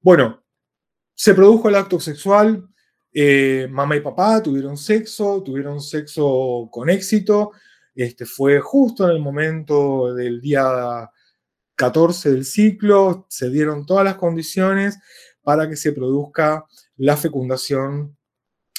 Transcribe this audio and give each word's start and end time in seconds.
Bueno, 0.00 0.44
se 1.14 1.34
produjo 1.34 1.68
el 1.68 1.74
acto 1.74 1.98
sexual, 1.98 2.68
eh, 3.12 3.66
mamá 3.70 3.96
y 3.96 4.00
papá 4.00 4.42
tuvieron 4.42 4.76
sexo, 4.76 5.42
tuvieron 5.42 5.80
sexo 5.80 6.68
con 6.70 6.88
éxito, 6.88 7.52
este, 7.94 8.26
fue 8.26 8.60
justo 8.60 9.04
en 9.04 9.16
el 9.16 9.20
momento 9.20 10.14
del 10.14 10.40
día 10.40 11.10
14 11.74 12.30
del 12.30 12.44
ciclo, 12.44 13.26
se 13.28 13.50
dieron 13.50 13.86
todas 13.86 14.04
las 14.04 14.16
condiciones 14.16 14.98
para 15.42 15.68
que 15.68 15.76
se 15.76 15.92
produzca 15.92 16.64
la 16.96 17.16
fecundación 17.16 18.16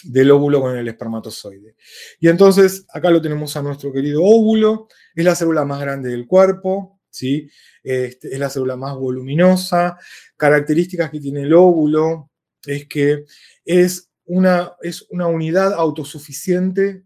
del 0.04 0.32
óvulo 0.32 0.62
con 0.62 0.78
el 0.78 0.88
espermatozoide. 0.88 1.76
Y 2.20 2.30
entonces 2.30 2.86
acá 2.94 3.10
lo 3.10 3.22
tenemos 3.22 3.58
a 3.58 3.62
nuestro 3.62 3.92
querido 3.92 4.24
óvulo, 4.24 4.88
es 5.16 5.26
la 5.26 5.36
célula 5.36 5.66
más 5.66 5.82
grande 5.82 6.10
del 6.10 6.28
cuerpo, 6.28 6.99
¿sí? 7.20 7.50
Este, 7.84 8.34
es 8.34 8.40
la 8.40 8.50
célula 8.50 8.78
más 8.78 8.96
voluminosa. 8.96 9.98
Características 10.38 11.12
que 11.12 11.20
tiene 11.20 11.42
el 11.42 11.54
óvulo 11.54 12.32
es 12.66 12.88
que 12.88 13.26
es 13.66 14.10
una, 14.26 14.74
es 14.82 15.06
una 15.10 15.28
unidad 15.28 15.74
autosuficiente, 15.74 17.04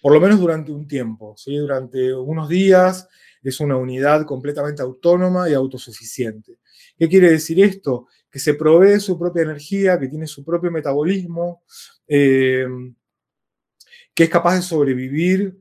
por 0.00 0.12
lo 0.12 0.20
menos 0.20 0.38
durante 0.38 0.70
un 0.70 0.86
tiempo, 0.86 1.34
¿sí? 1.36 1.56
durante 1.56 2.14
unos 2.14 2.48
días, 2.48 3.08
es 3.42 3.60
una 3.60 3.76
unidad 3.76 4.26
completamente 4.26 4.82
autónoma 4.82 5.48
y 5.48 5.54
autosuficiente. 5.54 6.58
¿Qué 6.98 7.08
quiere 7.08 7.30
decir 7.30 7.62
esto? 7.62 8.06
Que 8.30 8.38
se 8.38 8.54
provee 8.54 9.00
su 9.00 9.18
propia 9.18 9.42
energía, 9.42 9.98
que 9.98 10.08
tiene 10.08 10.26
su 10.26 10.44
propio 10.44 10.70
metabolismo, 10.70 11.62
eh, 12.06 12.66
que 14.14 14.24
es 14.24 14.30
capaz 14.30 14.56
de 14.56 14.62
sobrevivir 14.62 15.56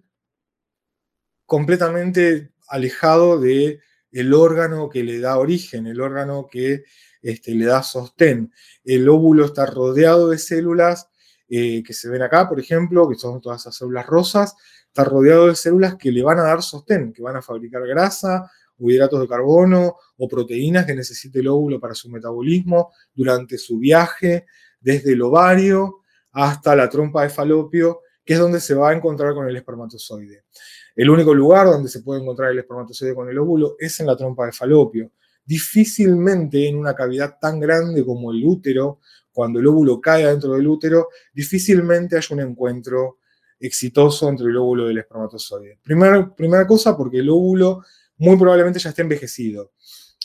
completamente 1.46 2.52
alejado 2.68 3.40
de 3.40 3.80
el 4.12 4.34
órgano 4.34 4.90
que 4.90 5.04
le 5.04 5.20
da 5.20 5.38
origen, 5.38 5.88
el 5.88 6.02
órgano 6.02 6.48
que 6.50 6.84
este, 7.22 7.54
le 7.54 7.66
da 7.66 7.84
sostén. 7.84 8.54
El 8.84 9.08
óvulo 9.10 9.46
está 9.46 9.66
rodeado 9.66 10.30
de 10.30 10.38
células 10.38 11.10
eh, 11.50 11.84
que 11.84 11.94
se 11.94 12.10
ven 12.10 12.22
acá, 12.22 12.48
por 12.48 12.60
ejemplo, 12.60 13.08
que 13.08 13.16
son 13.16 13.40
todas 13.42 13.62
esas 13.62 13.76
células 13.76 14.06
rosas, 14.06 14.56
está 14.88 15.04
rodeado 15.04 15.48
de 15.48 15.56
células 15.56 15.96
que 15.96 16.12
le 16.12 16.24
van 16.24 16.40
a 16.40 16.44
dar 16.44 16.62
sostén, 16.62 17.14
que 17.14 17.22
van 17.22 17.36
a 17.36 17.42
fabricar 17.42 17.86
grasa 17.88 18.50
o 18.80 18.90
hidratos 18.90 19.22
de 19.22 19.28
carbono 19.28 19.96
o 20.18 20.28
proteínas 20.28 20.86
que 20.86 20.96
necesite 20.96 21.40
el 21.40 21.48
óvulo 21.48 21.80
para 21.80 21.96
su 21.96 22.10
metabolismo 22.10 22.92
durante 23.14 23.58
su 23.58 23.78
viaje 23.80 24.46
desde 24.80 25.14
el 25.14 25.22
ovario 25.22 26.02
hasta 26.32 26.76
la 26.76 26.90
trompa 26.90 27.24
de 27.24 27.30
falopio, 27.30 28.02
que 28.24 28.34
es 28.34 28.40
donde 28.40 28.60
se 28.60 28.76
va 28.76 28.90
a 28.92 28.94
encontrar 28.94 29.34
con 29.34 29.48
el 29.48 29.56
espermatozoide. 29.56 30.44
El 30.98 31.12
único 31.12 31.32
lugar 31.32 31.68
donde 31.68 31.90
se 31.90 32.02
puede 32.02 32.22
encontrar 32.22 32.52
el 32.52 32.58
espermatozoide 32.58 33.14
con 33.14 33.30
el 33.30 33.38
óvulo 33.38 33.76
es 33.78 34.00
en 34.00 34.08
la 34.08 34.18
trompa 34.18 34.48
de 34.48 34.52
falopio. 34.52 35.12
Difícilmente 35.46 36.68
en 36.68 36.76
una 36.76 36.96
cavidad 36.96 37.38
tan 37.40 37.60
grande 37.60 38.04
como 38.04 38.32
el 38.32 38.44
útero, 38.44 39.00
cuando 39.32 39.60
el 39.60 39.68
óvulo 39.68 40.02
cae 40.02 40.26
dentro 40.26 40.54
del 40.54 40.68
útero, 40.68 41.10
difícilmente 41.32 42.18
hay 42.18 42.24
un 42.32 42.40
encuentro 42.40 43.20
exitoso 43.60 44.28
entre 44.28 44.48
el 44.48 44.58
óvulo 44.58 44.88
y 44.88 44.94
el 44.94 44.98
espermatozoide. 44.98 45.80
primera 45.84 46.66
cosa, 46.66 46.98
porque 46.98 47.20
el 47.20 47.30
óvulo 47.30 47.84
muy 48.18 48.36
probablemente 48.36 48.80
ya 48.80 48.90
esté 48.90 49.04
envejecido. 49.04 49.74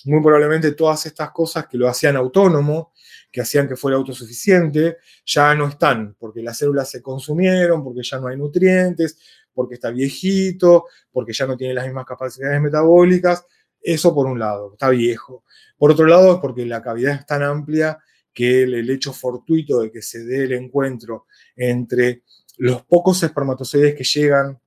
Muy 0.07 0.23
probablemente 0.23 0.73
todas 0.73 1.05
estas 1.05 1.33
cosas 1.33 1.67
que 1.67 1.77
lo 1.77 1.87
hacían 1.87 2.17
autónomo, 2.17 2.93
que 3.31 3.41
hacían 3.41 3.69
que 3.69 3.77
fuera 3.77 3.99
autosuficiente, 3.99 4.97
ya 5.25 5.55
no 5.55 5.69
están, 5.69 6.17
porque 6.19 6.43
las 6.43 6.59
células 6.59 6.91
se 6.91 7.01
consumieron, 7.01 7.85
porque 7.85 8.03
ya 8.03 8.19
no 8.19 8.29
hay 8.29 8.37
nutrientes, 8.37 9.19
porque 9.55 9.75
está 9.75 9.91
viejito, 9.91 10.87
porque 11.11 11.33
ya 11.33 11.47
no 11.47 11.57
tiene 11.57 11.75
las 11.75 11.85
mismas 11.85 12.07
capacidades 12.07 12.61
metabólicas. 12.61 13.45
Eso 13.81 14.15
por 14.15 14.27
un 14.27 14.39
lado, 14.39 14.73
está 14.73 14.91
viejo. 14.91 15.45
Por 15.77 15.91
otro 15.91 16.07
lado, 16.07 16.35
es 16.35 16.41
porque 16.41 16.65
la 16.65 16.83
cavidad 16.83 17.15
es 17.15 17.27
tan 17.27 17.43
amplia 17.43 17.99
que 18.33 18.63
el, 18.63 18.89
hecho 18.89 19.13
fortuito 19.13 19.81
de 19.81 19.91
que 19.91 20.03
se 20.03 20.25
dé 20.25 20.45
el 20.45 20.53
encuentro 20.53 21.27
entre 21.57 22.23
los 22.59 22.83
pocos 22.85 23.23
espermatozoides 23.23 23.95
que 23.95 24.05
llegan 24.05 24.59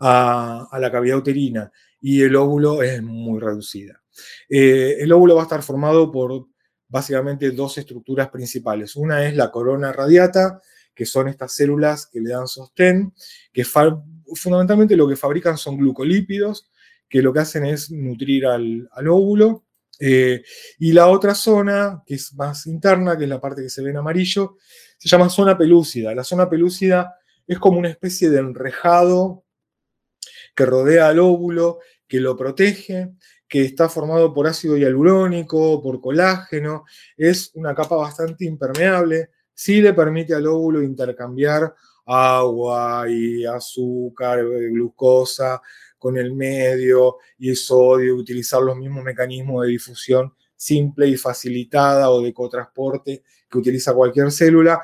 a, 0.00 0.68
la 0.78 0.92
cavidad 0.92 1.18
uterina 1.18 1.70
y 2.00 2.22
el 2.22 2.36
óvulo 2.36 2.82
es 2.82 3.02
muy 3.02 3.40
reducida. 3.40 4.02
Eh, 4.48 4.96
el 5.00 5.12
óvulo 5.12 5.36
va 5.36 5.42
a 5.42 5.44
estar 5.44 5.62
formado 5.62 6.10
por 6.10 6.46
básicamente 6.88 7.50
dos 7.50 7.78
estructuras 7.78 8.28
principales. 8.30 8.96
Una 8.96 9.26
es 9.26 9.36
la 9.36 9.50
corona 9.50 9.92
radiata, 9.92 10.60
que 10.98 11.06
son 11.06 11.28
estas 11.28 11.54
células 11.54 12.08
que 12.08 12.18
le 12.18 12.30
dan 12.30 12.48
sostén, 12.48 13.14
que 13.52 13.64
fundamentalmente 13.64 14.96
lo 14.96 15.06
que 15.06 15.14
fabrican 15.14 15.56
son 15.56 15.76
glucolípidos, 15.76 16.72
que 17.08 17.22
lo 17.22 17.32
que 17.32 17.38
hacen 17.38 17.64
es 17.64 17.92
nutrir 17.92 18.46
al, 18.46 18.90
óvulo. 19.08 19.64
Eh, 20.00 20.42
y 20.80 20.90
la 20.90 21.06
otra 21.06 21.36
zona, 21.36 22.02
que 22.04 22.16
es 22.16 22.34
más 22.34 22.66
interna, 22.66 23.16
que 23.16 23.24
es 23.24 23.30
la 23.30 23.40
parte 23.40 23.62
que 23.62 23.70
se 23.70 23.80
ve 23.80 23.90
en 23.90 23.98
amarillo, 23.98 24.56
se 24.98 25.08
llama 25.08 25.30
zona 25.30 25.56
pelúcida. 25.56 26.12
La 26.16 26.24
zona 26.24 26.50
pelúcida 26.50 27.14
es 27.46 27.60
como 27.60 27.78
una 27.78 27.90
especie 27.90 28.28
de 28.28 28.40
enrejado 28.40 29.44
que 30.56 30.66
rodea 30.66 31.06
al 31.06 31.20
óvulo, 31.20 31.78
que 32.08 32.18
lo 32.18 32.36
protege, 32.36 33.12
que 33.46 33.62
está 33.62 33.88
formado 33.88 34.34
por 34.34 34.48
ácido 34.48 34.76
hialurónico, 34.76 35.80
por 35.80 36.00
colágeno, 36.00 36.86
es 37.16 37.52
una 37.54 37.72
capa 37.72 37.94
bastante 37.94 38.46
impermeable, 38.46 39.30
sí 39.58 39.80
le 39.80 39.92
permite 39.92 40.34
al 40.34 40.46
óvulo 40.46 40.80
intercambiar 40.80 41.74
agua 42.06 43.06
y 43.08 43.44
azúcar, 43.44 44.38
eh, 44.38 44.68
glucosa 44.70 45.60
con 45.98 46.16
el 46.16 46.32
medio 46.32 47.16
y 47.38 47.52
sodio, 47.56 48.14
utilizar 48.14 48.62
los 48.62 48.76
mismos 48.76 49.02
mecanismos 49.02 49.64
de 49.64 49.72
difusión 49.72 50.32
simple 50.54 51.08
y 51.08 51.16
facilitada 51.16 52.08
o 52.10 52.22
de 52.22 52.32
cotransporte 52.32 53.24
que 53.50 53.58
utiliza 53.58 53.94
cualquier 53.94 54.30
célula, 54.30 54.80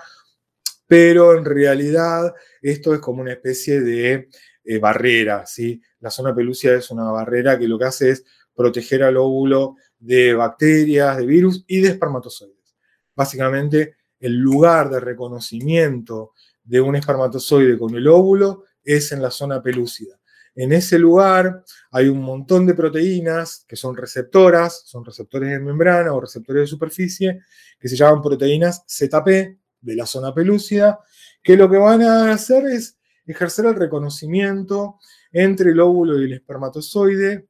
pero 0.88 1.38
en 1.38 1.44
realidad 1.44 2.34
esto 2.60 2.94
es 2.94 3.00
como 3.00 3.22
una 3.22 3.32
especie 3.32 3.80
de 3.80 4.28
eh, 4.64 4.78
barrera, 4.80 5.46
¿sí? 5.46 5.80
La 6.00 6.10
zona 6.10 6.34
pelúcida 6.34 6.74
es 6.74 6.90
una 6.90 7.12
barrera 7.12 7.56
que 7.56 7.68
lo 7.68 7.78
que 7.78 7.84
hace 7.84 8.10
es 8.10 8.24
proteger 8.52 9.04
al 9.04 9.18
óvulo 9.18 9.76
de 10.00 10.34
bacterias, 10.34 11.16
de 11.16 11.26
virus 11.26 11.64
y 11.68 11.80
de 11.80 11.90
espermatozoides. 11.90 12.74
Básicamente, 13.14 13.94
el 14.24 14.38
lugar 14.38 14.88
de 14.88 15.00
reconocimiento 15.00 16.32
de 16.62 16.80
un 16.80 16.96
espermatozoide 16.96 17.78
con 17.78 17.94
el 17.94 18.08
óvulo 18.08 18.64
es 18.82 19.12
en 19.12 19.20
la 19.20 19.30
zona 19.30 19.62
pelúcida. 19.62 20.18
En 20.54 20.72
ese 20.72 20.98
lugar 20.98 21.62
hay 21.90 22.08
un 22.08 22.22
montón 22.22 22.64
de 22.64 22.72
proteínas 22.72 23.66
que 23.68 23.76
son 23.76 23.94
receptoras, 23.94 24.84
son 24.86 25.04
receptores 25.04 25.50
de 25.50 25.58
membrana 25.58 26.14
o 26.14 26.22
receptores 26.22 26.62
de 26.62 26.66
superficie, 26.68 27.40
que 27.78 27.86
se 27.86 27.96
llaman 27.96 28.22
proteínas 28.22 28.84
ZP 28.88 29.58
de 29.82 29.94
la 29.94 30.06
zona 30.06 30.32
pelúcida, 30.32 31.00
que 31.42 31.58
lo 31.58 31.68
que 31.68 31.76
van 31.76 32.00
a 32.00 32.32
hacer 32.32 32.64
es 32.64 32.96
ejercer 33.26 33.66
el 33.66 33.74
reconocimiento 33.74 35.00
entre 35.32 35.72
el 35.72 35.80
óvulo 35.80 36.18
y 36.18 36.24
el 36.24 36.32
espermatozoide. 36.32 37.46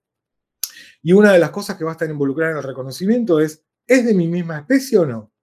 Y 1.05 1.13
una 1.13 1.35
de 1.35 1.39
las 1.39 1.51
cosas 1.51 1.77
que 1.77 1.85
va 1.85 1.93
a 1.93 1.95
estar 1.95 2.11
involucrada 2.11 2.51
en 2.51 2.59
el 2.59 2.65
reconocimiento 2.65 3.39
es, 3.39 3.63
¿es 3.87 4.05
de 4.05 4.15
mi 4.15 4.27
misma 4.27 4.59
especie 4.59 4.99
o 4.99 5.07
no? 5.07 5.34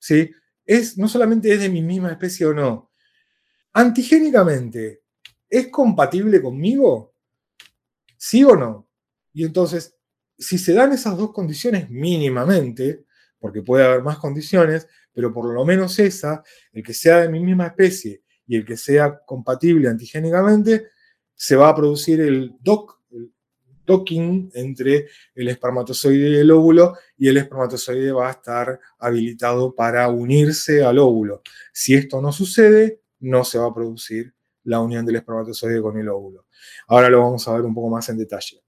¿Sí? 0.00 0.32
Es, 0.66 0.98
no 0.98 1.08
solamente 1.08 1.52
es 1.52 1.60
de 1.60 1.68
mi 1.68 1.82
misma 1.82 2.10
especie 2.10 2.46
o 2.46 2.54
no, 2.54 2.90
antigénicamente, 3.72 5.02
¿es 5.48 5.68
compatible 5.68 6.42
conmigo? 6.42 7.14
¿Sí 8.16 8.42
o 8.42 8.56
no? 8.56 8.88
Y 9.32 9.44
entonces, 9.44 9.96
si 10.36 10.58
se 10.58 10.72
dan 10.72 10.92
esas 10.92 11.16
dos 11.16 11.32
condiciones 11.32 11.88
mínimamente, 11.88 13.04
porque 13.38 13.62
puede 13.62 13.84
haber 13.84 14.02
más 14.02 14.18
condiciones, 14.18 14.88
pero 15.12 15.32
por 15.32 15.52
lo 15.52 15.64
menos 15.64 15.98
esa, 15.98 16.42
el 16.72 16.82
que 16.82 16.94
sea 16.94 17.20
de 17.20 17.28
mi 17.28 17.40
misma 17.40 17.68
especie 17.68 18.22
y 18.46 18.56
el 18.56 18.64
que 18.64 18.76
sea 18.76 19.20
compatible 19.24 19.88
antigénicamente, 19.88 20.88
se 21.34 21.56
va 21.56 21.68
a 21.68 21.74
producir 21.74 22.20
el 22.20 22.56
DOC, 22.60 22.99
docking 23.86 24.50
entre 24.54 25.08
el 25.34 25.48
espermatozoide 25.48 26.30
y 26.30 26.36
el 26.36 26.50
óvulo 26.50 26.96
y 27.16 27.28
el 27.28 27.36
espermatozoide 27.36 28.12
va 28.12 28.28
a 28.28 28.32
estar 28.32 28.78
habilitado 28.98 29.74
para 29.74 30.08
unirse 30.08 30.84
al 30.84 30.98
óvulo. 30.98 31.42
Si 31.72 31.94
esto 31.94 32.20
no 32.20 32.32
sucede, 32.32 33.00
no 33.20 33.44
se 33.44 33.58
va 33.58 33.66
a 33.66 33.74
producir 33.74 34.34
la 34.64 34.80
unión 34.80 35.04
del 35.06 35.16
espermatozoide 35.16 35.80
con 35.80 35.98
el 35.98 36.08
óvulo. 36.08 36.46
Ahora 36.88 37.08
lo 37.08 37.20
vamos 37.20 37.46
a 37.48 37.54
ver 37.54 37.62
un 37.62 37.74
poco 37.74 37.88
más 37.88 38.08
en 38.08 38.18
detalle. 38.18 38.62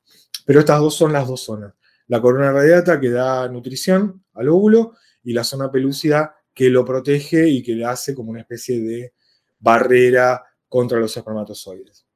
Pero 0.44 0.60
estas 0.60 0.80
dos 0.80 0.94
son 0.94 1.12
las 1.12 1.28
dos 1.28 1.42
zonas. 1.42 1.74
La 2.08 2.20
corona 2.20 2.52
radiata 2.52 3.00
que 3.00 3.10
da 3.10 3.48
nutrición 3.48 4.24
al 4.34 4.48
óvulo 4.48 4.94
y 5.22 5.32
la 5.32 5.44
zona 5.44 5.70
pelúcida 5.70 6.34
que 6.52 6.68
lo 6.68 6.84
protege 6.84 7.48
y 7.48 7.62
que 7.62 7.74
le 7.74 7.84
hace 7.84 8.14
como 8.14 8.30
una 8.30 8.40
especie 8.40 8.80
de 8.80 9.14
barrera 9.58 10.44
contra 10.68 10.98
los 10.98 11.16
espermatozoides. 11.16 12.06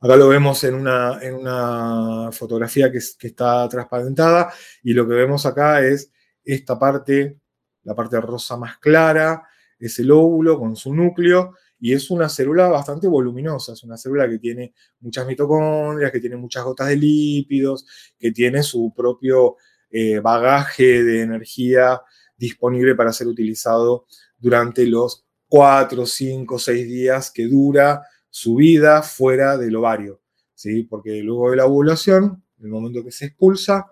Acá 0.00 0.16
lo 0.16 0.28
vemos 0.28 0.62
en 0.64 0.74
una, 0.74 1.18
en 1.20 1.34
una 1.34 2.30
fotografía 2.32 2.90
que, 2.92 2.98
está 2.98 3.68
transparentada 3.68 4.52
y 4.82 4.92
lo 4.92 5.08
que 5.08 5.14
vemos 5.14 5.44
acá 5.44 5.84
es 5.84 6.12
esta 6.44 6.78
parte, 6.78 7.40
la 7.82 7.94
parte 7.94 8.20
rosa 8.20 8.56
más 8.56 8.78
clara, 8.78 9.42
es 9.78 9.98
el 9.98 10.10
óvulo 10.10 10.58
con 10.58 10.76
su 10.76 10.94
núcleo 10.94 11.54
y 11.80 11.92
es 11.92 12.10
una 12.10 12.28
célula 12.28 12.68
bastante 12.68 13.08
voluminosa, 13.08 13.72
es 13.72 13.82
una 13.82 13.96
célula 13.96 14.28
que 14.28 14.38
tiene 14.38 14.72
muchas 15.00 15.26
mitocondrias, 15.26 16.10
que 16.10 16.20
tiene 16.20 16.36
muchas 16.36 16.64
gotas 16.64 16.88
de 16.88 16.96
lípidos, 16.96 17.86
que 18.18 18.32
tiene 18.32 18.62
su 18.62 18.92
propio 18.96 19.56
eh, 19.90 20.20
bagaje 20.20 21.02
de 21.02 21.22
energía 21.22 22.00
disponible 22.36 22.94
para 22.94 23.12
ser 23.12 23.26
utilizado 23.26 24.06
durante 24.38 24.86
los 24.86 25.24
4, 25.48 26.06
5, 26.06 26.58
6 26.58 26.86
días 26.86 27.30
que 27.30 27.46
dura 27.46 28.02
su 28.30 28.56
vida 28.56 29.02
fuera 29.02 29.56
del 29.56 29.76
ovario. 29.76 30.20
¿sí? 30.54 30.82
Porque 30.84 31.22
luego 31.22 31.50
de 31.50 31.56
la 31.56 31.66
ovulación, 31.66 32.42
en 32.58 32.64
el 32.64 32.70
momento 32.70 33.04
que 33.04 33.12
se 33.12 33.26
expulsa, 33.26 33.86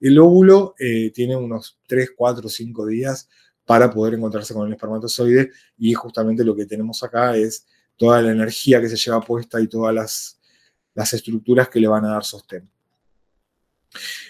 el 0.00 0.18
óvulo 0.18 0.74
eh, 0.78 1.10
tiene 1.14 1.36
unos 1.36 1.80
3, 1.86 2.10
4, 2.16 2.48
5 2.48 2.86
días 2.86 3.28
para 3.64 3.90
poder 3.90 4.14
encontrarse 4.14 4.54
con 4.54 4.66
el 4.66 4.72
espermatozoide 4.72 5.50
y 5.78 5.94
justamente 5.94 6.44
lo 6.44 6.56
que 6.56 6.66
tenemos 6.66 7.02
acá 7.02 7.36
es 7.36 7.66
toda 7.96 8.20
la 8.20 8.32
energía 8.32 8.80
que 8.80 8.88
se 8.88 8.96
lleva 8.96 9.20
puesta 9.20 9.60
y 9.60 9.68
todas 9.68 9.94
las, 9.94 10.40
las 10.94 11.12
estructuras 11.12 11.68
que 11.68 11.80
le 11.80 11.86
van 11.86 12.04
a 12.04 12.12
dar 12.12 12.24
sostén. 12.24 12.68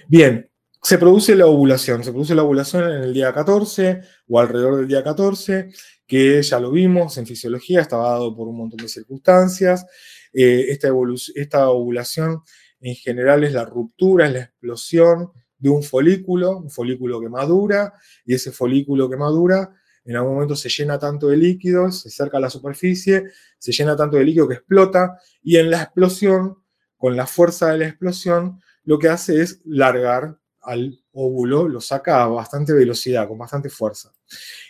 Bien, 0.09 0.51
se 0.83 0.99
produce 0.99 1.37
la 1.37 1.47
ovulación. 1.47 2.03
Se 2.03 2.11
produce 2.11 2.35
la 2.35 2.43
ovulación 2.43 2.85
en 2.85 3.03
el 3.03 3.15
día 3.15 3.33
14 3.33 4.01
o 4.29 4.41
alrededor 4.41 4.77
del 4.77 4.89
día 4.89 5.03
14, 5.03 5.71
que 6.13 6.43
ya 6.43 6.61
lo 6.61 6.71
vimos 6.71 7.17
en 7.17 7.27
fisiología, 7.27 7.81
estaba 7.81 8.11
dado 8.11 8.37
por 8.37 8.47
un 8.47 8.59
montón 8.59 8.77
de 8.77 8.89
circunstancias. 8.89 9.87
Eh, 10.31 10.67
esta, 10.69 10.89
esta 11.35 11.71
ovulación 11.71 12.43
en 12.83 12.95
general 12.97 13.45
es 13.45 13.55
la 13.55 13.65
ruptura, 13.65 14.27
es 14.27 14.35
la 14.35 14.41
explosión 14.41 15.31
de 15.57 15.71
un 15.71 15.83
folículo, 15.83 16.59
un 16.59 16.69
folículo 16.69 17.19
que 17.19 17.31
madura, 17.31 17.95
y 18.27 18.35
ese 18.35 18.53
folículo 18.53 19.09
que 19.09 19.17
madura 19.17 19.75
en 20.05 20.17
algún 20.17 20.35
momento 20.35 20.55
se 20.55 20.69
llena 20.69 20.99
tanto 20.99 21.29
de 21.29 21.39
líquido, 21.39 21.91
se 21.91 22.09
acerca 22.09 22.37
a 22.37 22.41
la 22.41 22.51
superficie, 22.51 23.31
se 23.59 23.73
llena 23.73 23.97
tanto 23.97 24.19
de 24.19 24.25
líquido 24.25 24.47
que 24.47 24.57
explota, 24.57 25.19
y 25.43 25.57
en 25.57 25.71
la 25.71 25.81
explosión, 25.81 26.59
con 26.99 27.17
la 27.17 27.27
fuerza 27.27 27.73
de 27.73 27.79
la 27.79 27.89
explosión, 27.89 28.61
lo 28.85 28.99
que 28.99 29.09
hace 29.09 29.41
es 29.41 29.63
largar 29.65 30.37
al 30.61 31.03
óvulo, 31.13 31.69
lo 31.69 31.81
saca 31.81 32.23
a 32.23 32.27
bastante 32.27 32.75
velocidad, 32.75 33.27
con 33.27 33.39
bastante 33.39 33.71
fuerza. 33.71 34.13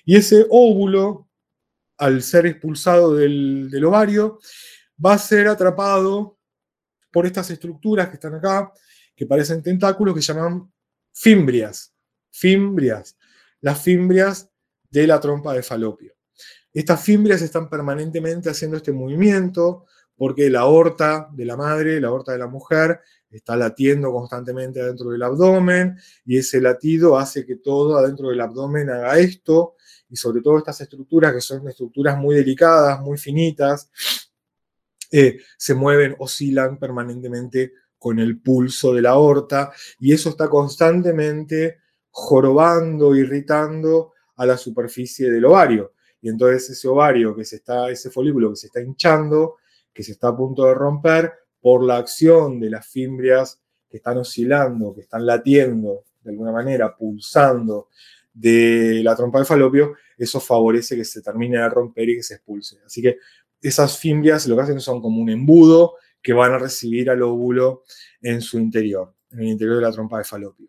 Y 0.04 0.14
ese 0.14 0.46
óvulo, 0.48 1.30
al 1.98 2.22
ser 2.22 2.46
expulsado 2.46 3.14
del, 3.14 3.84
ovario, 3.84 4.38
va 5.04 5.14
a 5.14 5.18
ser 5.18 5.48
atrapado 5.48 6.38
por 7.10 7.26
estas 7.26 7.50
estructuras 7.50 8.08
que 8.08 8.14
están 8.14 8.34
acá, 8.34 8.72
que 9.14 9.26
parecen 9.26 9.62
tentáculos, 9.62 10.14
que 10.14 10.20
llaman 10.20 10.72
fimbrias. 11.12 11.94
Fimbrias. 12.30 13.16
Las 13.60 13.82
fimbrias 13.82 14.50
de 14.90 15.06
la 15.06 15.20
trompa 15.20 15.52
de 15.54 15.62
falopio. 15.62 16.14
Estas 16.72 17.02
fimbrias 17.02 17.42
están 17.42 17.68
permanentemente 17.68 18.48
haciendo 18.48 18.78
este 18.78 18.92
movimiento 18.92 19.84
porque 20.16 20.48
la 20.48 20.60
aorta 20.60 21.28
de 21.32 21.44
la 21.44 21.56
madre, 21.56 22.00
la 22.00 22.08
aorta 22.08 22.32
de 22.32 22.38
la 22.38 22.46
mujer, 22.46 23.00
está 23.30 23.56
latiendo 23.56 24.12
constantemente 24.12 24.80
adentro 24.80 25.10
del 25.10 25.22
abdomen 25.22 25.98
y 26.24 26.38
ese 26.38 26.60
latido 26.60 27.18
hace 27.18 27.46
que 27.46 27.56
todo 27.56 27.96
adentro 27.96 28.28
del 28.28 28.40
abdomen 28.40 28.90
haga 28.90 29.18
esto 29.18 29.74
y 30.12 30.16
sobre 30.16 30.42
todo 30.42 30.58
estas 30.58 30.78
estructuras 30.82 31.32
que 31.32 31.40
son 31.40 31.66
estructuras 31.66 32.18
muy 32.18 32.34
delicadas, 32.34 33.00
muy 33.00 33.16
finitas, 33.16 33.90
eh, 35.10 35.38
se 35.56 35.74
mueven, 35.74 36.14
oscilan 36.18 36.78
permanentemente 36.78 37.72
con 37.98 38.18
el 38.18 38.38
pulso 38.38 38.92
de 38.92 39.00
la 39.00 39.10
aorta 39.10 39.72
y 39.98 40.12
eso 40.12 40.28
está 40.28 40.50
constantemente 40.50 41.78
jorobando, 42.10 43.16
irritando 43.16 44.12
a 44.36 44.44
la 44.44 44.58
superficie 44.58 45.30
del 45.30 45.46
ovario. 45.46 45.94
Y 46.20 46.28
entonces 46.28 46.68
ese 46.68 46.88
ovario 46.88 47.34
que 47.34 47.46
se 47.46 47.56
está, 47.56 47.88
ese 47.90 48.10
folículo 48.10 48.50
que 48.50 48.56
se 48.56 48.66
está 48.66 48.82
hinchando, 48.82 49.56
que 49.94 50.02
se 50.02 50.12
está 50.12 50.28
a 50.28 50.36
punto 50.36 50.66
de 50.66 50.74
romper, 50.74 51.32
por 51.58 51.82
la 51.84 51.96
acción 51.96 52.60
de 52.60 52.68
las 52.68 52.86
fimbrias 52.86 53.62
que 53.88 53.96
están 53.96 54.18
oscilando, 54.18 54.92
que 54.92 55.02
están 55.02 55.24
latiendo 55.24 56.04
de 56.22 56.30
alguna 56.30 56.52
manera, 56.52 56.94
pulsando 56.94 57.88
de 58.32 59.02
la 59.02 59.14
trompa 59.14 59.38
de 59.38 59.44
falopio, 59.44 59.94
eso 60.16 60.40
favorece 60.40 60.96
que 60.96 61.04
se 61.04 61.22
termine 61.22 61.58
de 61.58 61.68
romper 61.68 62.08
y 62.08 62.16
que 62.16 62.22
se 62.22 62.34
expulse. 62.34 62.78
Así 62.84 63.02
que 63.02 63.18
esas 63.60 63.98
fimbrias 63.98 64.46
lo 64.46 64.56
que 64.56 64.62
hacen 64.62 64.80
son 64.80 65.00
como 65.00 65.20
un 65.20 65.30
embudo 65.30 65.94
que 66.22 66.32
van 66.32 66.52
a 66.52 66.58
recibir 66.58 67.10
al 67.10 67.22
óvulo 67.22 67.84
en 68.20 68.40
su 68.40 68.58
interior, 68.58 69.14
en 69.30 69.40
el 69.40 69.48
interior 69.48 69.76
de 69.76 69.82
la 69.82 69.92
trompa 69.92 70.18
de 70.18 70.24
falopio. 70.24 70.68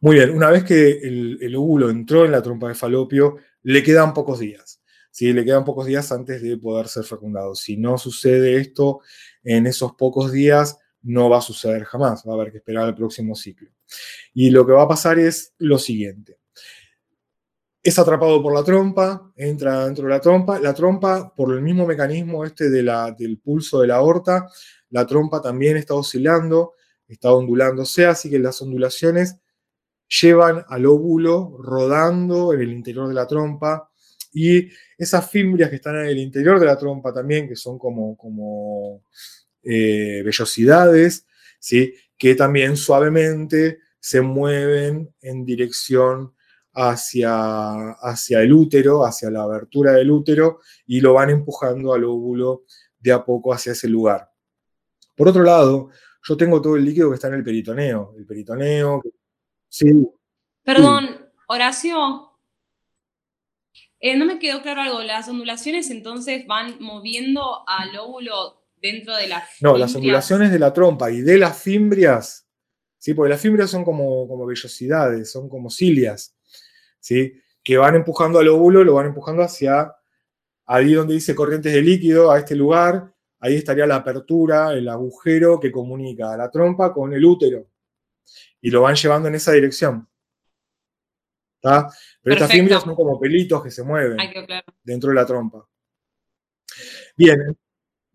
Muy 0.00 0.16
bien, 0.16 0.30
una 0.30 0.50
vez 0.50 0.64
que 0.64 0.90
el, 0.90 1.56
óvulo 1.56 1.90
entró 1.90 2.24
en 2.24 2.32
la 2.32 2.42
trompa 2.42 2.68
de 2.68 2.74
falopio, 2.74 3.36
le 3.62 3.82
quedan 3.82 4.14
pocos 4.14 4.38
días 4.38 4.80
si 5.16 5.32
le 5.32 5.46
quedan 5.46 5.64
pocos 5.64 5.86
días 5.86 6.12
antes 6.12 6.42
de 6.42 6.58
poder 6.58 6.88
ser 6.88 7.04
fecundado. 7.04 7.54
Si 7.54 7.78
no 7.78 7.96
sucede 7.96 8.58
esto 8.58 9.00
en 9.44 9.66
esos 9.66 9.94
pocos 9.94 10.30
días, 10.30 10.76
no 11.06 11.30
va 11.30 11.38
a 11.38 11.42
suceder 11.42 11.84
jamás, 11.84 12.24
va 12.26 12.32
a 12.32 12.34
haber 12.34 12.50
que 12.50 12.58
esperar 12.58 12.84
al 12.84 12.94
próximo 12.94 13.34
ciclo. 13.34 13.70
Y 14.34 14.50
lo 14.50 14.66
que 14.66 14.72
va 14.72 14.82
a 14.82 14.88
pasar 14.88 15.18
es 15.18 15.54
lo 15.58 15.78
siguiente. 15.78 16.38
Es 17.82 17.98
atrapado 17.98 18.42
por 18.42 18.52
la 18.52 18.64
trompa, 18.64 19.32
entra 19.36 19.84
dentro 19.84 20.04
de 20.04 20.10
la 20.10 20.20
trompa. 20.20 20.58
La 20.58 20.74
trompa, 20.74 21.32
por 21.34 21.54
el 21.54 21.62
mismo 21.62 21.86
mecanismo 21.86 22.44
este 22.44 22.68
de 22.68 22.82
la, 22.82 23.12
del 23.12 23.38
pulso 23.38 23.80
de 23.80 23.86
la 23.86 23.96
aorta, 23.96 24.48
la 24.90 25.06
trompa 25.06 25.40
también 25.40 25.76
está 25.76 25.94
oscilando, 25.94 26.74
está 27.06 27.32
ondulándose, 27.32 28.06
así 28.06 28.28
que 28.28 28.40
las 28.40 28.60
ondulaciones 28.60 29.36
llevan 30.20 30.64
al 30.68 30.86
óvulo 30.86 31.56
rodando 31.58 32.52
en 32.52 32.60
el 32.62 32.72
interior 32.72 33.06
de 33.06 33.14
la 33.14 33.26
trompa, 33.26 33.90
y 34.32 34.68
esas 34.98 35.30
fimbrias 35.30 35.70
que 35.70 35.76
están 35.76 35.96
en 35.96 36.06
el 36.06 36.18
interior 36.18 36.60
de 36.60 36.66
la 36.66 36.76
trompa 36.76 37.12
también, 37.12 37.48
que 37.48 37.56
son 37.56 37.78
como, 37.78 38.16
como 38.16 39.02
eh, 39.68 40.22
vellosidades, 40.24 41.26
¿sí? 41.58 41.94
que 42.16 42.34
también 42.34 42.76
suavemente 42.76 43.80
se 43.98 44.20
mueven 44.20 45.12
en 45.20 45.44
dirección 45.44 46.32
hacia, 46.72 47.90
hacia 47.92 48.40
el 48.40 48.52
útero, 48.52 49.04
hacia 49.04 49.30
la 49.30 49.42
abertura 49.42 49.92
del 49.92 50.10
útero, 50.10 50.60
y 50.86 51.00
lo 51.00 51.14
van 51.14 51.30
empujando 51.30 51.92
al 51.92 52.04
óvulo 52.04 52.64
de 52.98 53.12
a 53.12 53.24
poco 53.24 53.52
hacia 53.52 53.72
ese 53.72 53.88
lugar. 53.88 54.30
Por 55.16 55.28
otro 55.28 55.42
lado, 55.42 55.90
yo 56.22 56.36
tengo 56.36 56.60
todo 56.60 56.76
el 56.76 56.84
líquido 56.84 57.08
que 57.08 57.16
está 57.16 57.28
en 57.28 57.34
el 57.34 57.44
peritoneo. 57.44 58.14
El 58.16 58.26
peritoneo, 58.26 59.02
sí. 59.68 60.06
Perdón, 60.62 61.30
Horacio, 61.48 62.32
eh, 63.98 64.16
no 64.16 64.26
me 64.26 64.38
quedó 64.38 64.62
claro 64.62 64.82
algo. 64.82 65.02
Las 65.02 65.28
ondulaciones 65.28 65.90
entonces 65.90 66.46
van 66.46 66.76
moviendo 66.80 67.66
al 67.66 67.96
óvulo 67.96 68.65
dentro 68.80 69.16
de 69.16 69.28
las. 69.28 69.44
No, 69.60 69.76
las 69.76 69.94
ondulaciones 69.94 70.52
de 70.52 70.58
la 70.58 70.72
trompa 70.72 71.10
y 71.10 71.20
de 71.20 71.38
las 71.38 71.60
fimbrias, 71.60 72.46
¿sí? 72.98 73.14
porque 73.14 73.30
las 73.30 73.40
fimbrias 73.40 73.70
son 73.70 73.84
como, 73.84 74.26
como 74.28 74.46
vellosidades, 74.46 75.30
son 75.30 75.48
como 75.48 75.70
cilias, 75.70 76.36
¿sí? 77.00 77.40
que 77.62 77.76
van 77.76 77.96
empujando 77.96 78.38
al 78.38 78.48
óvulo, 78.48 78.84
lo 78.84 78.94
van 78.94 79.06
empujando 79.06 79.42
hacia 79.42 79.92
ahí 80.66 80.94
donde 80.94 81.14
dice 81.14 81.34
corrientes 81.34 81.72
de 81.72 81.82
líquido, 81.82 82.30
a 82.30 82.38
este 82.38 82.54
lugar. 82.54 83.12
Ahí 83.38 83.56
estaría 83.56 83.86
la 83.86 83.96
apertura, 83.96 84.72
el 84.72 84.88
agujero 84.88 85.60
que 85.60 85.70
comunica 85.70 86.32
a 86.32 86.36
la 86.36 86.50
trompa 86.50 86.92
con 86.92 87.12
el 87.12 87.24
útero. 87.24 87.68
Y 88.60 88.70
lo 88.70 88.82
van 88.82 88.96
llevando 88.96 89.28
en 89.28 89.34
esa 89.34 89.52
dirección. 89.52 90.08
Pero 92.22 92.34
estas 92.34 92.50
fimbrias 92.50 92.82
son 92.82 92.94
como 92.94 93.18
pelitos 93.18 93.62
que 93.62 93.70
se 93.70 93.82
mueven 93.82 94.16
dentro 94.82 95.10
de 95.10 95.14
la 95.14 95.26
trompa. 95.26 95.66
Bien, 97.16 97.56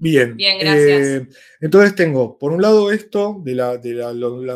bien. 0.01 0.36
Bien, 0.36 0.60
gracias. 0.60 1.08
Eh, 1.08 1.29
entonces 1.62 1.96
tengo, 1.96 2.38
por 2.38 2.51
un 2.51 2.62
lado, 2.62 2.91
esto 2.91 3.41
de, 3.43 3.55
la, 3.55 3.72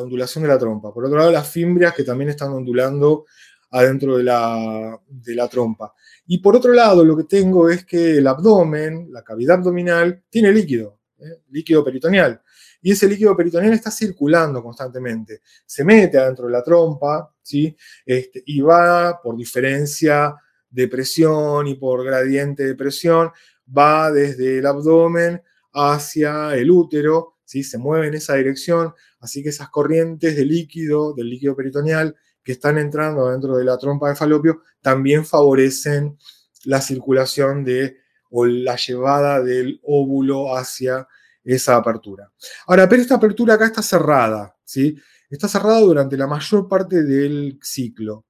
ondulación 0.01 0.43
de 0.43 0.49
la 0.49 0.59
trompa. 0.59 0.93
Por 0.93 1.05
otro 1.05 1.17
lado, 1.17 1.31
las 1.31 1.49
fimbrias 1.49 1.93
que 1.93 2.03
también 2.03 2.29
están 2.29 2.51
ondulando 2.51 3.25
adentro 3.71 4.17
de 4.17 4.23
la, 4.23 4.99
de 5.07 5.35
la 5.35 5.47
trompa. 5.47 5.93
Y 6.27 6.39
por 6.39 6.55
otro 6.55 6.73
lado, 6.73 7.05
lo 7.05 7.15
que 7.15 7.23
tengo 7.23 7.69
es 7.69 7.85
que 7.85 8.17
el 8.17 8.27
abdomen, 8.27 9.07
la 9.11 9.23
cavidad 9.23 9.57
abdominal, 9.57 10.23
tiene 10.29 10.51
líquido, 10.51 10.99
¿eh? 11.19 11.41
líquido 11.49 11.83
peritoneal 11.83 12.41
y 12.85 12.91
ese 12.91 13.07
líquido 13.07 13.35
peritoneal 13.35 13.73
está 13.73 13.89
circulando 13.89 14.61
constantemente. 14.61 15.41
Se 15.65 15.83
mete 15.83 16.19
adentro 16.19 16.45
de 16.45 16.51
la 16.51 16.61
trompa, 16.61 17.33
¿sí? 17.41 17.75
Este, 18.05 18.43
y 18.45 18.61
va 18.61 19.19
por 19.23 19.35
diferencia 19.35 20.35
de 20.69 20.87
presión 20.87 21.65
y 21.65 21.73
por 21.73 22.05
gradiente 22.05 22.63
de 22.63 22.75
presión, 22.75 23.31
va 23.65 24.11
desde 24.11 24.59
el 24.59 24.65
abdomen 24.65 25.41
hacia 25.73 26.55
el 26.55 26.71
útero, 26.71 27.35
¿sí? 27.43 27.63
se 27.63 27.77
mueve 27.77 28.07
en 28.07 28.13
esa 28.13 28.35
dirección, 28.35 28.93
así 29.19 29.43
que 29.43 29.49
esas 29.49 29.69
corrientes 29.69 30.35
de 30.35 30.45
líquido, 30.45 31.13
del 31.13 31.29
líquido 31.29 31.55
peritoneal, 31.55 32.15
que 32.43 32.53
están 32.53 32.77
entrando 32.77 33.29
dentro 33.31 33.57
de 33.57 33.65
la 33.65 33.77
trompa 33.77 34.09
de 34.09 34.15
falopio, 34.15 34.61
también 34.81 35.25
favorecen 35.25 36.17
la 36.63 36.79
circulación 36.79 37.63
de 37.63 37.97
o 38.29 38.45
la 38.45 38.75
llevada 38.75 39.41
del 39.41 39.79
óvulo 39.83 40.55
hacia 40.55 41.07
esa 41.43 41.77
apertura. 41.77 42.31
Ahora, 42.67 42.89
pero 42.89 43.01
esta 43.01 43.15
apertura 43.15 43.53
acá 43.53 43.65
está 43.65 43.81
cerrada, 43.81 44.55
¿sí? 44.63 44.95
Está 45.29 45.47
cerrada 45.47 45.79
durante 45.79 46.17
la 46.17 46.27
mayor 46.27 46.67
parte 46.67 47.03
del 47.03 47.59
ciclo. 47.61 48.25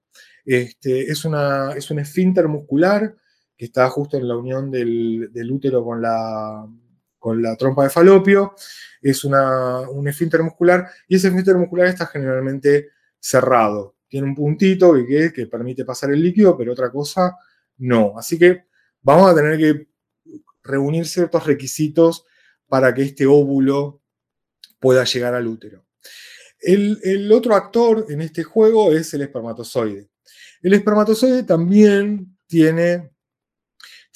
Este, 0.45 1.11
es, 1.11 1.25
una, 1.25 1.73
es 1.73 1.89
un 1.89 1.99
esfínter 1.99 2.47
muscular 2.47 3.15
que 3.57 3.65
está 3.65 3.89
justo 3.89 4.17
en 4.17 4.27
la 4.27 4.35
unión 4.35 4.69
del, 4.71 5.49
útero 5.51 5.83
con 5.83 6.01
la, 6.01 6.67
con 7.17 7.41
la 7.41 7.55
trompa 7.55 7.83
de 7.83 7.89
falopio. 7.89 8.53
Es 9.01 9.23
una, 9.23 9.81
un 9.89 10.07
esfínter 10.07 10.43
muscular 10.43 10.87
y 11.07 11.15
ese 11.15 11.27
esfínter 11.27 11.57
muscular 11.57 11.87
está 11.87 12.07
generalmente 12.07 12.89
cerrado. 13.19 13.95
Tiene 14.07 14.27
un 14.27 14.35
puntito 14.35 14.93
que, 14.93 15.31
que 15.33 15.47
permite 15.47 15.85
pasar 15.85 16.11
el 16.11 16.21
líquido, 16.21 16.57
pero 16.57 16.73
otra 16.73 16.91
cosa 16.91 17.35
no. 17.77 18.17
Así 18.17 18.37
que 18.37 18.65
vamos 19.01 19.31
a 19.31 19.35
tener 19.35 19.57
que 19.57 19.87
reunir 20.63 21.05
ciertos 21.07 21.45
requisitos 21.45 22.25
para 22.67 22.93
que 22.93 23.03
este 23.03 23.25
óvulo 23.25 24.01
pueda 24.79 25.03
llegar 25.03 25.33
al 25.33 25.47
útero. 25.47 25.85
El, 26.59 27.31
otro 27.31 27.55
actor 27.55 28.07
en 28.09 28.21
este 28.21 28.43
juego 28.43 28.91
es 28.91 29.13
el 29.13 29.21
espermatozoide. 29.21 30.09
El 30.61 30.73
espermatozoide 30.73 31.43
también 31.43 32.37
tiene 32.47 33.11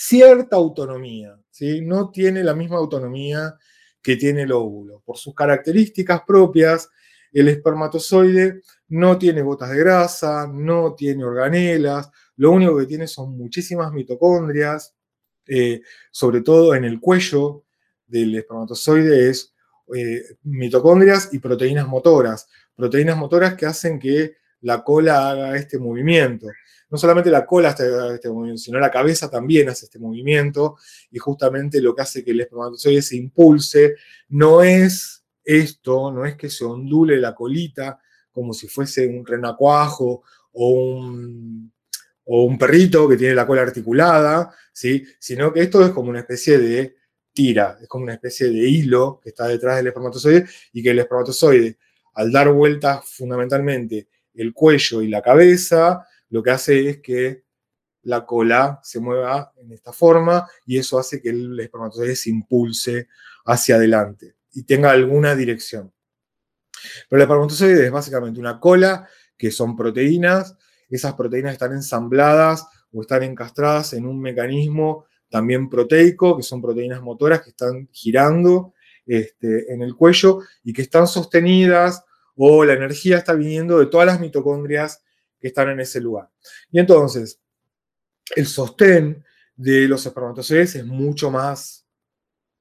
cierta 0.02 0.56
autonomía, 0.56 1.38
¿sí? 1.52 1.82
no 1.82 2.10
tiene 2.10 2.42
la 2.42 2.56
misma 2.56 2.78
autonomía 2.78 3.58
que 4.02 4.16
tiene 4.16 4.44
el 4.44 4.52
óvulo. 4.54 5.02
Por 5.06 5.18
sus 5.18 5.36
características 5.36 6.22
propias, 6.26 6.90
el 7.34 7.50
espermatozoide 7.50 8.62
no 8.88 9.18
tiene 9.18 9.42
gotas 9.42 9.72
de 9.72 9.80
grasa, 9.80 10.48
no 10.48 10.96
tiene 10.96 11.26
organelas, 11.26 12.10
lo 12.38 12.52
único 12.52 12.78
que 12.78 12.86
tiene 12.86 13.08
son 13.08 13.38
muchísimas 13.38 13.92
mitocondrias, 13.92 14.96
eh, 15.46 15.82
sobre 16.12 16.44
todo 16.44 16.76
en 16.76 16.86
el 16.86 17.02
cuello 17.02 17.66
del 18.08 18.36
espermatozoide 18.36 19.30
es 19.30 19.54
eh, 19.94 20.24
mitocondrias 20.44 21.34
y 21.34 21.40
proteínas 21.40 21.90
motoras. 21.90 22.48
Proteínas 22.74 23.18
motoras 23.18 23.56
que 23.56 23.66
hacen 23.66 24.00
que 24.00 24.38
la 24.62 24.82
cola 24.82 25.30
haga 25.30 25.58
este 25.58 25.78
movimiento. 25.78 26.48
No 26.90 26.98
solamente 26.98 27.30
la 27.30 27.46
cola 27.46 27.70
hace 27.70 27.88
este 28.16 28.30
movimiento, 28.30 28.62
sino 28.62 28.80
la 28.80 28.90
cabeza 28.90 29.30
también 29.30 29.70
hace 29.70 29.86
este 29.86 30.00
movimiento 30.00 30.78
y 31.12 31.20
justamente 31.20 31.82
lo 31.82 31.94
que 31.96 32.02
hace 32.02 32.24
que 32.24 32.32
el 32.32 32.42
espermatozoide 32.42 33.02
se 33.02 33.16
impulse 33.16 33.96
no 34.30 34.64
es 34.64 35.24
esto, 35.44 36.12
no 36.12 36.26
es 36.26 36.36
que 36.36 36.50
se 36.50 36.66
ondule 36.66 37.18
la 37.18 37.36
colita 37.36 38.00
como 38.32 38.54
si 38.54 38.68
fuese 38.68 39.08
un 39.08 39.26
renacuajo 39.26 40.24
o 40.54 40.70
un, 40.70 41.72
o 42.26 42.44
un 42.44 42.58
perrito 42.58 43.08
que 43.08 43.18
tiene 43.18 43.36
la 43.36 43.48
cola 43.48 43.64
articulada, 43.64 44.54
¿sí? 44.72 45.04
sino 45.20 45.52
que 45.52 45.62
esto 45.62 45.84
es 45.84 45.92
como 45.92 46.10
una 46.10 46.20
especie 46.20 46.58
de 46.58 46.96
tira, 47.34 47.78
es 47.82 47.88
como 47.88 48.04
una 48.04 48.14
especie 48.14 48.48
de 48.48 48.70
hilo 48.70 49.20
que 49.22 49.30
está 49.30 49.48
detrás 49.48 49.78
del 49.78 49.88
espermatozoide 49.88 50.46
y 50.74 50.84
que 50.84 50.92
el 50.92 51.00
espermatozoide, 51.00 51.78
al 52.14 52.32
dar 52.32 52.52
vueltas 52.52 53.06
fundamentalmente 53.06 54.08
el 54.34 54.54
cuello 54.54 55.02
y 55.02 55.08
la 55.08 55.22
cabeza, 55.22 56.06
lo 56.30 56.44
que 56.44 56.52
hace 56.52 56.90
es 56.90 57.00
que 57.00 57.44
la 58.04 58.26
cola 58.26 58.80
se 58.84 59.00
mueva 59.00 59.52
en 59.58 59.72
esta 59.72 59.92
forma 59.92 60.48
y 60.66 60.78
eso 60.78 60.98
hace 60.98 61.22
que 61.22 61.30
el 61.30 61.60
espermatozoide 61.60 62.16
se 62.16 62.30
impulse 62.30 63.08
hacia 63.46 63.76
adelante 63.76 64.36
y 64.54 64.64
tenga 64.64 64.92
alguna 64.92 65.36
dirección. 65.36 65.92
Pero 67.10 67.18
el 67.18 67.24
espermatozoide 67.24 67.86
es 67.86 67.92
básicamente 67.92 68.40
una 68.40 68.60
cola 68.60 69.08
que 69.38 69.52
son 69.52 69.76
proteínas, 69.76 70.56
esas 70.90 71.14
proteínas 71.14 71.54
están 71.54 71.74
ensambladas 71.74 72.66
o 72.92 73.02
están 73.02 73.24
encastradas 73.24 73.94
en 73.94 74.06
un 74.06 74.20
mecanismo 74.20 75.06
también 75.30 75.70
proteico, 75.70 76.36
que 76.36 76.44
son 76.44 76.62
proteínas 76.62 77.02
motoras 77.02 77.42
que 77.42 77.52
están 77.52 77.88
girando 77.92 78.74
este, 79.06 79.72
en 79.74 79.82
el 79.82 79.96
cuello 79.96 80.40
y 80.64 80.74
que 80.74 80.82
están 80.82 81.08
sostenidas 81.08 82.04
o 82.36 82.64
la 82.66 82.74
energía 82.74 83.18
está 83.18 83.34
viniendo 83.34 83.80
de 83.80 83.88
todas 83.88 84.08
las 84.08 84.20
mitocondrias 84.20 85.04
que 85.40 85.48
están 85.48 85.70
en 85.70 85.80
ese 85.80 86.02
lugar. 86.02 86.30
Y 86.72 86.80
entonces, 86.80 87.40
el 88.36 88.48
sostén 88.48 89.24
de 89.56 89.88
los 89.88 90.06
espermatozoides 90.06 90.76
es 90.76 90.86
mucho 90.86 91.32
más 91.32 91.86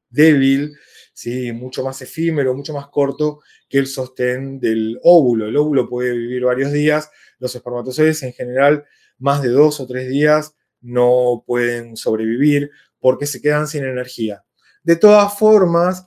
débil, 0.09 0.77
¿sí? 1.13 1.53
mucho 1.53 1.85
más 1.85 2.01
efímero, 2.03 2.55
mucho 2.55 2.73
más 2.73 2.89
corto 2.89 3.41
que 3.69 3.79
el 3.79 3.87
sostén 3.87 4.59
del 4.59 4.99
óvulo. 5.03 5.47
El 5.47 5.57
óvulo 5.57 5.89
puede 5.89 6.13
vivir 6.13 6.45
varios 6.45 6.73
días, 6.73 7.11
los 7.39 7.55
espermatozoides 7.55 8.23
en 8.23 8.33
general 8.33 8.85
más 9.19 9.43
de 9.43 9.51
dos 9.51 9.81
o 9.81 9.87
tres 9.87 10.09
días 10.09 10.55
no 10.81 11.43
pueden 11.47 11.97
sobrevivir 11.97 12.71
porque 12.99 13.27
se 13.27 13.41
quedan 13.41 13.67
sin 13.67 13.85
energía. 13.85 14.45
De 14.83 14.97
todas 14.97 15.37
formas, 15.37 16.05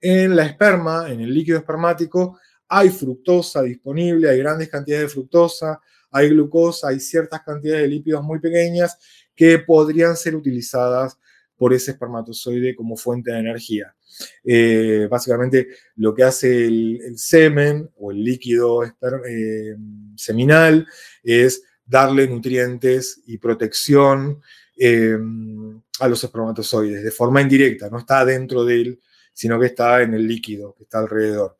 en 0.00 0.34
la 0.34 0.46
esperma, 0.46 1.10
en 1.10 1.20
el 1.20 1.32
líquido 1.32 1.58
espermático, 1.58 2.38
hay 2.68 2.88
fructosa 2.88 3.62
disponible, 3.62 4.30
hay 4.30 4.38
grandes 4.38 4.68
cantidades 4.68 5.06
de 5.06 5.12
fructosa, 5.12 5.80
hay 6.12 6.28
glucosa, 6.28 6.88
hay 6.88 7.00
ciertas 7.00 7.42
cantidades 7.42 7.82
de 7.82 7.88
lípidos 7.88 8.22
muy 8.22 8.38
pequeñas 8.38 8.98
que 9.34 9.58
podrían 9.58 10.16
ser 10.16 10.36
utilizadas 10.36 11.18
por 11.56 11.72
ese 11.72 11.92
espermatozoide 11.92 12.74
como 12.76 12.96
fuente 12.96 13.32
de 13.32 13.38
energía. 13.38 13.94
Eh, 14.44 15.08
básicamente 15.10 15.68
lo 15.96 16.14
que 16.14 16.22
hace 16.22 16.66
el, 16.66 17.14
semen 17.16 17.90
o 17.96 18.12
el 18.12 18.22
líquido 18.22 18.84
eh, 18.84 19.76
seminal 20.16 20.86
es 21.22 21.62
darle 21.86 22.26
nutrientes 22.26 23.22
y 23.26 23.38
protección 23.38 24.40
eh, 24.78 25.16
a 26.00 26.08
los 26.08 26.24
espermatozoides 26.24 27.04
de 27.04 27.10
forma 27.10 27.40
indirecta, 27.40 27.88
no 27.88 27.98
está 27.98 28.24
dentro 28.24 28.64
de 28.64 28.80
él, 28.80 29.00
sino 29.32 29.58
que 29.58 29.66
está 29.66 30.02
en 30.02 30.14
el 30.14 30.26
líquido 30.26 30.74
que 30.74 30.84
está 30.84 30.98
alrededor. 30.98 31.58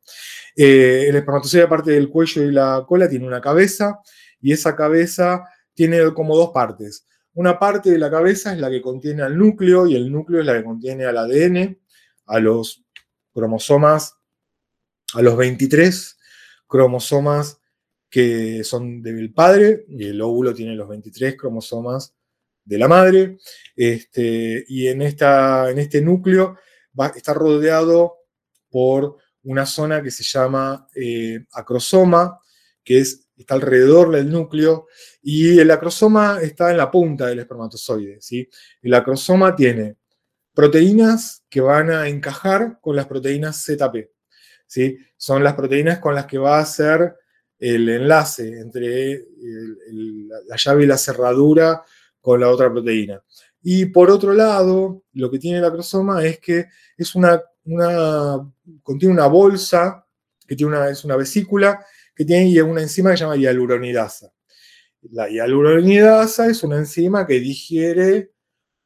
Eh, 0.56 1.06
el 1.08 1.16
espermatozoide, 1.16 1.64
aparte 1.64 1.92
del 1.92 2.08
cuello 2.08 2.42
y 2.42 2.52
la 2.52 2.84
cola, 2.86 3.08
tiene 3.08 3.26
una 3.26 3.40
cabeza 3.40 4.00
y 4.42 4.52
esa 4.52 4.76
cabeza 4.76 5.44
tiene 5.72 6.12
como 6.12 6.36
dos 6.36 6.50
partes. 6.50 7.06
Una 7.34 7.58
parte 7.58 7.90
de 7.90 7.98
la 7.98 8.10
cabeza 8.10 8.52
es 8.52 8.58
la 8.58 8.68
que 8.68 8.82
contiene 8.82 9.22
al 9.22 9.38
núcleo 9.38 9.86
y 9.86 9.94
el 9.94 10.12
núcleo 10.12 10.40
es 10.40 10.46
la 10.46 10.58
que 10.58 10.64
contiene 10.64 11.06
al 11.06 11.16
ADN, 11.16 11.78
a 12.26 12.40
los 12.40 12.84
cromosomas, 13.32 14.16
a 15.14 15.22
los 15.22 15.36
23 15.36 16.18
cromosomas 16.66 17.58
que 18.10 18.62
son 18.62 19.02
del 19.02 19.32
padre, 19.32 19.86
y 19.88 20.08
el 20.08 20.20
óvulo 20.20 20.52
tiene 20.52 20.74
los 20.74 20.86
23 20.86 21.34
cromosomas 21.34 22.14
de 22.62 22.78
la 22.78 22.86
madre, 22.86 23.38
este, 23.74 24.66
y 24.68 24.88
en, 24.88 25.00
esta, 25.00 25.70
en 25.70 25.78
este 25.78 26.02
núcleo 26.02 26.58
va, 26.98 27.06
está 27.06 27.32
rodeado 27.32 28.18
por 28.70 29.16
una 29.44 29.64
zona 29.64 30.02
que 30.02 30.10
se 30.10 30.24
llama 30.24 30.86
eh, 30.94 31.46
acrosoma, 31.52 32.38
que 32.84 32.98
es, 32.98 33.21
está 33.36 33.54
alrededor 33.54 34.10
del 34.10 34.30
núcleo, 34.30 34.86
y 35.22 35.58
el 35.58 35.70
acrosoma 35.70 36.38
está 36.40 36.70
en 36.70 36.76
la 36.76 36.90
punta 36.90 37.26
del 37.26 37.40
espermatozoide. 37.40 38.18
¿sí? 38.20 38.48
El 38.82 38.94
acrosoma 38.94 39.54
tiene 39.54 39.96
proteínas 40.54 41.44
que 41.48 41.60
van 41.60 41.90
a 41.90 42.08
encajar 42.08 42.78
con 42.80 42.96
las 42.96 43.06
proteínas 43.06 43.64
ZP. 43.64 44.10
¿sí? 44.66 44.98
Son 45.16 45.42
las 45.42 45.54
proteínas 45.54 45.98
con 45.98 46.14
las 46.14 46.26
que 46.26 46.38
va 46.38 46.58
a 46.58 46.66
ser 46.66 47.14
el 47.58 47.88
enlace 47.88 48.58
entre 48.60 49.24
la 50.48 50.56
llave 50.56 50.82
y 50.82 50.86
la 50.86 50.98
cerradura 50.98 51.82
con 52.20 52.40
la 52.40 52.50
otra 52.50 52.70
proteína. 52.70 53.22
Y 53.62 53.86
por 53.86 54.10
otro 54.10 54.34
lado, 54.34 55.04
lo 55.12 55.30
que 55.30 55.38
tiene 55.38 55.58
el 55.58 55.64
acrosoma 55.64 56.24
es 56.24 56.40
que 56.40 56.66
es 56.96 57.14
una, 57.14 57.40
contiene 58.82 59.14
una 59.14 59.26
bolsa, 59.26 60.04
que 60.46 60.56
tiene 60.56 60.76
una, 60.76 60.88
es 60.88 61.04
una 61.04 61.16
vesícula, 61.16 61.84
que 62.14 62.24
tiene 62.24 62.62
una 62.62 62.82
enzima 62.82 63.10
que 63.10 63.16
se 63.16 63.24
llama 63.24 63.36
hialuronidasa. 63.36 64.32
La 65.10 65.28
hialuronidasa 65.28 66.46
es 66.48 66.62
una 66.62 66.78
enzima 66.78 67.26
que 67.26 67.40
digiere 67.40 68.32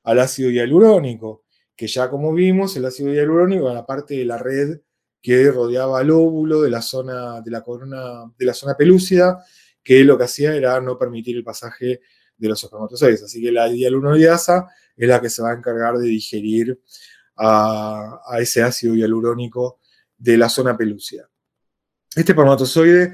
al 0.05 0.21
ácido 0.21 0.51
hialurónico, 0.51 1.45
que 1.75 1.87
ya 1.87 2.09
como 2.09 2.33
vimos, 2.33 2.77
el 2.77 2.87
ácido 2.87 3.13
hialurónico, 3.13 3.73
la 3.73 3.85
parte 3.85 4.15
de 4.15 4.25
la 4.25 4.39
red 4.39 4.81
que 5.21 5.51
rodeaba 5.51 6.01
el 6.03 6.11
óvulo 6.11 6.63
de 6.63 6.71
la 6.71 6.81
zona 6.81 7.41
de 7.41 7.51
la 7.51 7.63
corona, 7.63 8.33
de 8.39 8.47
la 8.47 8.55
zona 8.55 8.77
pelúcida, 8.77 9.45
que 9.83 10.05
lo 10.05 10.17
que 10.17 10.25
hacía 10.25 10.55
era 10.55 10.81
no 10.81 10.97
permitir 10.97 11.37
el 11.37 11.45
pasaje 11.45 12.01
de 12.37 12.49
los 12.49 12.63
espermatozoides. 12.63 13.25
Así 13.25 13.43
que 13.43 13.51
la 13.53 13.69
hialuronidasa 13.69 14.69
es 14.97 15.09
la 15.09 15.21
que 15.21 15.31
se 15.31 15.43
va 15.43 15.51
a 15.51 15.55
encargar 15.55 15.99
de 15.99 16.07
digerir 16.07 16.81
a, 17.37 18.21
ese 18.39 18.63
ácido 18.63 18.95
hialurónico 18.95 19.81
de 20.17 20.37
la 20.37 20.49
zona 20.49 20.77
pelúcida. 20.77 21.29
Este 22.17 22.33
espermatozoide 22.33 23.13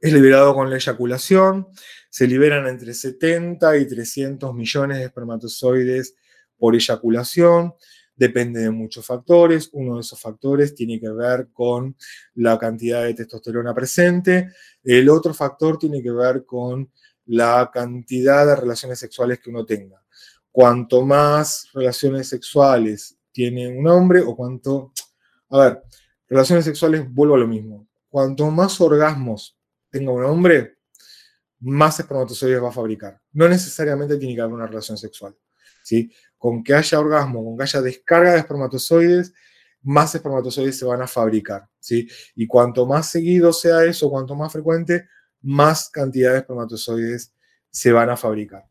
es 0.00 0.12
liberado 0.12 0.54
con 0.54 0.70
la 0.70 0.76
eyaculación, 0.76 1.68
se 2.08 2.26
liberan 2.26 2.66
entre 2.66 2.94
70 2.94 3.76
y 3.76 3.86
300 3.86 4.54
millones 4.54 4.98
de 4.98 5.04
espermatozoides 5.04 6.14
por 6.56 6.74
eyaculación 6.74 7.74
depende 8.18 8.60
de 8.60 8.70
muchos 8.70 9.06
factores. 9.06 9.70
Uno 9.72 9.94
de 9.94 10.00
esos 10.00 10.20
factores 10.20 10.74
tiene 10.74 10.98
que 11.00 11.10
ver 11.10 11.48
con 11.52 11.96
la 12.34 12.58
cantidad 12.58 13.04
de 13.04 13.14
testosterona 13.14 13.72
presente. 13.72 14.50
El 14.82 15.08
otro 15.08 15.32
factor 15.32 15.78
tiene 15.78 16.02
que 16.02 16.10
ver 16.10 16.44
con 16.44 16.90
la 17.26 17.70
cantidad 17.72 18.44
de 18.46 18.56
relaciones 18.56 18.98
sexuales 18.98 19.38
que 19.38 19.50
uno 19.50 19.64
tenga. 19.64 20.02
Cuanto 20.50 21.04
más 21.04 21.68
relaciones 21.72 22.28
sexuales 22.28 23.16
tiene 23.30 23.68
un 23.68 23.86
hombre 23.86 24.20
o 24.20 24.34
cuanto... 24.34 24.92
A 25.50 25.58
ver, 25.58 25.82
relaciones 26.28 26.64
sexuales, 26.64 27.04
vuelvo 27.08 27.36
a 27.36 27.38
lo 27.38 27.46
mismo. 27.46 27.87
Cuanto 28.08 28.50
más 28.50 28.80
orgasmos 28.80 29.58
tenga 29.90 30.12
un 30.12 30.24
hombre, 30.24 30.78
más 31.60 31.98
espermatozoides 32.00 32.62
va 32.62 32.68
a 32.68 32.72
fabricar. 32.72 33.20
No 33.32 33.48
necesariamente 33.48 34.16
tiene 34.16 34.34
que 34.34 34.40
haber 34.40 34.54
una 34.54 34.66
relación 34.66 34.96
sexual. 34.96 35.36
¿sí? 35.88 36.10
con 36.38 36.62
que 36.62 36.74
haya 36.74 37.00
orgasmo, 37.00 37.44
con 37.44 37.56
que 37.56 37.64
haya 37.64 37.82
descarga 37.82 38.32
de 38.32 38.38
espermatozoides, 38.38 39.32
más 39.82 40.14
espermatozoides 40.14 40.78
se 40.78 40.84
van 40.84 41.02
a 41.02 41.06
fabricar. 41.06 41.68
¿sí? 41.80 42.08
Y 42.36 42.46
cuanto 42.46 42.86
más 42.86 43.10
seguido 43.10 43.52
sea 43.52 43.84
eso, 43.84 44.10
cuanto 44.10 44.34
más 44.34 44.52
frecuente, 44.52 45.08
más 45.42 45.88
cantidad 45.90 46.32
de 46.32 46.38
espermatozoides 46.38 47.32
se 47.70 47.92
van 47.92 48.10
a 48.10 48.16
fabricar. 48.16 48.64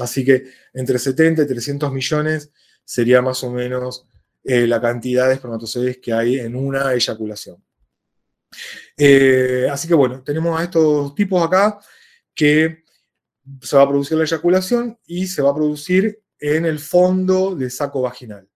Así 0.00 0.24
que 0.24 0.44
entre 0.72 0.98
70 0.98 1.42
y 1.42 1.46
300 1.46 1.92
millones 1.92 2.50
sería 2.84 3.22
más 3.22 3.44
o 3.44 3.50
menos 3.50 4.06
eh, 4.42 4.66
la 4.66 4.80
cantidad 4.80 5.28
de 5.28 5.34
espermatozoides 5.34 5.98
que 5.98 6.12
hay 6.12 6.40
en 6.40 6.56
una 6.56 6.92
eyaculación. 6.92 7.62
Eh, 8.96 9.68
así 9.70 9.88
que 9.88 9.94
bueno, 9.94 10.22
tenemos 10.22 10.58
a 10.58 10.64
estos 10.64 11.14
tipos 11.14 11.42
acá 11.42 11.78
que 12.34 12.84
se 13.60 13.76
va 13.76 13.82
a 13.82 13.88
producir 13.88 14.16
la 14.16 14.24
eyaculación 14.24 14.98
y 15.06 15.26
se 15.26 15.42
va 15.42 15.50
a 15.50 15.54
producir 15.54 16.22
en 16.38 16.66
el 16.66 16.78
fondo 16.78 17.54
del 17.54 17.70
saco 17.70 18.02
vaginal. 18.02 18.48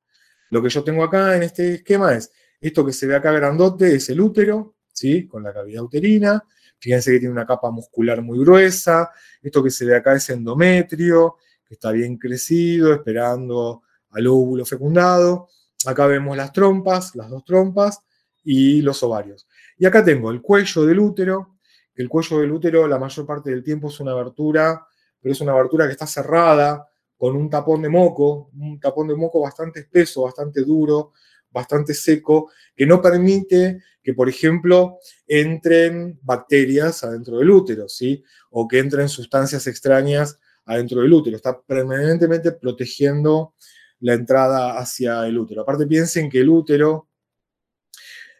Lo 0.50 0.62
que 0.62 0.68
yo 0.68 0.82
tengo 0.82 1.04
acá 1.04 1.36
en 1.36 1.42
este 1.42 1.74
esquema 1.74 2.14
es, 2.14 2.30
esto 2.60 2.84
que 2.84 2.92
se 2.92 3.06
ve 3.06 3.16
acá 3.16 3.32
grandote 3.32 3.94
es 3.94 4.08
el 4.08 4.20
útero, 4.20 4.76
¿sí? 4.92 5.26
Con 5.26 5.42
la 5.42 5.52
cavidad 5.52 5.82
uterina. 5.82 6.42
Fíjense 6.78 7.12
que 7.12 7.18
tiene 7.18 7.32
una 7.32 7.46
capa 7.46 7.70
muscular 7.70 8.22
muy 8.22 8.38
gruesa. 8.38 9.10
Esto 9.42 9.62
que 9.62 9.70
se 9.70 9.84
ve 9.84 9.96
acá 9.96 10.14
es 10.14 10.30
endometrio, 10.30 11.36
que 11.64 11.74
está 11.74 11.90
bien 11.90 12.16
crecido, 12.16 12.94
esperando 12.94 13.82
al 14.10 14.26
óvulo 14.26 14.64
fecundado. 14.64 15.48
Acá 15.86 16.06
vemos 16.06 16.36
las 16.36 16.52
trompas, 16.52 17.14
las 17.14 17.30
dos 17.30 17.44
trompas 17.44 18.00
y 18.42 18.80
los 18.82 19.02
ovarios. 19.02 19.46
Y 19.78 19.86
acá 19.86 20.04
tengo 20.04 20.30
el 20.30 20.42
cuello 20.42 20.84
del 20.84 20.98
útero, 20.98 21.58
el 21.94 22.08
cuello 22.08 22.40
del 22.40 22.52
útero 22.52 22.86
la 22.86 22.98
mayor 22.98 23.26
parte 23.26 23.50
del 23.50 23.62
tiempo 23.62 23.88
es 23.88 24.00
una 24.00 24.12
abertura, 24.12 24.86
pero 25.20 25.32
es 25.32 25.40
una 25.40 25.52
abertura 25.52 25.86
que 25.86 25.92
está 25.92 26.06
cerrada 26.06 26.86
con 27.16 27.36
un 27.36 27.50
tapón 27.50 27.82
de 27.82 27.88
moco, 27.88 28.50
un 28.56 28.78
tapón 28.78 29.08
de 29.08 29.16
moco 29.16 29.40
bastante 29.40 29.80
espeso, 29.80 30.22
bastante 30.22 30.62
duro, 30.62 31.12
bastante 31.50 31.94
seco, 31.94 32.50
que 32.76 32.86
no 32.86 33.02
permite 33.02 33.82
que, 34.02 34.14
por 34.14 34.28
ejemplo, 34.28 34.98
entren 35.26 36.18
bacterias 36.22 37.02
adentro 37.04 37.38
del 37.38 37.50
útero, 37.50 37.88
¿sí? 37.88 38.22
O 38.50 38.68
que 38.68 38.78
entren 38.78 39.08
sustancias 39.08 39.66
extrañas 39.66 40.38
adentro 40.64 41.00
del 41.02 41.12
útero. 41.12 41.36
Está 41.36 41.60
permanentemente 41.60 42.52
protegiendo 42.52 43.54
la 44.00 44.14
entrada 44.14 44.78
hacia 44.78 45.26
el 45.26 45.38
útero. 45.38 45.62
Aparte, 45.62 45.86
piensen 45.86 46.30
que 46.30 46.40
el 46.40 46.48
útero, 46.48 47.08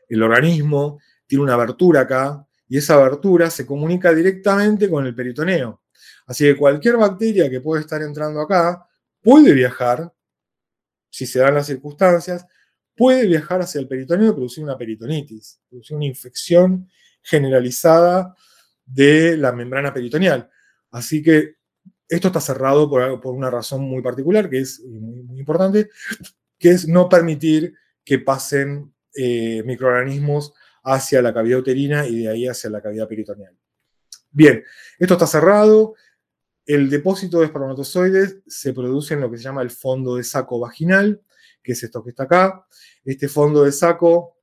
el 0.09 0.23
organismo, 0.23 1.00
tiene 1.28 1.44
una 1.44 1.54
abertura 1.54 2.00
acá 2.00 2.44
y 2.66 2.78
esa 2.78 2.94
abertura 2.94 3.50
se 3.50 3.64
comunica 3.64 4.12
directamente 4.12 4.90
con 4.90 5.06
el 5.06 5.14
peritoneo. 5.14 5.82
Así 6.26 6.44
que 6.44 6.56
cualquier 6.56 6.97
bacteria 6.97 7.49
que 7.49 7.61
puede 7.61 7.82
estar 7.82 8.02
entrando 8.02 8.40
acá 8.40 8.87
puede 9.23 9.52
viajar, 9.52 10.12
si 11.11 11.26
se 11.26 11.38
dan 11.38 11.54
las 11.54 11.66
circunstancias, 11.66 12.47
puede 12.97 13.26
viajar 13.26 13.61
hacia 13.62 13.80
el 13.80 13.88
peritoneo 13.88 14.30
y 14.30 14.35
producir 14.35 14.64
una 14.64 14.76
peritonitis, 14.76 15.61
producir 15.68 15.97
una 15.97 16.06
infección 16.06 16.90
generalizada 17.23 18.35
de 18.85 19.37
la 19.37 19.52
membrana 19.52 19.92
peritoneal. 19.94 20.50
Así 20.90 21.23
que 21.23 21.56
esto 22.08 22.28
está 22.28 22.40
cerrado 22.40 22.88
por, 22.88 23.20
por 23.20 23.35
una 23.35 23.50
razón 23.50 23.82
muy 23.82 24.02
particular, 24.02 24.49
que 24.49 24.61
es 24.61 24.80
muy, 24.80 25.38
importante, 25.38 25.90
que 26.58 26.70
es 26.70 26.88
no 26.88 27.08
permitir 27.08 27.75
que 28.04 28.18
pasen 28.18 28.94
eh, 29.14 29.62
microorganismos 29.64 30.54
hacia 30.88 31.21
la 31.21 31.35
cavidad 31.35 31.59
uterina 31.59 32.07
y 32.07 32.21
de 32.21 32.28
ahí 32.28 32.47
hacia 32.47 32.71
la 32.71 32.80
cavidad 32.80 33.07
peritoneal. 33.07 33.54
Bien, 34.30 34.64
esto 34.99 35.14
está 35.14 35.26
cerrado. 35.26 35.95
El 36.64 36.88
depósito 36.88 37.40
de 37.40 37.47
espermatozoides 37.47 38.38
se 38.47 38.73
produce 38.73 39.14
en 39.14 39.21
lo 39.21 39.30
que 39.30 39.37
se 39.37 39.45
llama 39.45 39.62
el 39.62 39.71
fondo 39.71 40.16
de 40.16 40.25
saco 40.25 40.59
vaginal, 40.59 41.21
que 41.62 41.73
es 41.73 41.83
esto 41.83 42.02
que 42.02 42.11
está 42.11 42.25
acá. 42.25 42.66
Este 43.04 43.28
fondo 43.28 43.64
de 43.64 43.73
saco 43.73 44.37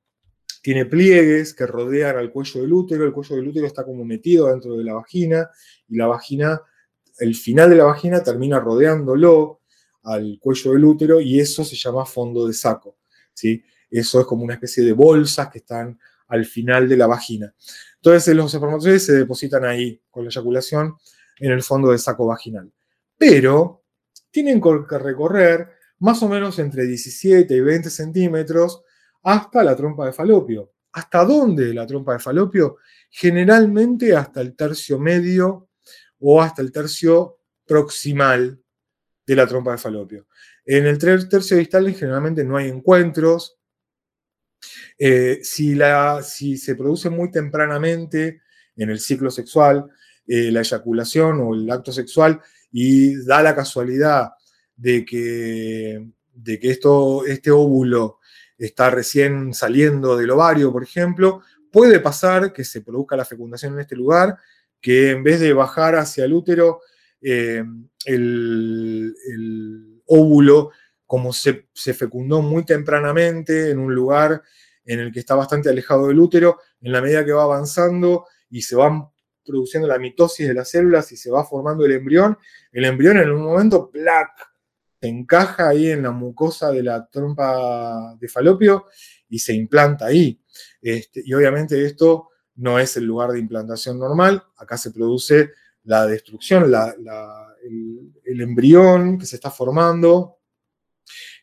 tiene 0.62 0.86
pliegues 0.86 1.52
que 1.54 1.66
rodean 1.66 2.16
al 2.16 2.30
cuello 2.30 2.60
del 2.60 2.72
útero. 2.72 3.04
El 3.04 3.12
cuello 3.12 3.36
del 3.36 3.48
útero 3.48 3.66
está 3.66 3.84
como 3.84 4.04
metido 4.04 4.48
dentro 4.48 4.76
de 4.76 4.84
la 4.84 4.94
vagina 4.94 5.50
y 5.88 5.96
la 5.96 6.06
vagina 6.06 6.60
el 7.18 7.34
final 7.34 7.70
de 7.70 7.76
la 7.76 7.84
vagina 7.84 8.22
termina 8.22 8.60
rodeándolo 8.60 9.62
al 10.02 10.38
cuello 10.40 10.72
del 10.72 10.84
útero 10.84 11.20
y 11.20 11.40
eso 11.40 11.64
se 11.64 11.74
llama 11.74 12.04
fondo 12.04 12.46
de 12.46 12.52
saco. 12.52 12.98
¿sí? 13.32 13.62
Eso 13.90 14.20
es 14.20 14.26
como 14.26 14.44
una 14.44 14.54
especie 14.54 14.84
de 14.84 14.92
bolsas 14.92 15.48
que 15.48 15.58
están 15.58 15.98
al 16.28 16.44
final 16.44 16.88
de 16.88 16.96
la 16.96 17.06
vagina. 17.06 17.54
Entonces 17.96 18.34
los 18.34 18.52
espermatozoides 18.52 19.06
se 19.06 19.12
depositan 19.14 19.64
ahí 19.64 20.00
con 20.10 20.24
la 20.24 20.30
eyaculación 20.30 20.96
en 21.38 21.52
el 21.52 21.62
fondo 21.62 21.90
del 21.90 21.98
saco 21.98 22.26
vaginal. 22.26 22.72
Pero 23.16 23.84
tienen 24.30 24.60
que 24.60 24.98
recorrer 24.98 25.70
más 25.98 26.22
o 26.22 26.28
menos 26.28 26.58
entre 26.58 26.84
17 26.84 27.54
y 27.54 27.60
20 27.60 27.90
centímetros 27.90 28.82
hasta 29.22 29.64
la 29.64 29.74
trompa 29.74 30.06
de 30.06 30.12
falopio. 30.12 30.72
¿Hasta 30.92 31.24
dónde 31.24 31.74
la 31.74 31.86
trompa 31.86 32.14
de 32.14 32.18
falopio? 32.18 32.76
Generalmente 33.10 34.14
hasta 34.14 34.40
el 34.40 34.54
tercio 34.54 34.98
medio 34.98 35.68
o 36.20 36.40
hasta 36.40 36.62
el 36.62 36.72
tercio 36.72 37.40
proximal 37.66 38.62
de 39.26 39.36
la 39.36 39.46
trompa 39.46 39.72
de 39.72 39.78
falopio. 39.78 40.26
En 40.64 40.86
el 40.86 40.98
tercio 40.98 41.56
distal 41.56 41.92
generalmente 41.94 42.44
no 42.44 42.56
hay 42.56 42.68
encuentros. 42.68 43.58
Eh, 44.98 45.40
si, 45.42 45.74
la, 45.74 46.22
si, 46.22 46.56
se 46.56 46.74
produce 46.74 47.10
muy 47.10 47.30
tempranamente 47.30 48.42
en 48.76 48.90
el 48.90 49.00
ciclo 49.00 49.30
sexual, 49.30 49.86
eh, 50.26 50.50
la 50.50 50.60
eyaculación 50.60 51.40
o 51.40 51.54
el 51.54 51.70
acto 51.70 51.92
sexual, 51.92 52.40
y 52.72 53.16
da 53.24 53.42
la 53.42 53.54
casualidad 53.54 54.30
de 54.76 55.04
que, 55.04 56.06
de 56.32 56.58
que 56.58 56.70
esto, 56.70 57.24
este 57.26 57.50
óvulo 57.50 58.18
está 58.58 58.90
recién 58.90 59.54
saliendo 59.54 60.16
del 60.16 60.30
ovario, 60.30 60.72
por 60.72 60.82
ejemplo, 60.82 61.42
puede 61.70 62.00
pasar 62.00 62.52
que 62.52 62.64
se 62.64 62.80
produzca 62.80 63.16
la 63.16 63.24
fecundación 63.24 63.74
en 63.74 63.80
este 63.80 63.96
lugar 63.96 64.36
que 64.80 65.10
en 65.10 65.22
vez 65.22 65.40
de 65.40 65.52
bajar 65.52 65.96
hacia 65.96 66.24
el 66.24 66.32
útero, 66.32 66.80
eh, 67.20 67.62
el, 68.04 69.14
óvulo, 70.06 70.70
como 71.06 71.32
se, 71.32 71.66
fecundó 71.74 72.42
muy 72.42 72.64
tempranamente 72.64 73.70
en 73.70 73.78
un 73.78 73.94
lugar 73.94 74.42
en 74.84 75.00
el 75.00 75.12
que 75.12 75.20
está 75.20 75.34
bastante 75.34 75.68
alejado 75.68 76.08
del 76.08 76.20
útero, 76.20 76.58
en 76.80 76.92
la 76.92 77.00
medida 77.00 77.24
que 77.24 77.32
va 77.32 77.44
avanzando 77.44 78.26
y 78.50 78.62
se 78.62 78.76
van 78.76 79.08
produciendo 79.44 79.88
la 79.88 79.98
mitosis 79.98 80.48
de 80.48 80.54
las 80.54 80.70
células 80.70 81.10
y 81.12 81.16
se 81.16 81.30
va 81.30 81.44
formando 81.44 81.84
el 81.86 81.92
embrión, 81.92 82.36
el 82.72 82.84
embrión 82.84 83.18
en 83.18 83.30
un 83.30 83.42
momento, 83.42 83.90
¡plac! 83.90 84.30
se 85.00 85.08
encaja 85.08 85.68
ahí 85.68 85.90
en 85.90 86.02
la 86.02 86.10
mucosa 86.10 86.70
de 86.70 86.82
la 86.82 87.06
trompa 87.06 88.16
de 88.18 88.28
falopio 88.28 88.86
y 89.28 89.38
se 89.38 89.54
implanta 89.54 90.06
ahí. 90.06 90.40
Este, 90.80 91.22
y 91.24 91.34
obviamente 91.34 91.84
esto 91.84 92.30
no 92.56 92.78
es 92.78 92.96
el 92.96 93.04
lugar 93.04 93.32
de 93.32 93.38
implantación 93.38 93.98
normal, 93.98 94.42
acá 94.56 94.78
se 94.78 94.90
produce 94.90 95.50
la 95.84 96.06
destrucción, 96.06 96.64
el, 96.64 98.40
embrión 98.40 99.18
que 99.18 99.26
se 99.26 99.36
está 99.36 99.50
formando, 99.50 100.35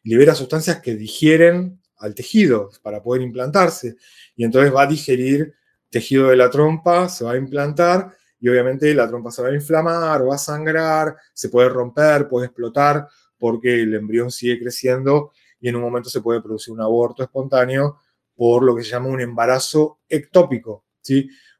libera 0.03 0.35
sustancias 0.35 0.81
que 0.81 0.95
digieren 0.95 1.81
al 1.97 2.13
tejido 2.13 2.69
para 2.81 3.01
poder 3.01 3.21
implantarse, 3.21 3.95
y 4.35 4.43
entonces 4.43 4.73
va 4.73 4.83
a 4.83 4.87
digerir 4.87 5.53
tejido 5.89 6.29
de 6.29 6.35
la 6.35 6.49
trompa, 6.49 7.07
se 7.07 7.23
va 7.23 7.33
a 7.33 7.37
implantar, 7.37 8.15
y 8.39 8.49
obviamente 8.49 8.93
la 8.93 9.07
trompa 9.07 9.31
se 9.31 9.41
va 9.41 9.49
a 9.49 9.53
inflamar, 9.53 10.27
va 10.27 10.35
a 10.35 10.37
sangrar, 10.37 11.15
se 11.33 11.47
puede 11.49 11.69
romper, 11.69 12.27
puede 12.27 12.47
explotar, 12.47 13.07
porque 13.37 13.81
el 13.81 13.93
embrión 13.93 14.31
sigue 14.31 14.59
creciendo 14.59 15.31
y 15.59 15.69
en 15.69 15.75
un 15.77 15.81
momento 15.81 16.09
se 16.09 16.21
puede 16.21 16.41
producir 16.41 16.73
un 16.73 16.81
aborto 16.81 17.23
espontáneo 17.23 17.99
por 18.35 18.63
lo 18.63 18.75
que 18.75 18.83
se 18.83 18.91
llama 18.91 19.07
un 19.07 19.21
embarazo 19.21 19.99
ectópico. 20.09 20.85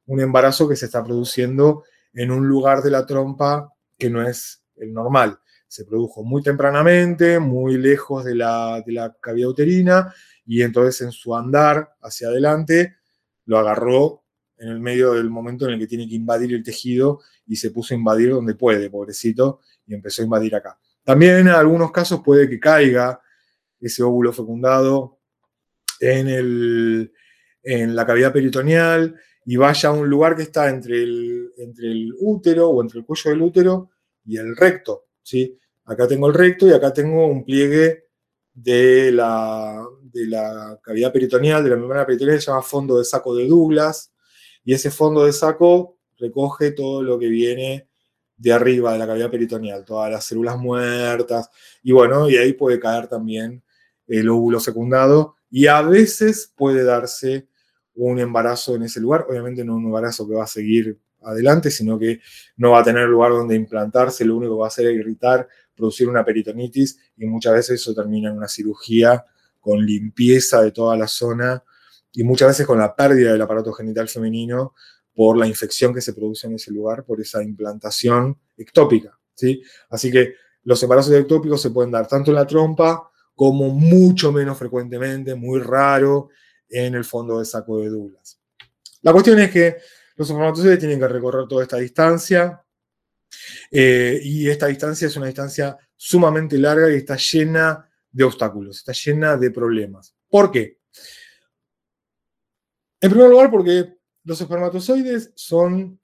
Un 0.06 0.20
embarazo 0.20 0.68
que 0.68 0.76
se 0.76 0.86
está 0.86 1.04
produciendo 1.04 1.84
en 2.14 2.32
un 2.32 2.48
lugar 2.48 2.82
de 2.82 2.92
la 2.92 3.06
trompa 3.06 3.70
que 3.98 4.10
no 4.10 4.28
es 4.28 4.64
el 4.76 4.94
normal. 4.94 5.40
Se 5.74 5.86
produjo 5.86 6.24
muy 6.24 6.44
tempranamente, 6.44 7.40
muy 7.40 7.80
lejos 7.80 8.24
de 8.24 8.36
la, 8.36 8.84
de 8.86 8.94
la 8.94 9.18
cavidad 9.20 9.50
uterina, 9.50 10.14
y 10.46 10.62
entonces 10.62 11.02
en 11.02 11.12
su 11.12 11.36
andar 11.36 11.96
hacia 12.04 12.28
adelante 12.28 12.98
lo 13.46 13.58
agarró 13.58 14.24
en 14.60 14.70
el 14.70 14.80
medio 14.80 15.14
del 15.14 15.32
momento 15.32 15.66
en 15.66 15.74
el 15.74 15.80
que 15.80 15.88
tiene 15.88 16.08
que 16.08 16.14
invadir 16.14 16.54
el 16.54 16.62
tejido 16.62 17.22
y 17.48 17.56
se 17.56 17.72
puso 17.72 17.96
a 17.96 17.98
invadir 17.98 18.30
donde 18.30 18.54
puede, 18.54 18.88
pobrecito, 18.92 19.62
y 19.88 19.96
empezó 19.96 20.22
a 20.22 20.26
invadir 20.26 20.54
acá. 20.54 20.78
También 21.04 21.38
en 21.38 21.48
algunos 21.48 21.92
casos 21.92 22.22
puede 22.24 22.48
que 22.48 22.60
caiga 22.60 23.20
ese 23.82 24.04
óvulo 24.04 24.32
fecundado 24.32 25.22
en, 26.00 26.28
el, 26.28 27.12
en 27.64 27.96
la 27.96 28.06
cavidad 28.06 28.32
peritoneal 28.32 29.20
y 29.44 29.56
vaya 29.56 29.90
a 29.90 29.94
un 29.94 30.08
lugar 30.08 30.36
que 30.36 30.44
está 30.44 30.70
entre 30.70 31.02
el, 31.02 31.50
entre 31.58 31.88
el 31.88 32.14
útero 32.20 32.70
o 32.70 32.80
entre 32.84 33.00
el 33.00 33.08
cuello 33.08 33.32
del 33.32 33.42
útero 33.42 33.90
y 34.24 34.38
el 34.38 34.56
recto. 34.56 35.08
¿sí? 35.24 35.60
Acá 35.86 36.08
tengo 36.08 36.28
el 36.28 36.34
recto 36.34 36.68
y 36.68 36.72
acá 36.72 36.94
tengo 36.94 37.28
un 37.28 37.44
pliegue 37.44 38.06
de 38.54 39.12
la, 39.12 39.86
de 40.02 40.28
la 40.28 40.80
cavidad 40.82 41.12
peritoneal, 41.12 41.64
de 41.64 41.72
la 41.72 41.76
membrana 41.76 42.06
peritoneal, 42.06 42.40
se 42.40 42.52
llama 42.52 42.62
fondo 42.62 42.98
de 42.98 43.04
saco 43.04 43.36
de 43.36 43.48
Douglas, 43.48 44.14
y 44.64 44.74
ese 44.74 44.92
fondo 44.92 45.26
de 45.26 45.34
saco 45.34 45.98
recoge 46.18 46.72
todo 46.72 47.02
lo 47.04 47.20
que 47.20 47.28
viene 47.28 47.90
de 48.38 48.54
arriba 48.54 48.94
de 48.94 49.00
la 49.00 49.08
cavidad 49.08 49.32
peritoneal, 49.32 49.84
todas 49.84 50.12
las 50.12 50.26
células 50.26 50.58
muertas, 50.58 51.50
y 51.82 51.92
bueno, 51.92 52.30
y 52.30 52.38
ahí 52.38 52.54
puede 52.54 52.80
caer 52.80 53.08
también 53.08 53.64
el 54.08 54.30
óvulo 54.30 54.60
secundado, 54.60 55.36
y 55.50 55.68
a 55.68 55.82
veces 55.82 56.52
puede 56.56 56.84
darse 56.84 57.48
un 57.96 58.20
embarazo 58.20 58.76
en 58.76 58.84
ese 58.84 59.00
lugar, 59.00 59.26
obviamente 59.30 59.64
no 59.64 59.76
un 59.76 59.86
embarazo 59.86 60.28
que 60.28 60.36
va 60.36 60.44
a 60.44 60.48
seguir 60.48 61.00
adelante, 61.22 61.72
sino 61.72 61.98
que 61.98 62.20
no 62.58 62.72
va 62.72 62.80
a 62.80 62.84
tener 62.84 63.08
lugar 63.08 63.32
donde 63.32 63.56
implantarse, 63.56 64.26
lo 64.26 64.36
único 64.36 64.56
que 64.56 64.60
va 64.60 64.66
a 64.66 64.68
hacer 64.68 64.88
es 64.88 64.96
irritar, 64.96 65.48
producir 65.76 66.08
una 66.08 66.24
peritonitis 66.24 67.00
y 67.18 67.26
muchas 67.26 67.54
veces 67.54 67.82
eso 67.82 67.94
termina 67.94 68.30
en 68.30 68.38
una 68.38 68.48
cirugía 68.48 69.26
con 69.60 69.86
limpieza 69.86 70.62
de 70.62 70.72
toda 70.72 70.98
la 70.98 71.08
zona 71.08 71.64
y 72.12 72.24
muchas 72.24 72.50
veces 72.50 72.68
con 72.68 72.78
la 72.78 72.96
pérdida 72.96 73.32
del 73.32 73.42
aparato 73.42 73.74
genital 73.74 74.08
femenino 74.08 74.74
por 75.16 75.38
la 75.38 75.48
infección 75.48 75.94
que 75.94 76.02
se 76.02 76.14
produce 76.14 76.48
en 76.48 76.56
ese 76.56 76.72
lugar, 76.72 77.06
por 77.06 77.22
esa 77.22 77.42
implantación 77.44 78.38
ectópica. 78.58 79.18
¿sí? 79.36 79.62
Así 79.90 80.12
que 80.12 80.34
los 80.64 80.82
embarazos 80.84 81.14
ectópicos 81.14 81.62
se 81.62 81.72
pueden 81.72 81.92
dar 81.92 82.08
tanto 82.08 82.32
en 82.32 82.36
la 82.36 82.48
trompa 82.48 83.10
como 83.36 83.70
mucho 83.70 84.32
menos 84.32 84.58
frecuentemente, 84.58 85.36
muy 85.36 85.60
raro, 85.60 86.30
en 86.70 86.96
el 86.96 87.04
fondo 87.04 87.38
del 87.38 87.46
saco 87.46 87.80
de 87.80 87.90
Douglas. 87.90 88.40
La 89.02 89.12
cuestión 89.12 89.40
es 89.40 89.52
que 89.52 89.78
los 90.16 90.30
espermatozoides 90.30 90.80
tienen 90.80 91.00
que 91.00 91.08
recorrer 91.08 91.48
toda 91.48 91.64
esta 91.64 91.78
distancia 91.78 92.63
eh, 93.72 94.20
y 94.22 94.50
esta 94.50 94.68
distancia 94.68 95.08
es 95.08 95.16
una 95.16 95.28
distancia 95.28 95.78
sumamente 95.96 96.58
larga 96.58 96.92
y 96.92 96.98
está 96.98 97.16
llena 97.16 97.90
de 98.12 98.24
obstáculos, 98.24 98.78
está 98.78 98.94
llena 98.94 99.38
de 99.38 99.52
problemas. 99.52 100.16
¿Por 100.30 100.52
qué? 100.52 100.80
En 103.02 103.10
primer 103.10 103.30
lugar, 103.30 103.52
porque 103.52 103.98
los 104.24 104.40
espermatozoides 104.40 105.32
son 105.36 106.00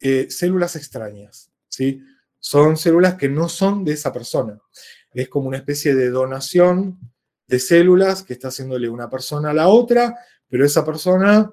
eh, 0.00 0.28
células 0.30 0.76
extrañas, 0.76 1.50
¿sí? 1.68 2.00
Son 2.38 2.76
células 2.76 3.16
que 3.16 3.28
no 3.28 3.48
son 3.48 3.84
de 3.84 3.92
esa 3.92 4.12
persona. 4.12 4.58
Es 5.12 5.28
como 5.28 5.48
una 5.48 5.58
especie 5.58 5.94
de 5.94 6.08
donación 6.10 6.98
de 7.46 7.58
células 7.58 8.22
que 8.22 8.34
está 8.34 8.48
haciéndole 8.48 8.88
una 8.88 9.10
persona 9.10 9.50
a 9.50 9.54
la 9.54 9.68
otra, 9.68 10.16
pero 10.48 10.64
esa 10.64 10.84
persona 10.84 11.52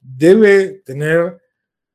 debe 0.00 0.82
tener 0.84 1.40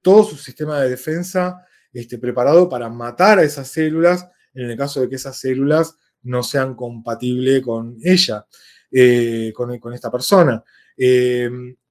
todo 0.02 0.24
su 0.24 0.38
sistema 0.38 0.80
de 0.82 0.90
defensa 0.90 1.65
este, 1.96 2.18
preparado 2.18 2.68
para 2.68 2.90
matar 2.90 3.40
a 3.40 3.44
esas 3.44 3.70
células 3.70 4.28
en 4.54 4.70
el 4.70 4.78
caso 4.78 5.00
de 5.00 5.10
que 5.10 5.16
esas 5.16 5.40
células 5.40 5.98
no 6.24 6.44
sean 6.44 6.76
compatibles 6.76 7.62
con 7.62 7.98
ella, 8.04 8.46
eh, 8.92 9.54
con, 9.56 9.94
esta 9.94 10.12
persona. 10.12 10.62
Eh, 10.98 11.50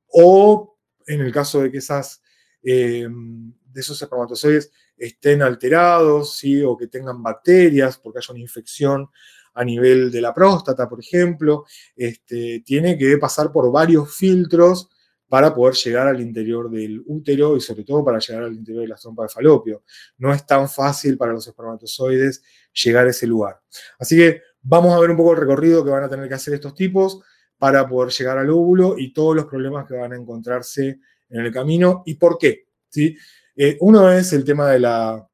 o 0.08 0.76
en 1.06 1.20
el 1.22 1.32
caso 1.32 1.62
de 1.62 1.70
que 1.70 1.78
esas, 1.78 2.22
eh, 2.62 3.06
de 3.08 3.80
esos 3.80 4.00
espermatozoides 4.00 4.70
estén 4.96 5.40
alterados, 5.40 6.36
¿sí? 6.36 6.62
o 6.62 6.76
que 6.76 6.88
tengan 6.88 7.22
bacterias, 7.22 7.96
porque 7.96 8.18
haya 8.18 8.34
una 8.34 8.42
infección 8.42 9.08
a 9.54 9.64
nivel 9.64 10.10
de 10.10 10.20
la 10.20 10.34
próstata, 10.34 10.86
por 10.86 11.00
ejemplo, 11.00 11.64
este, 11.96 12.62
tiene 12.64 12.98
que 12.98 13.16
pasar 13.16 13.50
por 13.52 13.72
varios 13.72 14.14
filtros 14.14 14.90
para 15.34 15.52
poder 15.52 15.74
llegar 15.74 16.06
al 16.06 16.20
interior 16.20 16.70
del 16.70 17.02
útero 17.06 17.56
y 17.56 17.60
sobre 17.60 17.82
todo 17.82 18.04
para 18.04 18.20
llegar 18.20 18.44
al 18.44 18.54
interior 18.54 18.82
de 18.82 18.88
la 18.88 18.94
trompa 18.94 19.24
de 19.24 19.30
falopio. 19.30 19.82
No 20.18 20.32
es 20.32 20.46
tan 20.46 20.68
fácil 20.68 21.18
para 21.18 21.32
los 21.32 21.44
espermatozoides 21.48 22.40
llegar 22.84 23.08
a 23.08 23.10
ese 23.10 23.26
lugar. 23.26 23.60
Así 23.98 24.16
que 24.16 24.42
vamos 24.62 24.94
a 24.94 25.00
ver 25.00 25.10
un 25.10 25.16
poco 25.16 25.32
el 25.32 25.40
recorrido 25.40 25.84
que 25.84 25.90
van 25.90 26.04
a 26.04 26.08
tener 26.08 26.28
que 26.28 26.34
hacer 26.34 26.54
estos 26.54 26.72
tipos 26.76 27.20
para 27.58 27.88
poder 27.88 28.12
llegar 28.12 28.38
al 28.38 28.48
óvulo 28.48 28.94
y 28.96 29.12
todos 29.12 29.34
los 29.34 29.46
problemas 29.46 29.88
que 29.88 29.96
van 29.96 30.12
a 30.12 30.16
encontrarse 30.16 31.00
en 31.28 31.40
el 31.40 31.52
camino 31.52 32.04
y 32.06 32.14
por 32.14 32.38
qué. 32.38 32.68
¿sí? 32.88 33.16
Eh, 33.56 33.76
uno 33.80 34.12
es 34.12 34.32
el 34.34 34.44
tema 34.44 34.70
de 34.70 34.78
la, 34.78 35.28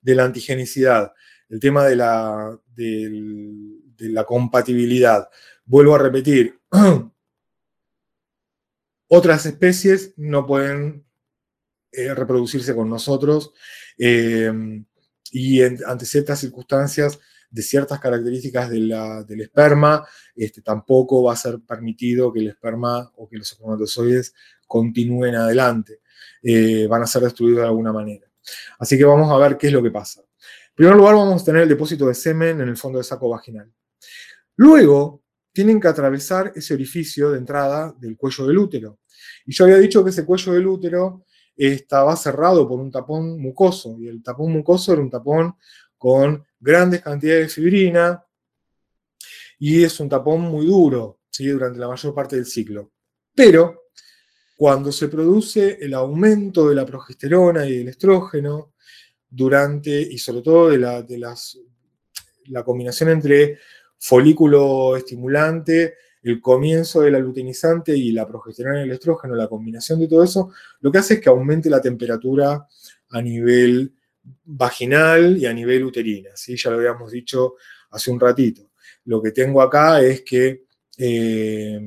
de 0.00 0.14
la 0.14 0.24
antigenicidad, 0.24 1.12
el 1.50 1.60
tema 1.60 1.84
de 1.84 1.96
la, 1.96 2.58
de 2.74 4.08
la 4.08 4.24
compatibilidad. 4.24 5.28
Vuelvo 5.66 5.94
a 5.94 5.98
repetir, 5.98 6.58
otras 9.08 9.46
especies 9.46 10.14
no 10.16 10.46
pueden 10.46 11.04
eh, 11.92 12.14
reproducirse 12.14 12.74
con 12.74 12.88
nosotros 12.88 13.52
eh, 13.98 14.52
y 15.30 15.62
ante 15.62 16.06
ciertas 16.06 16.40
circunstancias 16.40 17.18
de 17.54 17.62
ciertas 17.62 18.00
características 18.00 18.68
del 18.68 19.40
esperma, 19.40 20.04
este, 20.34 20.60
tampoco 20.60 21.22
va 21.22 21.34
a 21.34 21.36
ser 21.36 21.60
permitido 21.60 22.32
que 22.32 22.40
el 22.40 22.48
esperma 22.48 23.12
o 23.14 23.28
que 23.28 23.36
los 23.36 23.52
espermatozoides 23.52 24.34
continúen 24.66 25.36
adelante. 25.36 26.00
Eh, 26.42 26.88
van 26.88 27.02
a 27.02 27.06
ser 27.06 27.22
destruidos 27.22 27.60
de 27.60 27.66
alguna 27.66 27.92
manera. 27.92 28.26
Así 28.78 28.98
que 28.98 29.04
vamos 29.04 29.30
a 29.30 29.36
ver 29.38 29.56
qué 29.56 29.68
es 29.68 29.72
lo 29.72 29.82
que 29.82 29.92
pasa. 29.92 30.20
En 30.20 30.74
primer 30.74 30.96
lugar, 30.96 31.14
vamos 31.14 31.42
a 31.42 31.44
tener 31.44 31.62
el 31.62 31.68
depósito 31.68 32.08
de 32.08 32.14
semen 32.14 32.60
en 32.60 32.68
el 32.68 32.76
fondo 32.76 32.98
del 32.98 33.04
saco 33.04 33.28
vaginal. 33.28 33.72
Luego, 34.56 35.22
tienen 35.54 35.80
que 35.80 35.86
atravesar 35.88 36.52
ese 36.56 36.74
orificio 36.74 37.30
de 37.30 37.38
entrada 37.38 37.94
del 37.98 38.16
cuello 38.16 38.46
del 38.46 38.58
útero. 38.58 38.98
Y 39.46 39.54
yo 39.54 39.64
había 39.64 39.78
dicho 39.78 40.02
que 40.02 40.10
ese 40.10 40.24
cuello 40.24 40.52
del 40.52 40.66
útero 40.66 41.24
estaba 41.56 42.16
cerrado 42.16 42.68
por 42.68 42.80
un 42.80 42.90
tapón 42.90 43.40
mucoso, 43.40 43.96
y 44.00 44.08
el 44.08 44.20
tapón 44.20 44.52
mucoso 44.52 44.92
era 44.92 45.00
un 45.00 45.10
tapón 45.10 45.54
con 45.96 46.44
grandes 46.58 47.02
cantidades 47.02 47.46
de 47.46 47.48
fibrina, 47.48 48.24
y 49.60 49.84
es 49.84 50.00
un 50.00 50.08
tapón 50.08 50.40
muy 50.40 50.66
duro 50.66 51.20
durante 51.38 51.78
la 51.78 51.88
mayor 51.88 52.12
parte 52.12 52.34
del 52.34 52.46
ciclo. 52.46 52.90
Pero 53.32 53.84
cuando 54.56 54.90
se 54.90 55.06
produce 55.06 55.78
el 55.80 55.94
aumento 55.94 56.68
de 56.68 56.74
la 56.74 56.84
progesterona 56.84 57.64
y 57.64 57.78
del 57.78 57.88
estrógeno, 57.88 58.74
durante, 59.30 60.00
y 60.00 60.18
sobre 60.18 60.42
todo 60.42 60.70
de 60.70 60.78
la, 60.78 61.02
de 61.02 61.18
las, 61.18 61.58
la 62.46 62.64
combinación 62.64 63.10
entre 63.10 63.58
folículo 63.98 64.96
estimulante, 64.96 65.94
el 66.22 66.40
comienzo 66.40 67.02
de 67.02 67.10
la 67.10 67.18
luteinizante 67.18 67.96
y 67.96 68.12
la 68.12 68.26
progesterona 68.26 68.80
y 68.80 68.84
el 68.84 68.92
estrógeno, 68.92 69.34
la 69.34 69.48
combinación 69.48 70.00
de 70.00 70.08
todo 70.08 70.24
eso, 70.24 70.50
lo 70.80 70.90
que 70.90 70.98
hace 70.98 71.14
es 71.14 71.20
que 71.20 71.28
aumente 71.28 71.68
la 71.68 71.80
temperatura 71.80 72.66
a 73.10 73.22
nivel 73.22 73.92
vaginal 74.44 75.36
y 75.36 75.46
a 75.46 75.52
nivel 75.52 75.84
uterina. 75.84 76.30
¿sí? 76.34 76.56
Ya 76.56 76.70
lo 76.70 76.78
habíamos 76.78 77.12
dicho 77.12 77.54
hace 77.90 78.10
un 78.10 78.18
ratito. 78.18 78.70
Lo 79.04 79.20
que 79.20 79.32
tengo 79.32 79.60
acá 79.60 80.00
es 80.00 80.22
que 80.22 80.64
eh, 80.96 81.80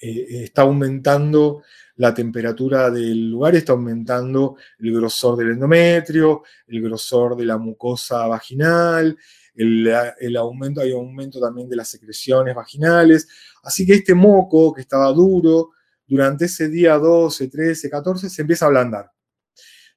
eh, 0.00 0.26
está 0.44 0.62
aumentando 0.62 1.62
la 1.96 2.14
temperatura 2.14 2.90
del 2.90 3.30
lugar 3.30 3.54
está 3.54 3.72
aumentando 3.72 4.56
el 4.78 4.92
grosor 4.92 5.36
del 5.36 5.50
endometrio, 5.50 6.42
el 6.66 6.82
grosor 6.82 7.36
de 7.36 7.44
la 7.44 7.58
mucosa 7.58 8.26
vaginal, 8.26 9.16
el, 9.54 10.36
aumento, 10.36 10.80
hay 10.80 10.92
aumento 10.92 11.40
también 11.40 11.68
de 11.68 11.76
las 11.76 11.88
secreciones 11.88 12.54
vaginales. 12.54 13.28
Así 13.62 13.86
que 13.86 13.94
este 13.94 14.14
moco 14.14 14.72
que 14.72 14.80
estaba 14.80 15.12
duro, 15.12 15.70
durante 16.06 16.46
ese 16.46 16.68
día 16.68 16.98
12, 16.98 17.48
13, 17.48 17.90
14, 17.90 18.28
se 18.28 18.42
empieza 18.42 18.64
a 18.64 18.68
ablandar. 18.68 19.10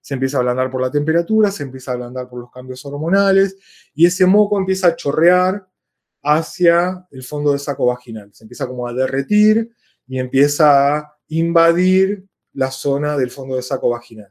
Se 0.02 0.14
empieza 0.14 0.38
a 0.38 0.40
ablandar 0.42 0.70
por 0.70 0.82
la 0.82 0.92
temperatura, 0.92 1.52
se 1.52 1.64
empieza 1.64 1.92
a 1.92 1.94
ablandar 1.96 2.30
por 2.30 2.40
los 2.40 2.52
cambios 2.52 2.86
hormonales 2.86 3.58
y 3.94 4.06
ese 4.06 4.26
moco 4.26 4.60
empieza 4.60 4.88
a 4.88 4.96
chorrear 4.96 5.68
hacia 6.22 7.08
el 7.12 7.24
fondo 7.24 7.52
del 7.52 7.60
saco 7.60 7.88
vaginal. 7.88 8.32
Se 8.34 8.44
empieza 8.44 8.68
como 8.68 8.88
a 8.88 8.94
derretir 8.94 9.72
y 10.08 10.20
empieza 10.20 10.98
a 10.98 11.18
invadir 11.28 12.26
la 12.54 12.72
zona 12.72 13.18
del 13.18 13.32
fondo 13.32 13.56
del 13.56 13.64
saco 13.64 13.90
vaginal. 13.90 14.30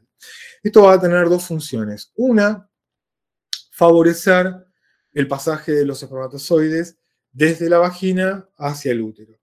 Esto 0.63 0.83
va 0.83 0.93
a 0.93 0.99
tener 0.99 1.29
dos 1.29 1.45
funciones. 1.45 2.11
Una, 2.15 2.69
favorecer 3.71 4.64
el 5.15 5.27
pasaje 5.27 5.71
de 5.71 5.85
los 5.85 6.03
espermatozoides 6.03 6.97
desde 7.31 7.69
la 7.69 7.79
vagina 7.79 8.47
hacia 8.57 8.91
el 8.91 9.01
útero. 9.01 9.39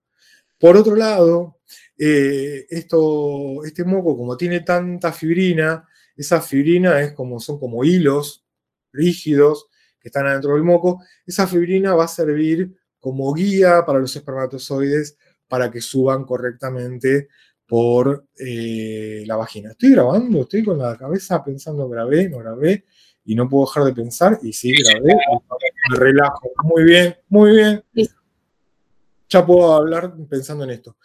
Por 0.59 0.77
otro 0.77 0.95
lado, 0.95 1.59
eh, 1.99 2.67
esto, 2.71 3.65
este 3.65 3.85
moco, 3.85 4.17
como 4.17 4.37
tiene 4.37 4.61
tanta 4.61 5.13
fibrina, 5.13 5.89
esa 6.17 6.41
fibrina 6.41 7.01
es 7.01 7.13
como, 7.13 7.41
son 7.41 7.59
como 7.59 7.83
hilos 7.85 8.45
rígidos 8.93 9.67
que 9.99 10.09
están 10.09 10.27
adentro 10.27 10.55
del 10.55 10.63
moco, 10.63 11.03
esa 11.27 11.47
fibrina 11.47 11.95
va 11.95 12.05
a 12.05 12.09
servir 12.09 12.77
como 13.01 13.33
guía 13.33 13.85
para 13.85 13.99
los 13.99 14.15
espermatozoides 14.15 15.17
para 15.49 15.71
que 15.71 15.81
suban 15.81 16.25
correctamente 16.25 17.29
por 17.67 18.27
eh, 18.39 19.25
la 19.27 19.37
vagina. 19.37 19.71
Estoy 19.71 19.93
grabando, 19.93 20.43
estoy 20.43 20.63
con 20.63 20.79
la 20.79 20.97
cabeza 20.97 21.43
pensando, 21.43 21.89
grabé, 21.89 22.29
no 22.29 22.39
grabé, 22.39 22.85
y 23.25 23.35
no 23.35 23.49
puedo 23.49 23.67
dejar 23.67 23.85
de 23.85 23.95
pensar, 23.95 24.39
y 24.43 24.53
sí, 24.53 24.73
grabé, 24.73 25.15
me 25.91 25.97
relajo. 25.97 26.51
Muy 26.65 26.85
bien, 26.85 27.17
muy 27.29 27.51
bien. 27.53 27.85
Ya 29.29 29.47
puedo 29.47 29.75
hablar 29.75 30.15
pensando 30.29 30.65
en 30.65 30.71
esto. 30.71 30.97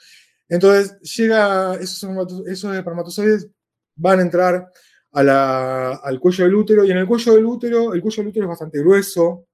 Entonces, 0.49 0.99
llega, 1.01 1.75
esos, 1.75 2.03
esos 2.47 2.75
espermatozoides 2.75 3.49
van 3.95 4.19
a 4.19 4.21
entrar 4.23 4.71
al 5.11 6.19
cuello 6.19 6.45
del 6.45 6.55
útero, 6.55 6.85
y 6.85 6.91
en 6.91 6.97
el 6.97 7.07
cuello 7.07 7.35
del 7.35 7.45
útero, 7.45 7.93
el 7.93 8.01
cuello 8.01 8.23
del 8.23 8.29
útero 8.29 8.45
es 8.45 8.49
bastante 8.49 8.79
grueso, 8.79 9.47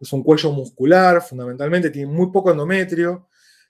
es 0.00 0.12
un 0.12 0.22
cuello 0.22 0.52
muscular, 0.52 1.22
fundamentalmente, 1.22 1.90
tiene 1.90 2.10
muy 2.10 2.30
poco 2.30 2.50
endometrio, 2.50 3.28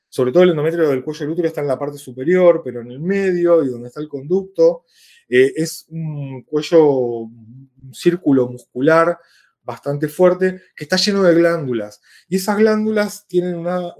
sobre 0.09 0.33
todo 0.33 0.43
el 0.43 0.51
endometrio 0.51 0.89
del 0.89 1.05
cuello 1.05 1.21
del 1.21 1.31
útero 1.31 1.49
está 1.49 1.61
en 1.61 1.69
la 1.69 1.79
parte 1.79 1.99
superior, 1.99 2.63
pero 2.65 2.81
en 2.81 2.91
el 2.91 3.01
medio 3.01 3.63
y 3.63 3.69
donde 3.69 3.89
está 3.89 4.01
el 4.01 4.09
conducto, 4.09 4.85
eh, 5.29 5.53
es 5.57 5.87
un 5.89 6.43
cuello, 6.43 6.89
un 6.89 7.93
círculo 7.93 8.49
muscular 8.49 9.19
bastante 9.63 10.09
fuerte 10.09 10.63
que 10.75 10.85
está 10.85 10.97
lleno 10.97 11.23
de 11.23 11.35
glándulas. 11.35 12.01
Y 12.29 12.37
esas 12.37 12.57
glándulas 12.57 13.27
tienen 13.27 13.55
una, 13.55 13.95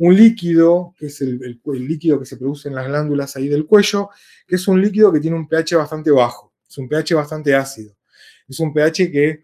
un 0.00 0.16
líquido, 0.16 0.94
que 0.96 1.06
es 1.06 1.20
el, 1.20 1.60
líquido 1.64 2.18
que 2.18 2.24
se 2.24 2.38
produce 2.38 2.68
en 2.68 2.74
las 2.74 2.86
glándulas 2.86 3.36
ahí 3.36 3.48
del 3.48 3.66
cuello, 3.66 4.08
que 4.46 4.56
es 4.56 4.66
un 4.66 4.80
líquido 4.80 5.12
que 5.12 5.20
tiene 5.20 5.36
un 5.36 5.46
pH 5.46 5.76
bastante 5.76 6.10
bajo, 6.10 6.54
es 6.66 6.78
un 6.78 6.88
pH 6.88 7.14
bastante 7.14 7.54
ácido. 7.54 7.94
Es 8.48 8.58
un 8.60 8.72
pH 8.72 9.12
que 9.12 9.42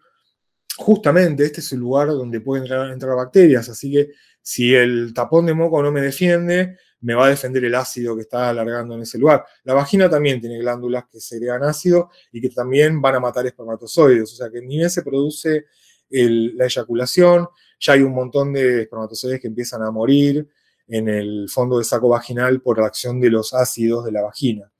justamente 0.79 1.45
este 1.45 1.61
es 1.61 1.73
el 1.73 1.81
lugar 1.81 2.09
donde 2.09 2.41
pueden 2.41 2.65
entrar 2.91 3.17
bacterias, 3.17 3.69
así 3.69 3.93
que 3.93 4.13
si 4.41 4.75
el 4.75 5.13
tapón 5.13 5.45
de 5.45 5.53
moco 5.53 5.83
no 5.83 5.93
me 5.93 6.01
defiende, 6.01 6.79
me 7.01 7.15
va 7.15 7.27
a 7.27 7.31
defender 7.31 7.65
el 7.65 7.75
ácido 7.75 8.17
que 8.17 8.23
está 8.23 8.49
alargando 8.49 8.95
en 8.95 9.03
ese 9.03 9.19
lugar. 9.19 9.45
La 9.65 9.75
vagina 9.75 10.09
también 10.09 10.41
tiene 10.41 10.59
glándulas 10.59 11.05
que 11.11 11.21
segregan 11.21 11.63
ácido 11.65 12.11
y 12.33 12.41
que 12.41 12.49
también 12.51 13.01
van 13.01 13.17
a 13.17 13.21
matar 13.21 13.47
espermatozoides, 13.47 14.33
o 14.33 14.37
sea 14.37 14.51
que 14.51 14.61
ni 14.61 14.79
bien 14.79 14.91
se 14.91 15.03
produce 15.03 15.67
la 16.09 16.65
eyaculación, 16.65 17.49
ya 17.81 17.93
hay 17.95 18.03
un 18.03 18.15
montón 18.15 18.53
de 18.53 18.83
espermatozoides 18.83 19.41
que 19.41 19.49
empiezan 19.49 19.83
a 19.83 19.91
morir 19.91 20.49
en 20.89 21.09
el 21.09 21.49
fondo 21.49 21.77
del 21.77 21.85
saco 21.85 22.09
vaginal 22.09 22.61
por 22.61 22.79
la 22.79 22.87
acción 22.87 23.21
de 23.21 23.31
los 23.31 23.55
ácidos 23.55 24.05
de 24.05 24.13
la 24.13 24.23
vagina. 24.23 24.71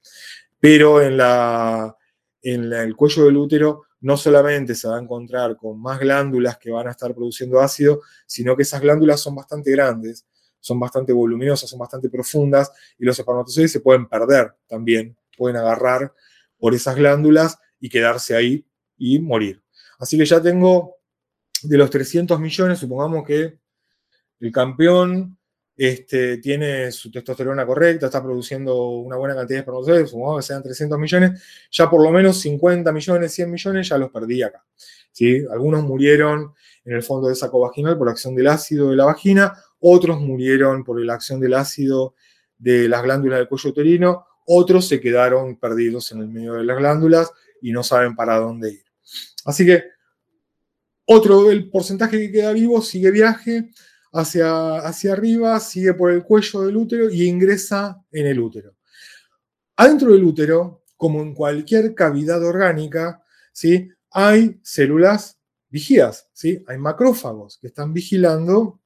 Pero 0.59 1.01
en, 1.01 1.19
el 2.41 2.95
cuello 2.95 3.25
del 3.25 3.37
útero 3.37 3.83
no 3.99 4.15
solamente 4.15 4.75
se 4.75 4.87
va 4.87 4.97
a 4.97 5.01
encontrar 5.01 5.57
con 5.57 5.81
más 5.81 5.99
glándulas 5.99 6.57
que 6.57 6.71
van 6.71 6.87
a 6.87 6.91
estar 6.91 7.13
produciendo 7.13 7.59
ácido, 7.59 8.01
sino 8.25 8.55
que 8.55 8.63
esas 8.63 8.81
glándulas 8.81 9.19
son 9.19 9.35
bastante 9.35 9.71
grandes, 9.71 10.25
son 10.59 10.79
bastante 10.79 11.13
voluminosas, 11.13 11.69
son 11.69 11.79
bastante 11.79 12.09
profundas 12.09 12.71
y 12.97 13.05
los 13.05 13.17
espermatozoides 13.17 13.71
se 13.71 13.79
pueden 13.79 14.07
perder 14.07 14.53
también, 14.67 15.15
pueden 15.37 15.57
agarrar 15.57 16.13
por 16.57 16.73
esas 16.73 16.95
glándulas 16.95 17.57
y 17.79 17.89
quedarse 17.89 18.35
ahí 18.35 18.65
y 18.97 19.19
morir. 19.19 19.61
Así 19.99 20.17
que 20.17 20.25
ya 20.25 20.41
tengo 20.41 20.95
de 21.63 21.77
los 21.77 21.89
300 21.89 22.39
millones, 22.39 22.79
supongamos 22.79 23.25
que 23.25 23.57
el 24.39 24.51
campeón 24.51 25.37
este, 25.75 26.37
tiene 26.37 26.91
su 26.91 27.11
testosterona 27.11 27.65
correcta, 27.65 28.07
está 28.07 28.21
produciendo 28.21 28.89
una 28.89 29.15
buena 29.15 29.35
cantidad 29.35 29.57
de 29.57 29.59
espermatozoides, 29.59 30.09
supongamos 30.09 30.43
que 30.43 30.47
sean 30.47 30.63
300 30.63 30.97
millones, 30.97 31.43
ya 31.71 31.89
por 31.89 32.03
lo 32.03 32.11
menos 32.11 32.39
50 32.41 32.91
millones, 32.91 33.33
100 33.33 33.51
millones 33.51 33.89
ya 33.89 33.97
los 33.97 34.09
perdí 34.09 34.41
acá. 34.41 34.65
¿sí? 35.11 35.43
Algunos 35.51 35.83
murieron 35.83 36.53
en 36.83 36.95
el 36.95 37.03
fondo 37.03 37.27
del 37.27 37.35
saco 37.35 37.59
vaginal 37.59 37.97
por 37.97 38.09
acción 38.09 38.35
del 38.35 38.47
ácido 38.47 38.89
de 38.89 38.95
la 38.95 39.05
vagina, 39.05 39.53
otros 39.79 40.19
murieron 40.19 40.83
por 40.83 41.03
la 41.03 41.13
acción 41.13 41.39
del 41.39 41.53
ácido 41.53 42.15
de 42.57 42.87
las 42.87 43.03
glándulas 43.03 43.39
del 43.39 43.47
cuello 43.47 43.69
uterino, 43.69 44.25
otros 44.45 44.87
se 44.87 44.99
quedaron 44.99 45.57
perdidos 45.59 46.11
en 46.11 46.19
el 46.19 46.29
medio 46.29 46.53
de 46.53 46.63
las 46.63 46.77
glándulas 46.77 47.31
y 47.61 47.71
no 47.71 47.83
saben 47.83 48.15
para 48.15 48.37
dónde 48.37 48.71
ir. 48.71 48.83
Así 49.45 49.65
que 49.65 49.83
otro, 51.05 51.51
el 51.51 51.69
porcentaje 51.69 52.17
que 52.19 52.31
queda 52.31 52.51
vivo 52.53 52.81
sigue 52.81 53.11
viaje 53.11 53.69
hacia, 54.11 54.77
hacia 54.79 55.13
arriba, 55.13 55.59
sigue 55.59 55.93
por 55.93 56.11
el 56.11 56.23
cuello 56.23 56.61
del 56.61 56.77
útero 56.77 57.09
y 57.09 57.27
ingresa 57.27 58.03
en 58.11 58.27
el 58.27 58.39
útero. 58.39 58.75
Adentro 59.75 60.11
del 60.11 60.23
útero, 60.23 60.83
como 60.97 61.21
en 61.21 61.33
cualquier 61.33 61.93
cavidad 61.93 62.43
orgánica, 62.43 63.23
¿sí? 63.53 63.89
hay 64.11 64.59
células 64.63 65.37
vigías, 65.69 66.29
¿sí? 66.33 66.63
hay 66.67 66.77
macrófagos 66.77 67.57
que 67.59 67.67
están 67.67 67.93
vigilando, 67.93 68.81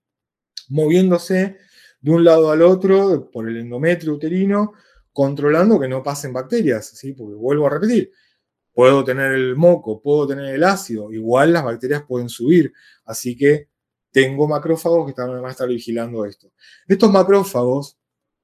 moviéndose 0.71 1.57
de 1.99 2.11
un 2.11 2.23
lado 2.23 2.51
al 2.51 2.61
otro 2.61 3.29
por 3.31 3.47
el 3.47 3.57
endometrio 3.57 4.13
uterino, 4.13 4.73
controlando 5.13 5.79
que 5.79 5.87
no 5.87 6.01
pasen 6.01 6.33
bacterias, 6.33 6.87
¿sí? 6.87 7.13
porque 7.13 7.35
vuelvo 7.35 7.67
a 7.67 7.71
repetir, 7.71 8.11
puedo 8.73 9.03
tener 9.03 9.33
el 9.33 9.55
moco, 9.55 10.01
puedo 10.01 10.27
tener 10.27 10.55
el 10.55 10.63
ácido, 10.63 11.11
igual 11.11 11.53
las 11.53 11.63
bacterias 11.63 12.03
pueden 12.07 12.29
subir. 12.29 12.73
Así 13.05 13.35
que 13.35 13.69
tengo 14.11 14.47
macrófagos 14.47 15.13
que 15.13 15.21
van 15.21 15.45
a 15.45 15.49
estar 15.49 15.67
vigilando 15.67 16.25
esto. 16.25 16.51
Estos 16.87 17.11
macrófagos 17.11 17.97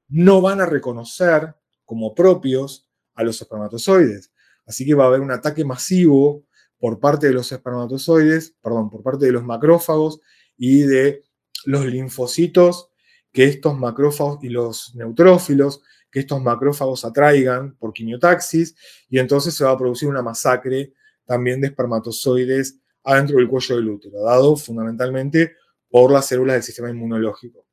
no 0.10 0.42
van 0.42 0.62
a 0.62 0.66
reconocer 0.66 1.56
como 1.86 2.14
propios 2.14 2.88
a 3.16 3.24
los 3.24 3.42
espermatozoides. 3.42 4.32
Así 4.66 4.86
que 4.86 4.94
va 4.94 5.06
a 5.06 5.08
haber 5.08 5.22
un 5.22 5.32
ataque 5.32 5.64
masivo 5.64 6.46
por 6.78 7.00
parte 7.00 7.28
de 7.28 7.34
los 7.34 7.52
espermatozoides, 7.52 8.56
perdón, 8.62 8.90
por 8.90 9.02
parte 9.02 9.26
de 9.26 9.32
los 9.32 9.44
macrófagos 9.44 10.20
y 10.58 10.82
de 10.82 11.24
los 11.66 11.86
linfocitos 11.86 12.90
que 13.32 13.46
estos 13.46 13.78
macrófagos 13.78 14.44
y 14.44 14.50
los 14.50 14.96
neutrófilos 14.96 15.82
que 16.12 16.20
estos 16.20 16.42
macrófagos 16.42 17.06
atraigan 17.06 17.76
por 17.76 17.94
quimiotaxis 17.94 18.76
y 19.10 19.20
entonces 19.20 19.54
se 19.54 19.64
va 19.64 19.72
a 19.72 19.78
producir 19.78 20.08
una 20.08 20.22
masacre 20.22 20.94
también 21.26 21.60
de 21.62 21.68
espermatozoides 21.68 22.80
adentro 23.04 23.38
del 23.38 23.48
cuello 23.48 23.76
del 23.76 23.90
útero, 23.90 24.24
dado 24.24 24.56
fundamentalmente 24.56 25.56
por 25.90 26.12
las 26.12 26.26
células 26.28 26.56
del 26.56 26.64
sistema 26.64 26.90
inmunológico. 26.90 27.66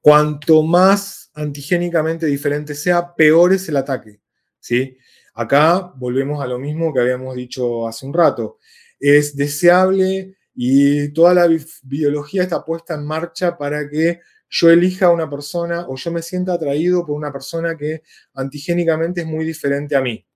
Cuanto 0.00 0.62
más 0.62 1.30
antigénicamente 1.34 2.26
diferente 2.26 2.74
sea, 2.74 3.14
peor 3.14 3.52
es 3.52 3.68
el 3.68 3.76
ataque. 3.76 4.20
¿sí? 4.60 4.96
Acá 5.34 5.92
volvemos 5.96 6.42
a 6.42 6.46
lo 6.46 6.58
mismo 6.58 6.92
que 6.92 7.00
habíamos 7.00 7.34
dicho 7.34 7.86
hace 7.86 8.06
un 8.06 8.14
rato. 8.14 8.58
Es 8.98 9.36
deseable 9.36 10.36
y 10.58 11.10
toda 11.10 11.34
la 11.34 11.48
biología 11.82 12.42
está 12.42 12.64
puesta 12.64 12.94
en 12.94 13.04
marcha 13.04 13.58
para 13.58 13.86
que 13.90 14.20
yo 14.48 14.70
elija 14.70 15.06
a 15.06 15.10
una 15.10 15.28
persona 15.28 15.86
o 15.86 15.96
yo 15.96 16.10
me 16.10 16.22
sienta 16.22 16.54
atraído 16.54 17.04
por 17.04 17.14
una 17.14 17.30
persona 17.30 17.76
que 17.76 18.02
antigénicamente 18.32 19.20
es 19.20 19.26
muy 19.26 19.44
diferente 19.44 19.94
a 19.94 20.00
mí. 20.00 20.26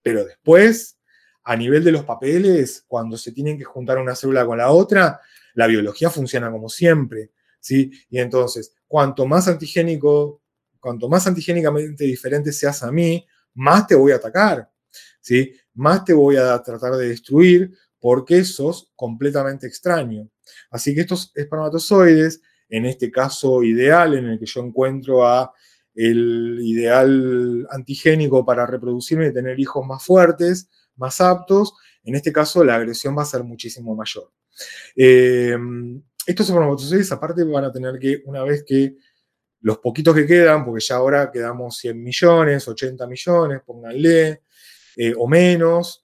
Pero 0.00 0.24
después, 0.24 0.98
a 1.44 1.54
nivel 1.54 1.84
de 1.84 1.92
los 1.92 2.04
papeles, 2.04 2.84
cuando 2.88 3.18
se 3.18 3.32
tienen 3.32 3.58
que 3.58 3.64
juntar 3.64 3.98
una 3.98 4.16
célula 4.16 4.46
con 4.46 4.56
la 4.56 4.70
otra, 4.70 5.20
la 5.54 5.66
biología 5.66 6.08
funciona 6.08 6.50
como 6.50 6.70
siempre. 6.70 7.32
¿sí? 7.60 7.92
Y 8.08 8.18
entonces, 8.18 8.74
cuanto 8.88 9.26
más 9.26 9.46
antigénico, 9.46 10.40
cuanto 10.80 11.10
más 11.10 11.26
antigénicamente 11.26 12.04
diferente 12.04 12.50
seas 12.50 12.82
a 12.82 12.90
mí, 12.90 13.26
más 13.54 13.86
te 13.86 13.94
voy 13.94 14.12
a 14.12 14.16
atacar. 14.16 14.70
¿sí? 15.20 15.54
Más 15.74 16.02
te 16.02 16.14
voy 16.14 16.36
a 16.36 16.62
tratar 16.62 16.94
de 16.94 17.08
destruir 17.08 17.76
porque 18.02 18.42
sos 18.42 18.90
completamente 18.96 19.68
extraño. 19.68 20.28
Así 20.72 20.92
que 20.92 21.02
estos 21.02 21.30
espermatozoides 21.36 22.42
en 22.68 22.84
este 22.84 23.12
caso 23.12 23.62
ideal 23.62 24.14
en 24.14 24.26
el 24.26 24.40
que 24.40 24.46
yo 24.46 24.60
encuentro 24.60 25.22
el 25.94 26.58
ideal 26.62 27.64
antigénico 27.70 28.44
para 28.44 28.66
reproducirme 28.66 29.28
y 29.28 29.32
tener 29.32 29.60
hijos 29.60 29.86
más 29.86 30.04
fuertes, 30.04 30.68
más 30.96 31.20
aptos, 31.20 31.74
en 32.02 32.16
este 32.16 32.32
caso 32.32 32.64
la 32.64 32.74
agresión 32.74 33.16
va 33.16 33.22
a 33.22 33.26
ser 33.26 33.44
muchísimo 33.44 33.94
mayor. 33.94 34.32
Eh, 34.96 35.56
estos 36.26 36.48
espermatozoides 36.48 37.12
aparte 37.12 37.44
van 37.44 37.66
a 37.66 37.72
tener 37.72 38.00
que, 38.00 38.20
una 38.24 38.42
vez 38.42 38.64
que 38.66 38.96
los 39.60 39.78
poquitos 39.78 40.12
que 40.16 40.26
quedan, 40.26 40.64
porque 40.64 40.84
ya 40.84 40.96
ahora 40.96 41.30
quedamos 41.30 41.76
100 41.76 42.02
millones, 42.02 42.66
80 42.66 43.06
millones, 43.06 43.60
pónganle, 43.64 44.42
eh, 44.96 45.14
o 45.16 45.28
menos, 45.28 46.01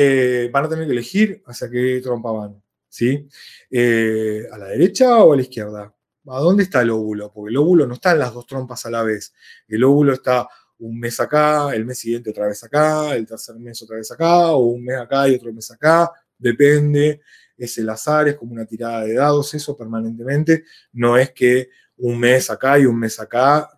eh, 0.00 0.48
van 0.52 0.64
a 0.64 0.68
tener 0.68 0.86
que 0.86 0.92
elegir 0.92 1.42
hacia 1.44 1.68
qué 1.68 2.00
trompa 2.00 2.30
van. 2.30 2.62
¿sí? 2.88 3.28
Eh, 3.68 4.46
¿A 4.48 4.56
la 4.56 4.66
derecha 4.66 5.24
o 5.24 5.32
a 5.32 5.36
la 5.36 5.42
izquierda? 5.42 5.92
¿A 6.28 6.38
dónde 6.38 6.62
está 6.62 6.82
el 6.82 6.90
óvulo? 6.90 7.32
Porque 7.32 7.50
el 7.50 7.56
óvulo 7.56 7.84
no 7.84 7.94
está 7.94 8.12
en 8.12 8.20
las 8.20 8.32
dos 8.32 8.46
trompas 8.46 8.86
a 8.86 8.90
la 8.90 9.02
vez. 9.02 9.34
El 9.66 9.82
óvulo 9.82 10.12
está 10.12 10.46
un 10.78 11.00
mes 11.00 11.18
acá, 11.18 11.74
el 11.74 11.84
mes 11.84 11.98
siguiente 11.98 12.30
otra 12.30 12.46
vez 12.46 12.62
acá, 12.62 13.16
el 13.16 13.26
tercer 13.26 13.56
mes 13.56 13.82
otra 13.82 13.96
vez 13.96 14.08
acá, 14.12 14.52
o 14.52 14.66
un 14.66 14.84
mes 14.84 14.98
acá 14.98 15.28
y 15.28 15.34
otro 15.34 15.52
mes 15.52 15.68
acá, 15.72 16.12
depende, 16.38 17.20
es 17.56 17.76
el 17.78 17.88
azar, 17.88 18.28
es 18.28 18.36
como 18.36 18.52
una 18.52 18.66
tirada 18.66 19.00
de 19.04 19.14
dados, 19.14 19.52
eso 19.54 19.76
permanentemente, 19.76 20.62
no 20.92 21.16
es 21.16 21.32
que 21.32 21.70
un 21.96 22.20
mes 22.20 22.48
acá 22.50 22.78
y 22.78 22.86
un 22.86 23.00
mes 23.00 23.18
acá 23.18 23.68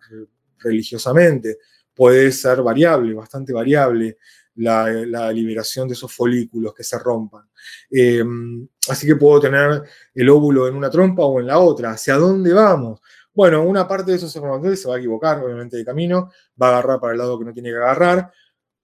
religiosamente, 0.59 1.57
puede 1.95 2.31
ser 2.31 2.61
variable, 2.61 3.11
bastante 3.15 3.51
variable 3.53 4.19
la, 4.61 5.31
liberación 5.31 5.87
de 5.87 5.93
esos 5.93 6.13
folículos 6.13 6.73
que 6.73 6.83
se 6.83 6.97
rompan. 6.99 7.49
Eh, 7.89 8.23
así 8.89 9.07
que 9.07 9.15
puedo 9.15 9.39
tener 9.39 9.83
el 10.13 10.29
óvulo 10.29 10.67
en 10.67 10.75
una 10.75 10.89
trompa 10.89 11.23
o 11.23 11.39
en 11.39 11.47
la 11.47 11.59
otra. 11.59 11.91
¿Hacia 11.91 12.15
dónde 12.15 12.53
vamos? 12.53 13.01
Bueno, 13.33 13.63
una 13.63 13.87
parte 13.87 14.11
de 14.11 14.17
esos 14.17 14.35
espermatozoides 14.35 14.81
se 14.81 14.89
va 14.89 14.95
a 14.95 14.97
equivocar, 14.97 15.39
obviamente, 15.43 15.77
de 15.77 15.85
camino, 15.85 16.31
va 16.61 16.67
a 16.67 16.69
agarrar 16.71 16.99
para 16.99 17.13
el 17.13 17.19
lado 17.19 17.39
que 17.39 17.45
no 17.45 17.53
tiene 17.53 17.69
que 17.69 17.77
agarrar, 17.77 18.31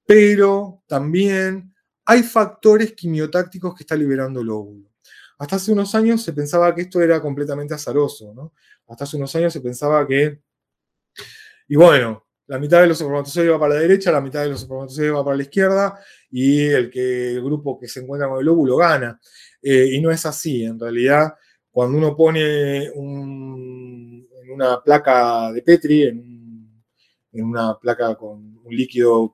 pero 0.05 0.83
también 0.87 1.73
hay 2.05 2.23
factores 2.23 2.93
quimiotácticos 2.93 3.75
que 3.75 3.83
está 3.83 3.95
liberando 3.95 4.39
el 4.39 4.49
óvulo. 4.49 4.89
Hasta 5.37 5.57
hace 5.57 5.71
unos 5.71 5.93
años 5.95 6.23
se 6.23 6.33
pensaba 6.33 6.73
que 6.73 6.81
esto 6.81 7.01
era 7.01 7.21
completamente 7.21 7.73
azaroso, 7.73 8.33
¿no? 8.33 8.53
Hasta 8.87 9.03
hace 9.03 9.17
unos 9.17 9.35
años 9.35 9.51
se 9.51 9.59
pensaba 9.59 10.07
que, 10.07 10.41
y 11.67 11.75
bueno, 11.75 12.26
la 12.47 12.59
mitad 12.59 12.81
de 12.81 12.87
los 12.87 12.99
espermatozoides 12.99 13.53
va 13.53 13.59
para 13.59 13.75
la 13.75 13.81
derecha, 13.81 14.11
la 14.11 14.21
mitad 14.21 14.43
de 14.43 14.49
los 14.49 14.61
espermatozoides 14.61 15.13
va 15.13 15.23
para 15.23 15.37
la 15.37 15.43
izquierda 15.43 15.99
y 16.31 16.65
el, 16.65 16.89
que, 16.89 17.31
el 17.31 17.43
grupo 17.43 17.77
que 17.77 17.87
se 17.87 17.99
encuentra 17.99 18.29
con 18.29 18.39
el 18.39 18.47
óvulo 18.47 18.77
gana. 18.77 19.19
Eh, 19.61 19.89
y 19.91 20.01
no 20.01 20.11
es 20.11 20.25
así, 20.25 20.63
en 20.63 20.79
realidad, 20.79 21.33
cuando 21.69 21.97
uno 21.97 22.15
pone 22.15 22.85
en 22.85 24.27
una 24.51 24.81
placa 24.81 25.51
de 25.51 25.61
Petri, 25.61 26.03
en, 26.03 26.23
una 27.33 27.77
placa 27.77 28.15
con 28.15 28.57
un 28.63 28.75
líquido 28.75 29.31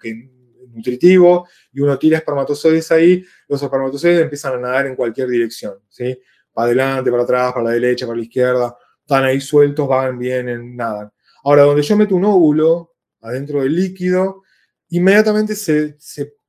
nutritivo, 0.71 1.47
y 1.71 1.80
uno 1.80 1.97
tira 1.97 2.17
espermatozoides 2.17 2.91
ahí, 2.91 3.23
los 3.47 3.62
espermatozoides 3.63 4.21
empiezan 4.21 4.56
a 4.56 4.58
nadar 4.58 4.88
en 4.88 4.95
cualquier 4.95 5.30
dirección. 5.30 5.76
¿sí? 5.88 6.17
para 6.54 6.67
adelante, 6.67 7.12
para 7.12 7.23
atrás, 7.23 7.54
para 7.54 7.65
la 7.65 7.71
derecha, 7.71 8.06
para 8.06 8.17
la 8.17 8.23
izquierda, 8.23 8.78
están 9.02 9.23
ahí 9.26 9.41
sueltos, 9.41 9.88
van, 9.88 10.17
vienen, 10.17 10.76
nadan. 10.76 11.12
Ahora, 11.43 11.63
donde 11.63 11.82
yo 11.82 11.97
meto 11.97 12.15
un 12.15 12.26
óvulo 12.26 12.92
adentro 13.24 13.64
del 13.64 13.76
líquido, 13.76 14.44
inmediatamente 14.90 15.56
se, 15.56 15.98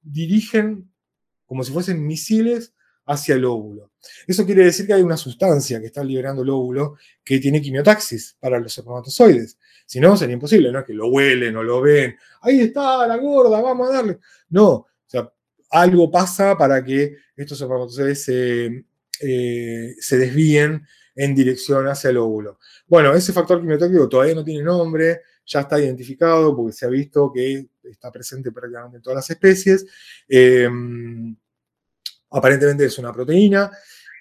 dirigen 0.03 0.91
como 1.47 1.65
si 1.65 1.73
fuesen 1.73 2.07
misiles 2.07 2.75
hacia 3.07 3.37
el 3.37 3.45
óvulo. 3.45 3.93
Eso 4.27 4.45
quiere 4.45 4.65
decir 4.65 4.87
que 4.87 4.93
hay 4.93 5.03
una 5.03 5.17
sustancia 5.17 5.81
que 5.81 5.87
está 5.87 6.05
liberando 6.05 6.43
el 6.43 6.51
óvulo 6.51 6.97
que 7.25 7.39
tiene 7.39 7.63
quimiotaxis 7.63 8.37
para 8.39 8.59
los 8.59 8.77
espermatozoides. 8.77 9.59
Si 9.87 10.01
no, 10.01 10.17
sería 10.17 10.35
imposible, 10.35 10.73
¿no? 10.73 10.85
Que 10.85 10.93
lo 10.93 11.09
huelen 11.09 11.57
o 11.57 11.63
lo 11.63 11.81
ven. 11.81 12.17
Ahí 12.43 12.61
está 12.61 13.07
la 13.07 13.17
gorda, 13.17 13.61
vamos 13.61 13.89
a 13.89 13.93
darle. 13.95 14.19
No, 14.51 14.69
o 14.73 14.89
sea, 15.07 15.33
algo 15.71 16.11
pasa 16.11 16.57
para 16.57 16.85
que 16.85 17.17
estos 17.37 17.61
espermatozoides 17.61 18.25
se, 18.25 18.85
eh, 19.21 19.95
se 19.99 20.19
desvíen 20.19 20.87
en 21.15 21.35
dirección 21.35 21.87
hacia 21.89 22.11
el 22.11 22.19
óvulo. 22.19 22.59
Bueno, 22.87 23.15
ese 23.15 23.33
factor 23.33 23.61
quimiotáctico 23.61 24.09
todavía 24.09 24.35
no 24.35 24.45
tiene 24.45 24.63
nombre, 24.63 25.21
ya 25.47 25.61
está 25.61 25.79
identificado 25.79 26.57
porque 26.57 26.73
se 26.73 26.87
ha 26.87 26.89
visto 26.89 27.33
que 27.33 27.67
está 27.83 28.11
presente 28.11 28.51
prácticamente 28.51 28.97
en 28.97 29.03
todas 29.03 29.17
las 29.17 29.31
especies. 29.31 29.87
Eh, 30.29 30.69
aparentemente 32.31 32.85
es 32.87 32.99
una 32.99 33.13
proteína 33.13 33.71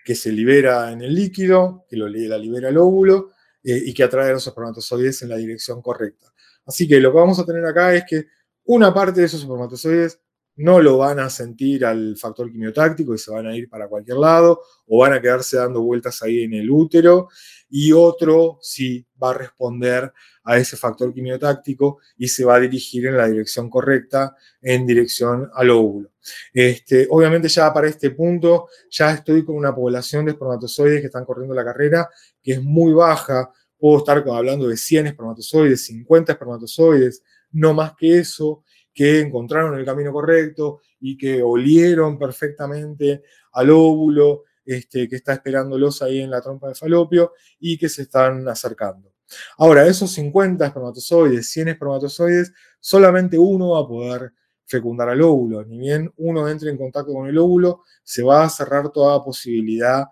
que 0.04 0.16
se 0.16 0.32
libera 0.32 0.92
en 0.92 1.02
el 1.02 1.16
líquido, 1.16 1.86
que 1.90 1.96
lo, 1.96 2.08
la 2.08 2.38
libera 2.38 2.70
el 2.70 2.78
óvulo 2.78 3.32
eh, 3.64 3.82
y 3.86 3.94
que 3.94 4.04
atrae 4.04 4.30
a 4.30 4.34
los 4.34 4.46
espermatozoides 4.46 5.22
en 5.22 5.30
la 5.30 5.38
dirección 5.38 5.82
correcta. 5.82 6.34
Así 6.66 6.88
que 6.88 7.00
lo 7.00 7.12
que 7.12 7.18
vamos 7.18 7.40
a 7.40 7.46
tener 7.46 7.66
acá 7.66 7.96
es 7.96 8.04
que 8.08 8.26
una 8.66 8.94
parte 8.94 9.22
de 9.22 9.28
esos 9.28 9.42
espermatozoides 9.42 10.20
no 10.56 10.80
lo 10.80 10.98
van 10.98 11.20
a 11.20 11.30
sentir 11.30 11.86
al 11.86 12.16
factor 12.18 12.52
quimiotáctico 12.52 13.16
y 13.16 13.18
se 13.18 13.32
van 13.32 13.48
a 13.48 13.56
ir 13.56 13.70
para 13.70 13.88
cualquier 13.88 14.18
lado 14.18 14.62
o 14.88 15.00
van 15.00 15.14
a 15.14 15.22
quedarse 15.22 15.58
dando 15.58 15.82
vueltas 15.82 16.22
ahí 16.22 16.44
en 16.44 16.54
el 16.54 16.70
útero 16.70 17.30
y 17.70 17.92
otro 17.92 18.60
sí 18.62 19.06
va 19.22 19.32
a 19.32 19.34
responder 19.34 20.14
a 20.44 20.58
ese 20.58 20.78
factor 20.78 21.14
quimiotáctico 21.14 22.00
y 22.18 22.28
se 22.28 22.46
va 22.46 22.56
a 22.56 22.60
dirigir 22.60 23.08
en 23.08 23.18
la 23.18 23.28
dirección 23.28 23.70
correcta, 23.70 24.36
en 24.62 24.86
dirección 24.86 25.50
al 25.54 25.72
óvulo. 25.72 26.12
Este, 26.54 27.08
obviamente 27.10 27.48
ya 27.48 27.74
para 27.74 27.88
este 27.88 28.12
punto 28.12 28.68
ya 28.92 29.12
estoy 29.12 29.44
con 29.44 29.56
una 29.56 29.74
población 29.74 30.26
de 30.26 30.32
espermatozoides 30.32 31.02
que 31.02 31.08
están 31.08 31.26
corriendo 31.26 31.56
la 31.56 31.64
carrera 31.64 32.10
que 32.42 32.54
es 32.54 32.62
muy 32.62 32.94
baja, 32.94 33.50
puedo 33.80 34.00
estar 34.00 34.24
hablando 34.30 34.68
de 34.68 34.78
100 34.78 35.08
espermatozoides, 35.08 35.86
50 35.86 36.34
espermatozoides, 36.34 37.24
no 37.52 37.74
más 37.74 37.94
que 37.98 38.20
eso, 38.20 38.64
que 38.94 39.22
encontraron 39.22 39.78
el 39.78 39.86
camino 39.86 40.12
correcto 40.12 40.82
y 41.00 41.18
que 41.18 41.42
olieron 41.42 42.18
perfectamente 42.18 43.24
al 43.54 43.72
óvulo 43.72 44.44
este, 44.66 45.10
que 45.10 45.18
está 45.18 45.34
esperándolos 45.34 46.02
ahí 46.02 46.22
en 46.22 46.30
la 46.30 46.42
trompa 46.42 46.70
de 46.70 46.76
falopio 46.76 47.34
y 47.60 47.78
que 47.78 47.90
se 47.90 48.04
están 48.04 48.48
acercando. 48.48 49.14
Ahora, 49.58 49.86
esos 49.88 50.12
50 50.12 50.66
espermatozoides, 50.66 51.50
100 51.50 51.70
espermatozoides, 51.70 52.54
solamente 52.80 53.38
uno 53.38 53.72
va 53.72 53.80
a 53.80 53.88
poder 53.88 54.34
fecundar 54.66 55.10
al 55.10 55.22
óvulo. 55.22 55.66
Ni 55.66 55.78
bien 55.80 56.12
uno 56.18 56.48
entre 56.48 56.70
en 56.70 56.78
contacto 56.78 57.14
con 57.14 57.28
el 57.28 57.38
óvulo, 57.38 57.84
se 58.04 58.24
va 58.24 58.44
a 58.44 58.50
cerrar 58.50 58.90
toda 58.92 59.24
posibilidad 59.24 60.06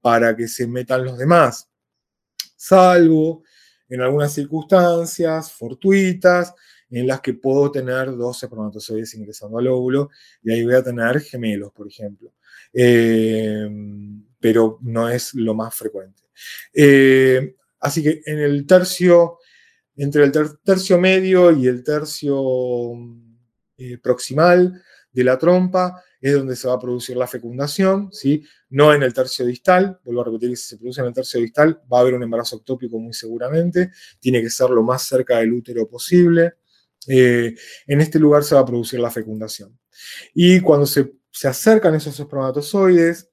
para 0.00 0.34
que 0.36 0.48
se 0.48 0.66
metan 0.66 1.04
los 1.04 1.18
demás. 1.18 1.68
Salvo 2.56 3.42
en 3.88 4.00
algunas 4.00 4.32
circunstancias 4.32 5.52
fortuitas, 5.52 6.54
en 6.90 7.06
las 7.06 7.20
que 7.20 7.34
puedo 7.34 7.70
tener 7.70 8.16
dos 8.16 8.42
espermatozoides 8.42 9.14
ingresando 9.14 9.58
al 9.58 9.68
óvulo 9.68 10.10
y 10.42 10.52
ahí 10.52 10.64
voy 10.64 10.74
a 10.74 10.82
tener 10.82 11.20
gemelos, 11.20 11.72
por 11.72 11.88
ejemplo. 11.88 12.32
Eh, 12.72 13.68
pero 14.40 14.78
no 14.82 15.08
es 15.08 15.34
lo 15.34 15.54
más 15.54 15.74
frecuente. 15.74 16.22
Eh, 16.72 17.56
así 17.80 18.02
que 18.02 18.22
en 18.24 18.38
el 18.38 18.66
tercio, 18.66 19.38
entre 19.96 20.24
el 20.24 20.32
tercio 20.64 20.98
medio 20.98 21.50
y 21.50 21.66
el 21.66 21.82
tercio 21.82 22.92
eh, 23.76 23.98
proximal 23.98 24.82
de 25.12 25.24
la 25.24 25.38
trompa, 25.38 26.02
es 26.20 26.34
donde 26.34 26.56
se 26.56 26.66
va 26.66 26.74
a 26.74 26.80
producir 26.80 27.16
la 27.16 27.26
fecundación, 27.26 28.10
¿sí? 28.12 28.42
no 28.70 28.92
en 28.92 29.02
el 29.02 29.14
tercio 29.14 29.46
distal, 29.46 30.00
vuelvo 30.04 30.22
a 30.22 30.24
repetir 30.24 30.50
que 30.50 30.56
si 30.56 30.68
se 30.68 30.76
produce 30.76 31.00
en 31.00 31.06
el 31.06 31.12
tercio 31.12 31.40
distal 31.40 31.80
va 31.92 31.98
a 31.98 32.00
haber 32.00 32.14
un 32.14 32.22
embarazo 32.22 32.56
ectópico 32.56 32.98
muy 32.98 33.12
seguramente, 33.12 33.92
tiene 34.18 34.42
que 34.42 34.50
ser 34.50 34.70
lo 34.70 34.82
más 34.82 35.02
cerca 35.02 35.38
del 35.38 35.52
útero 35.52 35.88
posible. 35.88 36.54
Eh, 37.06 37.54
en 37.86 38.00
este 38.00 38.18
lugar 38.18 38.42
se 38.42 38.54
va 38.54 38.62
a 38.62 38.66
producir 38.66 39.00
la 39.00 39.10
fecundación. 39.10 39.78
Y 40.34 40.60
cuando 40.60 40.86
se, 40.86 41.12
acercan 41.44 41.94
esos 41.94 42.18
espermatozoides, 42.18 43.30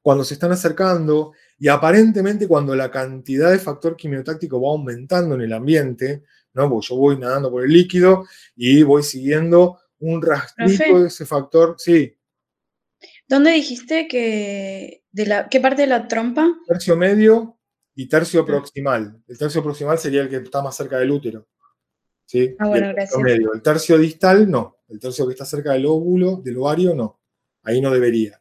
cuando 0.00 0.24
se 0.24 0.34
están 0.34 0.52
acercando 0.52 1.32
y 1.58 1.68
aparentemente 1.68 2.46
cuando 2.46 2.74
la 2.74 2.90
cantidad 2.90 3.50
de 3.50 3.58
factor 3.58 3.96
quimiotáctico 3.96 4.60
va 4.60 4.70
aumentando 4.70 5.34
en 5.34 5.42
el 5.42 5.52
ambiente, 5.52 6.22
¿no? 6.54 6.70
Porque 6.70 6.86
yo 6.88 6.96
voy 6.96 7.18
nadando 7.18 7.50
por 7.50 7.64
el 7.64 7.72
líquido 7.72 8.24
y 8.54 8.82
voy 8.82 9.02
siguiendo 9.02 9.78
un 9.98 10.22
rastrito 10.22 11.00
de 11.00 11.08
ese 11.08 11.26
factor. 11.26 11.74
Sí. 11.78 12.16
¿Dónde 13.28 13.52
dijiste 13.52 14.06
que 14.08 15.04
de 15.10 15.26
la 15.26 15.48
qué 15.48 15.60
parte 15.60 15.82
de 15.82 15.88
la 15.88 16.06
trompa? 16.06 16.46
Tercio 16.66 16.96
medio 16.96 17.58
y 17.94 18.08
tercio 18.08 18.44
proximal. 18.44 19.20
El 19.26 19.38
tercio 19.38 19.62
proximal 19.62 19.98
sería 19.98 20.22
el 20.22 20.28
que 20.28 20.36
está 20.36 20.62
más 20.62 20.76
cerca 20.76 20.98
del 20.98 21.10
útero. 21.10 21.48
¿Sí? 22.26 22.54
Ah, 22.58 22.68
bueno, 22.68 22.88
gracias. 22.92 23.18
El 23.24 23.62
tercio 23.62 23.96
distal, 23.96 24.50
no. 24.50 24.76
El 24.88 25.00
tercio 25.00 25.26
que 25.26 25.32
está 25.32 25.44
cerca 25.44 25.72
del 25.72 25.86
óvulo, 25.86 26.36
del 26.36 26.58
ovario, 26.58 26.94
no. 26.94 27.20
Ahí 27.62 27.80
no 27.80 27.90
debería. 27.90 28.40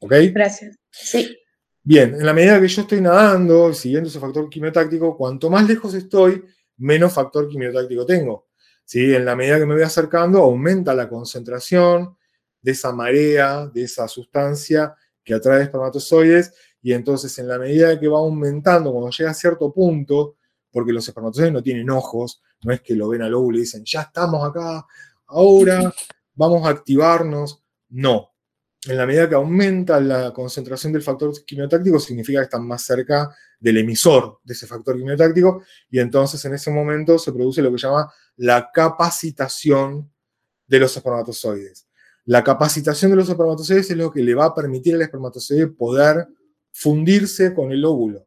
¿Ok? 0.00 0.12
Gracias. 0.32 0.76
Sí. 0.90 1.36
Bien, 1.82 2.14
en 2.14 2.26
la 2.26 2.32
medida 2.32 2.60
que 2.60 2.68
yo 2.68 2.82
estoy 2.82 3.00
nadando, 3.00 3.72
siguiendo 3.72 4.08
ese 4.08 4.20
factor 4.20 4.50
quimiotáctico, 4.50 5.16
cuanto 5.16 5.48
más 5.48 5.66
lejos 5.66 5.94
estoy, 5.94 6.44
menos 6.76 7.12
factor 7.12 7.48
quimiotáctico 7.48 8.04
tengo. 8.04 8.48
¿Sí? 8.84 9.14
En 9.14 9.24
la 9.24 9.34
medida 9.34 9.58
que 9.58 9.66
me 9.66 9.74
voy 9.74 9.82
acercando, 9.82 10.42
aumenta 10.42 10.94
la 10.94 11.08
concentración 11.08 12.16
de 12.60 12.72
esa 12.72 12.92
marea, 12.92 13.66
de 13.66 13.84
esa 13.84 14.06
sustancia 14.08 14.94
que 15.24 15.34
atrae 15.34 15.62
espermatozoides, 15.62 16.52
y 16.82 16.92
entonces 16.92 17.36
en 17.38 17.48
la 17.48 17.58
medida 17.58 17.98
que 17.98 18.06
va 18.06 18.18
aumentando, 18.18 18.92
cuando 18.92 19.10
llega 19.10 19.30
a 19.30 19.34
cierto 19.34 19.72
punto, 19.72 20.36
porque 20.70 20.92
los 20.92 21.06
espermatozoides 21.08 21.52
no 21.52 21.62
tienen 21.62 21.90
ojos, 21.90 22.42
no 22.66 22.72
es 22.72 22.80
que 22.80 22.96
lo 22.96 23.08
ven 23.08 23.22
al 23.22 23.32
óvulo 23.32 23.58
y 23.58 23.60
dicen, 23.60 23.84
ya 23.84 24.02
estamos 24.02 24.44
acá, 24.44 24.84
ahora 25.28 25.94
vamos 26.34 26.66
a 26.66 26.70
activarnos. 26.70 27.62
No. 27.90 28.32
En 28.88 28.96
la 28.96 29.06
medida 29.06 29.28
que 29.28 29.36
aumenta 29.36 30.00
la 30.00 30.32
concentración 30.32 30.92
del 30.92 31.02
factor 31.02 31.32
quimiotáctico, 31.44 32.00
significa 32.00 32.40
que 32.40 32.44
están 32.46 32.66
más 32.66 32.82
cerca 32.82 33.32
del 33.60 33.78
emisor 33.78 34.40
de 34.42 34.54
ese 34.54 34.66
factor 34.66 34.96
quimiotáctico, 34.96 35.62
y 35.88 36.00
entonces 36.00 36.44
en 36.44 36.54
ese 36.54 36.72
momento 36.72 37.20
se 37.20 37.32
produce 37.32 37.62
lo 37.62 37.70
que 37.70 37.78
llama 37.78 38.12
la 38.36 38.68
capacitación 38.72 40.10
de 40.66 40.78
los 40.80 40.96
espermatozoides. 40.96 41.86
La 42.24 42.42
capacitación 42.42 43.12
de 43.12 43.16
los 43.16 43.28
espermatozoides 43.28 43.92
es 43.92 43.96
lo 43.96 44.10
que 44.10 44.24
le 44.24 44.34
va 44.34 44.46
a 44.46 44.54
permitir 44.56 44.96
al 44.96 45.02
espermatozoide 45.02 45.68
poder 45.68 46.26
fundirse 46.72 47.54
con 47.54 47.70
el 47.70 47.84
óvulo. 47.84 48.26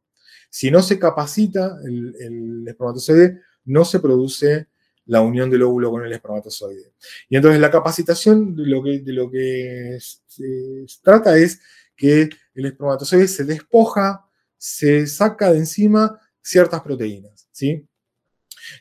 Si 0.49 0.71
no 0.71 0.81
se 0.81 0.97
capacita 0.97 1.77
el, 1.83 2.65
espermatozoide, 2.65 3.41
no 3.65 3.85
se 3.85 3.99
produce 3.99 4.67
la 5.05 5.21
unión 5.21 5.49
del 5.49 5.63
óvulo 5.63 5.89
con 5.89 6.05
el 6.05 6.13
espermatozoide. 6.13 6.93
Y 7.29 7.35
entonces 7.35 7.59
la 7.59 7.71
capacitación 7.71 8.55
de 8.55 8.67
lo 8.67 8.83
que, 8.83 8.99
de 8.99 9.13
lo 9.13 9.29
que 9.29 9.97
se 9.99 10.85
trata 11.01 11.37
es 11.37 11.59
que 11.95 12.29
el 12.53 12.65
espermatozoide 12.65 13.27
se 13.27 13.43
despoja, 13.43 14.25
se 14.57 15.07
saca 15.07 15.51
de 15.51 15.59
encima 15.59 16.19
ciertas 16.41 16.81
proteínas, 16.81 17.47
¿sí? 17.51 17.87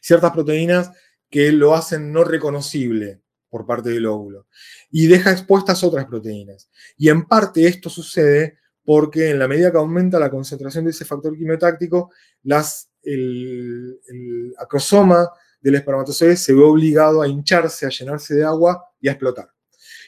Ciertas 0.02 0.32
proteínas 0.32 0.90
que 1.30 1.50
lo 1.52 1.74
hacen 1.74 2.12
no 2.12 2.24
reconocible 2.24 3.22
por 3.48 3.66
parte 3.66 3.90
del 3.90 4.06
óvulo 4.06 4.46
y 4.90 5.06
deja 5.06 5.32
expuestas 5.32 5.82
otras 5.82 6.06
proteínas. 6.06 6.70
Y 6.96 7.08
en 7.08 7.24
parte 7.24 7.66
esto 7.66 7.88
sucede 7.90 8.58
porque 8.84 9.30
en 9.30 9.38
la 9.38 9.48
medida 9.48 9.70
que 9.70 9.78
aumenta 9.78 10.18
la 10.18 10.30
concentración 10.30 10.84
de 10.84 10.90
ese 10.90 11.04
factor 11.04 11.36
quimiotáctico, 11.36 12.10
las, 12.42 12.87
el, 13.02 14.54
acrosoma 14.58 15.28
del 15.60 15.76
espermatozoide 15.76 16.36
se 16.36 16.52
ve 16.52 16.62
obligado 16.62 17.22
a 17.22 17.28
hincharse, 17.28 17.86
a 17.86 17.90
llenarse 17.90 18.34
de 18.34 18.44
agua 18.44 18.84
y 19.00 19.08
a 19.08 19.12
explotar. 19.12 19.48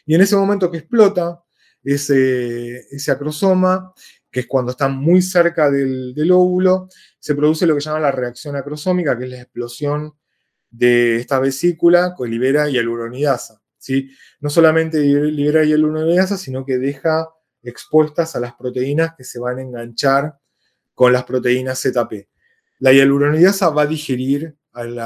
Y 0.06 0.14
en 0.14 0.20
ese 0.20 0.36
momento 0.36 0.70
que 0.70 0.78
explota 0.78 1.42
ese, 1.82 2.86
acrosoma, 3.08 3.92
que 4.30 4.40
es 4.40 4.46
cuando 4.46 4.72
está 4.72 4.88
muy 4.88 5.22
cerca 5.22 5.70
del, 5.70 6.30
óvulo, 6.32 6.88
se 7.18 7.34
produce 7.34 7.66
lo 7.66 7.74
que 7.74 7.80
se 7.80 7.88
llama 7.88 8.00
la 8.00 8.12
reacción 8.12 8.56
acrosómica, 8.56 9.18
que 9.18 9.24
es 9.24 9.30
la 9.30 9.40
explosión 9.40 10.14
de 10.70 11.16
esta 11.16 11.40
vesícula 11.40 12.14
que 12.16 12.28
libera 12.28 12.68
hialuronidasa. 12.68 13.60
¿sí? 13.76 14.10
No 14.40 14.50
solamente 14.50 15.00
libera 15.00 15.64
hialuronidasa, 15.64 16.36
sino 16.36 16.64
que 16.64 16.78
deja 16.78 17.28
expuestas 17.62 18.36
a 18.36 18.40
las 18.40 18.54
proteínas 18.54 19.14
que 19.16 19.24
se 19.24 19.38
van 19.38 19.58
a 19.58 19.62
enganchar 19.62 20.38
con 20.94 21.12
las 21.12 21.24
proteínas 21.24 21.80
ZP. 21.80 22.28
La 22.80 22.92
hialuronidasa 22.92 23.68
va 23.68 23.82
a 23.82 23.86
digerir 23.86 24.56
al 24.72 24.98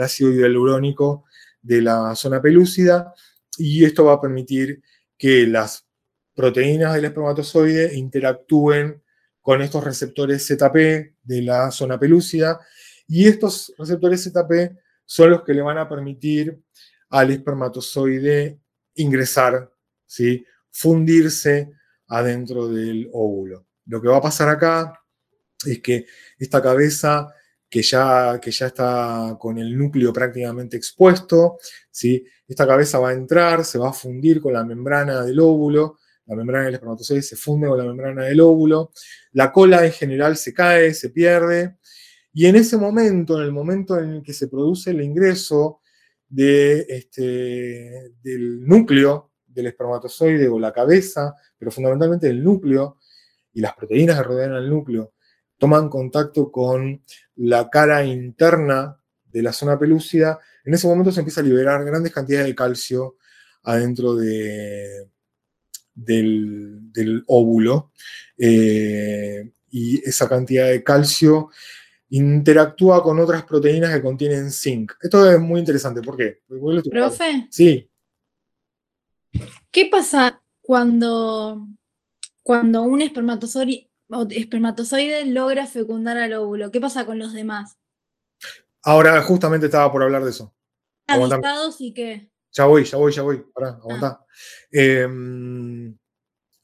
ácido 0.00 0.32
hialurónico 0.32 1.24
de 1.60 1.82
la 1.82 2.14
zona 2.14 2.40
pelúcida 2.40 3.12
y 3.58 3.84
esto 3.84 4.04
va 4.04 4.14
a 4.14 4.20
permitir 4.20 4.80
que 5.18 5.46
las 5.46 5.86
proteínas 6.34 6.94
del 6.94 7.06
espermatozoide 7.06 7.96
interactúen 7.96 9.02
con 9.40 9.60
estos 9.60 9.82
receptores 9.82 10.46
ZP 10.46 11.16
de 11.22 11.42
la 11.42 11.72
zona 11.72 11.98
pelúcida 11.98 12.60
y 13.08 13.26
estos 13.26 13.74
receptores 13.76 14.22
ZP 14.24 14.76
son 15.04 15.30
los 15.30 15.42
que 15.42 15.52
le 15.52 15.62
van 15.62 15.78
a 15.78 15.88
permitir 15.88 16.62
al 17.10 17.32
espermatozoide 17.32 18.60
ingresar, 18.94 19.68
¿sí? 20.06 20.44
fundirse 20.70 21.72
adentro 22.06 22.68
del 22.68 23.08
óvulo. 23.12 23.66
Lo 23.86 24.00
que 24.00 24.08
va 24.08 24.18
a 24.18 24.22
pasar 24.22 24.48
acá 24.48 25.03
es 25.66 25.80
que 25.80 26.06
esta 26.38 26.62
cabeza 26.62 27.32
que 27.68 27.82
ya, 27.82 28.38
que 28.40 28.50
ya 28.50 28.66
está 28.66 29.36
con 29.38 29.58
el 29.58 29.76
núcleo 29.76 30.12
prácticamente 30.12 30.76
expuesto, 30.76 31.58
¿sí? 31.90 32.24
esta 32.46 32.66
cabeza 32.66 32.98
va 32.98 33.10
a 33.10 33.14
entrar, 33.14 33.64
se 33.64 33.78
va 33.78 33.90
a 33.90 33.92
fundir 33.92 34.40
con 34.40 34.52
la 34.52 34.64
membrana 34.64 35.22
del 35.22 35.40
óvulo, 35.40 35.98
la 36.26 36.36
membrana 36.36 36.66
del 36.66 36.74
espermatozoide 36.74 37.22
se 37.22 37.36
funde 37.36 37.68
con 37.68 37.78
la 37.78 37.84
membrana 37.84 38.24
del 38.24 38.40
óvulo, 38.40 38.92
la 39.32 39.52
cola 39.52 39.84
en 39.84 39.92
general 39.92 40.36
se 40.36 40.54
cae, 40.54 40.94
se 40.94 41.10
pierde, 41.10 41.76
y 42.32 42.46
en 42.46 42.56
ese 42.56 42.76
momento, 42.76 43.38
en 43.38 43.44
el 43.44 43.52
momento 43.52 43.98
en 43.98 44.10
el 44.10 44.22
que 44.22 44.32
se 44.32 44.48
produce 44.48 44.90
el 44.90 45.00
ingreso 45.00 45.80
de, 46.28 46.80
este, 46.88 48.12
del 48.22 48.64
núcleo 48.66 49.32
del 49.46 49.68
espermatozoide 49.68 50.48
o 50.48 50.58
la 50.58 50.72
cabeza, 50.72 51.34
pero 51.56 51.70
fundamentalmente 51.70 52.28
el 52.28 52.42
núcleo 52.42 52.98
y 53.52 53.60
las 53.60 53.74
proteínas 53.74 54.16
que 54.18 54.24
rodean 54.24 54.52
al 54.52 54.68
núcleo, 54.68 55.13
toman 55.58 55.88
contacto 55.88 56.50
con 56.50 57.02
la 57.36 57.68
cara 57.70 58.04
interna 58.04 58.96
de 59.24 59.42
la 59.42 59.52
zona 59.52 59.78
pelúcida, 59.78 60.38
en 60.64 60.74
ese 60.74 60.86
momento 60.86 61.12
se 61.12 61.20
empieza 61.20 61.40
a 61.40 61.44
liberar 61.44 61.84
grandes 61.84 62.12
cantidades 62.12 62.46
de 62.46 62.54
calcio 62.54 63.16
adentro 63.64 64.14
de, 64.14 65.08
del, 65.94 67.24
óvulo. 67.26 67.92
Eh, 68.38 69.50
y 69.70 70.08
esa 70.08 70.28
cantidad 70.28 70.68
de 70.68 70.84
calcio 70.84 71.50
interactúa 72.10 73.02
con 73.02 73.18
otras 73.18 73.44
proteínas 73.44 73.92
que 73.92 74.02
contienen 74.02 74.52
zinc. 74.52 74.92
Esto 75.00 75.30
es 75.30 75.40
muy 75.40 75.58
interesante. 75.58 76.00
¿Por 76.00 76.16
qué? 76.16 76.42
Profe. 76.90 77.48
Sí. 77.50 77.90
¿Qué 79.70 79.88
pasa 79.90 80.40
cuando, 80.60 81.66
cuando 82.42 82.82
un 82.82 83.02
espermatozoide, 83.02 83.90
espermatozoide 84.30 85.24
logra 85.26 85.66
fecundar 85.66 86.16
al 86.16 86.32
óvulo? 86.34 86.70
¿Qué 86.70 86.80
pasa 86.80 87.06
con 87.06 87.18
los 87.18 87.32
demás? 87.32 87.76
Ahora 88.82 89.20
justamente 89.22 89.66
estaba 89.66 89.90
por 89.90 90.02
hablar 90.02 90.24
de 90.24 90.30
eso. 90.30 90.54
¿Avistados 91.06 91.80
y 91.80 91.92
qué? 91.92 92.30
Ya 92.52 92.66
voy, 92.66 92.84
ya 92.84 92.96
voy, 92.98 93.12
ya 93.12 93.22
voy. 93.22 93.44
Pará, 93.52 93.70
aguantá. 93.70 94.20
Ah. 94.20 94.26
Em, 94.70 95.96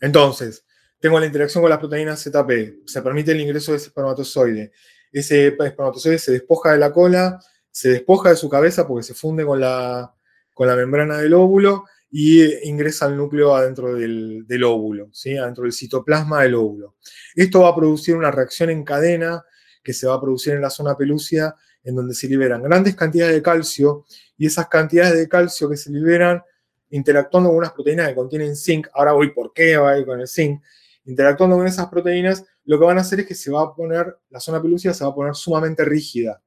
entonces, 0.01 0.65
tengo 0.99 1.19
la 1.19 1.27
interacción 1.27 1.63
con 1.63 1.71
las 1.71 1.79
proteínas 1.79 2.23
ZP. 2.23 2.87
Se 2.87 3.03
permite 3.03 3.33
el 3.33 3.41
ingreso 3.41 3.73
de 3.73 3.79
ese 3.79 3.89
espermatozoide. 3.89 4.73
Ese 5.11 5.49
espermatozoide 5.49 6.19
se 6.19 6.33
despoja 6.33 6.73
de 6.73 6.79
la 6.79 6.93
cola, 6.93 7.43
se 7.71 7.91
despoja 7.91 8.31
de 8.31 8.37
su 8.37 8.49
cabeza 8.49 8.87
porque 8.87 9.03
se 9.03 9.15
funde 9.15 9.45
con 9.45 9.61
la, 9.61 10.15
con 10.55 10.69
la 10.69 10.77
membrana 10.77 11.19
del 11.19 11.35
óvulo 11.35 11.85
y 12.11 12.69
ingresa 12.69 13.07
al 13.07 13.17
núcleo 13.17 13.55
adentro 13.55 13.95
del, 13.95 14.65
óvulo, 14.65 15.09
¿sí? 15.13 15.37
adentro 15.37 15.65
del 15.65 15.73
citoplasma 15.73 16.43
del 16.43 16.57
óvulo. 16.57 16.97
Esto 17.35 17.61
va 17.61 17.69
a 17.69 17.77
producir 17.77 18.17
una 18.17 18.31
reacción 18.31 18.71
en 18.71 18.85
cadena 18.85 19.45
que 19.83 19.93
se 19.93 20.07
va 20.07 20.15
a 20.15 20.21
producir 20.21 20.55
en 20.55 20.61
la 20.61 20.71
zona 20.71 20.97
pelúcida, 20.97 21.57
en 21.83 21.95
donde 21.95 22.15
se 22.15 22.29
liberan 22.29 22.63
grandes 22.63 22.97
cantidades 22.97 23.35
de 23.35 23.43
calcio 23.43 24.05
y 24.37 24.47
esas 24.47 24.69
cantidades 24.69 25.17
de 25.17 25.29
calcio 25.29 25.69
que 25.69 25.77
se 25.77 25.91
liberan 25.91 26.43
interactuando 26.91 27.51
con 27.51 27.59
unas 27.59 27.73
proteínas 27.73 28.09
que 28.09 28.15
contienen 28.15 28.57
zinc, 28.57 28.89
ahora 28.93 29.13
voy 29.13 29.33
por 29.33 29.53
qué 29.53 29.77
va 29.77 29.93
a 29.93 29.99
ir 29.99 30.05
con 30.05 30.21
el 30.21 30.27
zinc, 30.27 30.61
interactuando 31.05 31.57
con 31.57 31.67
esas 31.67 31.89
proteínas, 31.89 32.45
lo 32.65 32.79
que 32.79 32.85
van 32.85 32.99
a 32.99 33.03
hacer 33.03 33.21
es 33.21 33.27
que 33.27 33.35
se 33.35 33.51
va 33.51 33.63
a 33.63 33.75
poner, 33.75 34.19
la 34.29 34.41
zona 34.41 34.61
pelúcida 34.61 34.93
se 34.93 35.05
va 35.05 35.11
a 35.11 35.15
poner 35.15 35.35
sumamente 35.35 35.85
rígida 35.85 36.43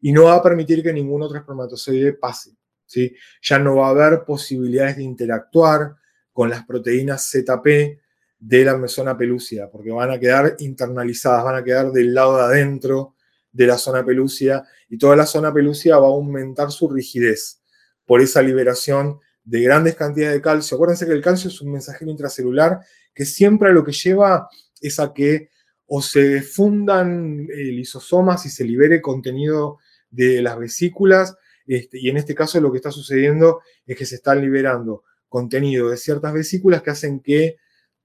y 0.00 0.12
no 0.12 0.24
va 0.24 0.34
a 0.34 0.42
permitir 0.42 0.82
que 0.82 0.92
ningún 0.92 1.22
otro 1.22 1.38
espermatozoide 1.38 2.14
pase. 2.14 2.56
Ya 3.42 3.58
no 3.58 3.76
va 3.76 3.88
a 3.88 3.90
haber 3.90 4.24
posibilidades 4.24 4.96
de 4.96 5.02
interactuar 5.02 5.96
con 6.32 6.50
las 6.50 6.64
proteínas 6.64 7.30
ZP 7.30 7.98
de 8.38 8.64
la 8.64 8.88
zona 8.88 9.16
pelúcida, 9.16 9.70
porque 9.70 9.90
van 9.90 10.10
a 10.10 10.18
quedar 10.20 10.56
internalizadas, 10.58 11.44
van 11.44 11.56
a 11.56 11.64
quedar 11.64 11.90
del 11.90 12.14
lado 12.14 12.36
de 12.36 12.42
adentro 12.44 13.14
de 13.50 13.66
la 13.66 13.78
zona 13.78 14.04
pelúcida 14.04 14.68
y 14.88 14.98
toda 14.98 15.16
la 15.16 15.26
zona 15.26 15.52
pelúcida 15.52 15.98
va 15.98 16.06
a 16.06 16.10
aumentar 16.10 16.70
su 16.70 16.88
rigidez 16.88 17.62
por 18.04 18.20
esa 18.20 18.42
liberación 18.42 19.18
de 19.42 19.62
grandes 19.62 19.94
cantidades 19.94 20.34
de 20.34 20.42
calcio. 20.42 20.76
Acuérdense 20.76 21.06
que 21.06 21.12
el 21.12 21.22
calcio 21.22 21.48
es 21.48 21.60
un 21.62 21.72
mensajero 21.72 22.10
intracelular 22.10 22.80
que 23.14 23.24
siempre 23.24 23.72
lo 23.72 23.82
que 23.82 23.92
lleva 23.92 24.48
es 24.80 25.00
a 25.00 25.14
que 25.14 25.48
o 25.86 26.02
se 26.02 26.42
fundan 26.42 27.46
eh, 27.50 27.56
lisosomas 27.72 28.44
y 28.44 28.50
se 28.50 28.64
libere 28.64 29.00
contenido 29.00 29.78
de 30.10 30.42
las 30.42 30.58
vesículas, 30.58 31.36
este, 31.66 31.98
y 32.00 32.08
en 32.08 32.16
este 32.16 32.34
caso 32.34 32.60
lo 32.60 32.70
que 32.70 32.78
está 32.78 32.90
sucediendo 32.90 33.60
es 33.84 33.96
que 33.96 34.06
se 34.06 34.16
están 34.16 34.40
liberando 34.40 35.04
contenido 35.28 35.90
de 35.90 35.96
ciertas 35.96 36.32
vesículas 36.32 36.82
que 36.82 36.90
hacen 36.90 37.20
que 37.20 37.56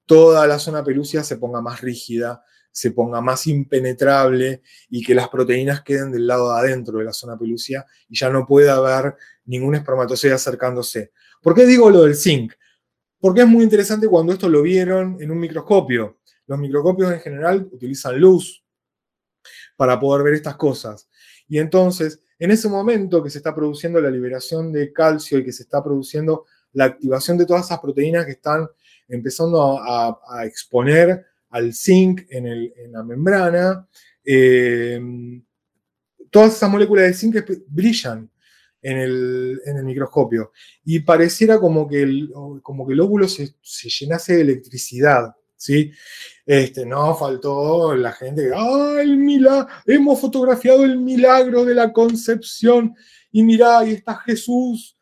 toda 0.05 0.47
la 0.47 0.59
zona 0.59 0.83
pelúcida 0.83 1.23
se 1.23 1.37
ponga 1.37 1.61
más 1.61 1.81
rígida, 1.81 2.43
se 2.71 2.91
ponga 2.91 3.21
más 3.21 3.47
impenetrable 3.47 4.61
y 4.89 5.03
que 5.03 5.13
las 5.13 5.29
proteínas 5.29 5.83
queden 5.83 6.11
del 6.11 6.27
lado 6.27 6.53
de 6.53 6.59
adentro 6.59 6.99
de 6.99 7.05
la 7.05 7.13
zona 7.13 7.37
pelúcida 7.37 7.85
y 8.07 8.17
ya 8.17 8.29
no 8.29 8.45
pueda 8.45 8.75
haber 8.75 9.15
ningún 9.45 9.75
espermatozoide 9.75 10.33
acercándose. 10.33 11.11
¿Por 11.41 11.53
qué 11.53 11.65
digo 11.65 11.89
lo 11.89 12.03
del 12.03 12.15
zinc? 12.15 12.53
Porque 13.19 13.41
es 13.41 13.47
muy 13.47 13.63
interesante 13.63 14.07
cuando 14.07 14.33
esto 14.33 14.49
lo 14.49 14.61
vieron 14.61 15.17
en 15.21 15.31
un 15.31 15.39
microscopio. 15.39 16.19
Los 16.47 16.59
microscopios 16.59 17.11
en 17.13 17.19
general 17.19 17.69
utilizan 17.71 18.19
luz 18.19 18.63
para 19.75 19.99
poder 19.99 20.23
ver 20.23 20.33
estas 20.33 20.55
cosas. 20.55 21.07
Y 21.47 21.59
entonces, 21.59 22.23
en 22.41 22.49
ese 22.49 22.67
momento 22.67 23.21
que 23.23 23.29
se 23.29 23.37
está 23.37 23.53
produciendo 23.53 24.01
la 24.01 24.09
liberación 24.09 24.71
de 24.71 24.91
calcio 24.91 25.37
y 25.37 25.45
que 25.45 25.51
se 25.51 25.61
está 25.61 25.83
produciendo 25.83 26.45
la 26.73 26.85
activación 26.85 27.37
de 27.37 27.45
todas 27.45 27.65
esas 27.65 27.79
proteínas 27.79 28.25
que 28.25 28.31
están 28.31 28.67
empezando 29.07 29.79
a, 29.79 30.43
exponer 30.43 31.23
al 31.51 31.71
zinc 31.71 32.21
en, 32.29 32.91
la 32.91 33.03
membrana, 33.03 33.87
eh, 34.25 34.99
todas 36.31 36.55
esas 36.55 36.69
moléculas 36.71 37.05
de 37.05 37.13
zinc 37.13 37.35
brillan 37.67 38.27
en 38.81 38.97
el, 38.97 39.83
microscopio. 39.83 40.51
Y 40.83 41.01
pareciera 41.01 41.59
como 41.59 41.87
que 41.87 42.01
el, 42.01 42.31
como 42.63 42.87
que 42.87 42.93
el 42.93 43.01
óvulo 43.01 43.27
se, 43.27 43.53
llenase 43.99 44.37
de 44.37 44.41
electricidad. 44.41 45.35
¿Sí? 45.61 45.91
Este, 46.43 46.87
no, 46.87 47.15
faltó 47.15 47.95
la 47.95 48.11
gente 48.13 48.49
¡ah, 48.55 48.97
el 48.99 49.15
milagro! 49.17 49.67
Hemos 49.85 50.19
fotografiado 50.19 50.83
el 50.83 50.97
milagro 50.97 51.63
de 51.63 51.75
la 51.75 51.93
concepción. 51.93 52.95
Y 53.31 53.43
mirá, 53.43 53.79
ahí 53.79 53.91
está 53.91 54.15
Jesús 54.15 54.97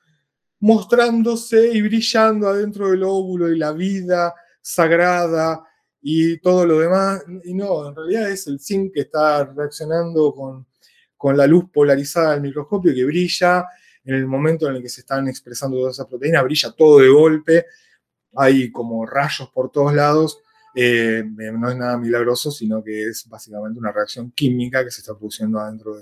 mostrándose 0.59 1.71
y 1.71 1.81
brillando 1.81 2.49
adentro 2.49 2.89
del 2.89 3.03
óvulo 3.03 3.49
y 3.49 3.57
la 3.57 3.71
vida 3.71 4.35
sagrada 4.61 5.63
y 6.01 6.37
todo 6.39 6.65
lo 6.65 6.79
demás. 6.79 7.23
Y 7.45 7.53
no, 7.53 7.87
en 7.87 7.95
realidad 7.95 8.29
es 8.29 8.45
el 8.47 8.59
zinc 8.59 8.93
que 8.93 9.01
está 9.01 9.45
reaccionando 9.45 10.33
con, 10.33 10.67
con 11.15 11.37
la 11.37 11.47
luz 11.47 11.69
polarizada 11.71 12.31
del 12.31 12.41
microscopio 12.41 12.93
que 12.93 13.05
brilla 13.05 13.65
en 14.03 14.13
el 14.13 14.27
momento 14.27 14.67
en 14.67 14.75
el 14.75 14.81
que 14.81 14.89
se 14.89 15.01
están 15.01 15.29
expresando 15.29 15.77
todas 15.77 15.95
esas 15.95 16.07
proteínas, 16.07 16.43
brilla 16.43 16.71
todo 16.71 16.99
de 16.99 17.09
golpe, 17.09 17.65
hay 18.35 18.71
como 18.71 19.05
rayos 19.05 19.49
por 19.51 19.71
todos 19.71 19.93
lados, 19.93 20.41
eh, 20.75 21.23
no 21.25 21.69
es 21.69 21.77
nada 21.77 21.97
milagroso, 21.97 22.51
sino 22.51 22.83
que 22.83 23.03
es 23.03 23.27
básicamente 23.27 23.79
una 23.79 23.91
reacción 23.91 24.31
química 24.31 24.83
que 24.83 24.91
se 24.91 25.01
está 25.01 25.17
produciendo 25.17 25.59
adentro 25.59 25.95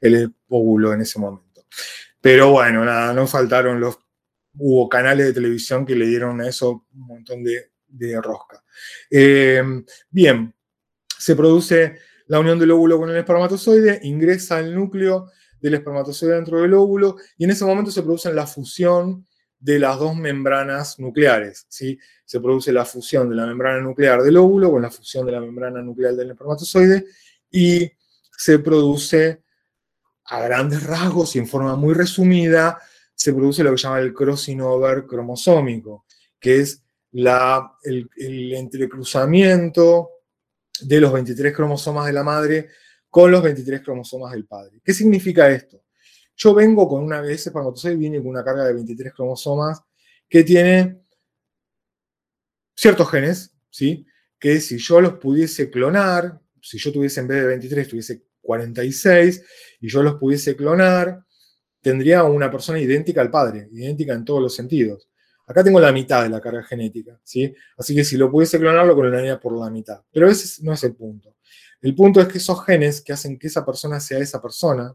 del 0.00 0.34
óvulo 0.48 0.92
en 0.92 1.00
ese 1.00 1.18
momento. 1.18 1.66
Pero 2.20 2.52
bueno, 2.52 2.84
nada, 2.84 3.12
no 3.12 3.26
faltaron 3.26 3.80
los, 3.80 3.98
hubo 4.56 4.88
canales 4.88 5.26
de 5.26 5.32
televisión 5.32 5.84
que 5.84 5.96
le 5.96 6.06
dieron 6.06 6.40
a 6.40 6.48
eso 6.48 6.86
un 6.94 7.06
montón 7.06 7.44
de, 7.44 7.70
rosca. 8.20 8.62
Eh, 9.10 9.62
bien, 10.10 10.54
se 11.18 11.36
produce 11.36 11.96
la 12.26 12.40
unión 12.40 12.58
del 12.58 12.72
óvulo 12.72 12.98
con 12.98 13.10
el 13.10 13.16
espermatozoide, 13.16 14.00
ingresa 14.02 14.56
al 14.56 14.74
núcleo 14.74 15.30
del 15.60 15.74
espermatozoide 15.74 16.34
dentro 16.34 16.60
del 16.60 16.74
óvulo 16.74 17.16
y 17.38 17.44
en 17.44 17.50
ese 17.50 17.64
momento 17.64 17.90
se 17.90 18.02
produce 18.02 18.32
la 18.32 18.46
fusión 18.46 19.26
de 19.64 19.78
las 19.78 19.98
dos 19.98 20.14
membranas 20.14 20.98
nucleares. 20.98 21.64
¿sí? 21.70 21.98
Se 22.26 22.38
produce 22.38 22.70
la 22.70 22.84
fusión 22.84 23.30
de 23.30 23.36
la 23.36 23.46
membrana 23.46 23.80
nuclear 23.80 24.22
del 24.22 24.36
óvulo 24.36 24.70
con 24.70 24.82
la 24.82 24.90
fusión 24.90 25.24
de 25.24 25.32
la 25.32 25.40
membrana 25.40 25.80
nuclear 25.80 26.14
del 26.14 26.32
espermatozoide 26.32 27.06
y 27.50 27.90
se 28.36 28.58
produce 28.58 29.42
a 30.26 30.40
grandes 30.42 30.82
rasgos 30.82 31.34
y 31.34 31.38
en 31.38 31.48
forma 31.48 31.76
muy 31.76 31.94
resumida, 31.94 32.78
se 33.14 33.32
produce 33.32 33.64
lo 33.64 33.70
que 33.70 33.78
se 33.78 33.84
llama 33.84 34.00
el 34.00 34.12
crossing 34.12 34.60
over 34.60 35.06
cromosómico, 35.06 36.04
que 36.38 36.60
es 36.60 36.82
el, 37.12 38.10
el 38.16 38.52
entrecruzamiento 38.52 40.10
de 40.82 41.00
los 41.00 41.10
23 41.10 41.54
cromosomas 41.54 42.04
de 42.04 42.12
la 42.12 42.22
madre 42.22 42.68
con 43.08 43.30
los 43.30 43.42
23 43.42 43.80
cromosomas 43.80 44.32
del 44.32 44.44
padre. 44.44 44.82
¿Qué 44.84 44.92
significa 44.92 45.48
esto? 45.48 45.83
Yo 46.36 46.54
vengo 46.54 46.88
con 46.88 47.02
una 47.02 47.20
vez, 47.20 47.46
espermatozoide 47.46 47.96
viene 47.96 48.18
con 48.18 48.28
una 48.28 48.44
carga 48.44 48.64
de 48.64 48.74
23 48.74 49.12
cromosomas 49.12 49.82
que 50.28 50.42
tiene 50.42 51.00
ciertos 52.74 53.10
genes, 53.10 53.54
¿sí? 53.70 54.06
Que 54.38 54.60
si 54.60 54.78
yo 54.78 55.00
los 55.00 55.14
pudiese 55.14 55.70
clonar, 55.70 56.40
si 56.60 56.78
yo 56.78 56.92
tuviese 56.92 57.20
en 57.20 57.28
vez 57.28 57.42
de 57.42 57.46
23, 57.46 57.88
tuviese 57.88 58.24
46, 58.42 59.44
y 59.80 59.88
yo 59.88 60.02
los 60.02 60.16
pudiese 60.16 60.56
clonar, 60.56 61.24
tendría 61.80 62.24
una 62.24 62.50
persona 62.50 62.80
idéntica 62.80 63.20
al 63.20 63.30
padre, 63.30 63.68
idéntica 63.72 64.14
en 64.14 64.24
todos 64.24 64.42
los 64.42 64.54
sentidos. 64.54 65.08
Acá 65.46 65.62
tengo 65.62 65.78
la 65.78 65.92
mitad 65.92 66.22
de 66.22 66.30
la 66.30 66.40
carga 66.40 66.62
genética, 66.62 67.20
¿sí? 67.22 67.54
Así 67.76 67.94
que 67.94 68.02
si 68.02 68.16
lo 68.16 68.30
pudiese 68.30 68.58
clonar, 68.58 68.86
lo 68.86 68.96
clonaría 68.96 69.38
por 69.38 69.58
la 69.58 69.68
mitad. 69.68 70.02
Pero 70.10 70.28
ese 70.28 70.62
no 70.64 70.72
es 70.72 70.82
el 70.84 70.94
punto. 70.94 71.36
El 71.82 71.94
punto 71.94 72.20
es 72.20 72.28
que 72.28 72.38
esos 72.38 72.64
genes 72.64 73.02
que 73.02 73.12
hacen 73.12 73.38
que 73.38 73.48
esa 73.48 73.64
persona 73.64 74.00
sea 74.00 74.18
esa 74.18 74.40
persona, 74.40 74.94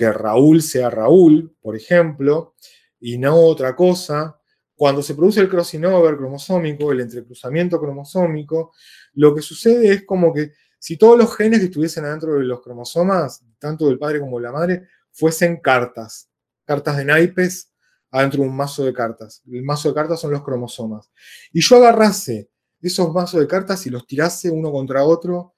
que 0.00 0.10
Raúl 0.10 0.62
sea 0.62 0.88
Raúl, 0.88 1.54
por 1.60 1.76
ejemplo, 1.76 2.54
y 2.98 3.18
no 3.18 3.36
otra 3.36 3.76
cosa, 3.76 4.40
cuando 4.74 5.02
se 5.02 5.14
produce 5.14 5.40
el 5.40 5.48
crossing 5.50 5.84
over 5.84 6.16
cromosómico, 6.16 6.90
el 6.90 7.00
entrecruzamiento 7.00 7.78
cromosómico, 7.78 8.72
lo 9.12 9.34
que 9.34 9.42
sucede 9.42 9.92
es 9.92 10.06
como 10.06 10.32
que 10.32 10.52
si 10.78 10.96
todos 10.96 11.18
los 11.18 11.36
genes 11.36 11.58
que 11.58 11.66
estuviesen 11.66 12.06
adentro 12.06 12.32
de 12.36 12.44
los 12.44 12.62
cromosomas, 12.62 13.44
tanto 13.58 13.88
del 13.88 13.98
padre 13.98 14.20
como 14.20 14.38
de 14.38 14.44
la 14.44 14.52
madre, 14.52 14.88
fuesen 15.12 15.60
cartas, 15.60 16.30
cartas 16.64 16.96
de 16.96 17.04
naipes 17.04 17.70
adentro 18.10 18.42
de 18.42 18.48
un 18.48 18.56
mazo 18.56 18.86
de 18.86 18.94
cartas. 18.94 19.42
El 19.52 19.62
mazo 19.64 19.90
de 19.90 19.94
cartas 19.94 20.18
son 20.18 20.30
los 20.30 20.42
cromosomas. 20.42 21.10
Y 21.52 21.60
yo 21.60 21.76
agarrase 21.76 22.48
esos 22.80 23.12
mazos 23.12 23.38
de 23.38 23.46
cartas 23.46 23.84
y 23.84 23.90
los 23.90 24.06
tirase 24.06 24.50
uno 24.50 24.72
contra 24.72 25.04
otro 25.04 25.52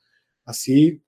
así 0.45 1.01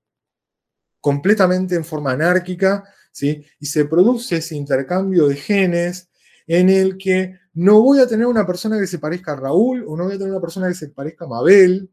completamente 1.00 1.74
en 1.74 1.84
forma 1.84 2.12
anárquica, 2.12 2.84
¿sí? 3.14 3.46
y 3.60 3.66
se 3.66 3.84
produce 3.84 4.36
ese 4.38 4.56
intercambio 4.56 5.28
de 5.28 5.36
genes 5.36 6.10
en 6.46 6.68
el 6.68 6.98
que 6.98 7.38
no 7.54 7.80
voy 7.80 8.00
a 8.00 8.08
tener 8.08 8.26
una 8.26 8.44
persona 8.44 8.78
que 8.78 8.88
se 8.88 8.98
parezca 8.98 9.32
a 9.32 9.36
Raúl 9.36 9.84
o 9.86 9.96
no 9.96 10.04
voy 10.04 10.14
a 10.14 10.18
tener 10.18 10.32
una 10.32 10.40
persona 10.40 10.68
que 10.68 10.74
se 10.74 10.88
parezca 10.88 11.24
a 11.24 11.28
Mabel, 11.28 11.88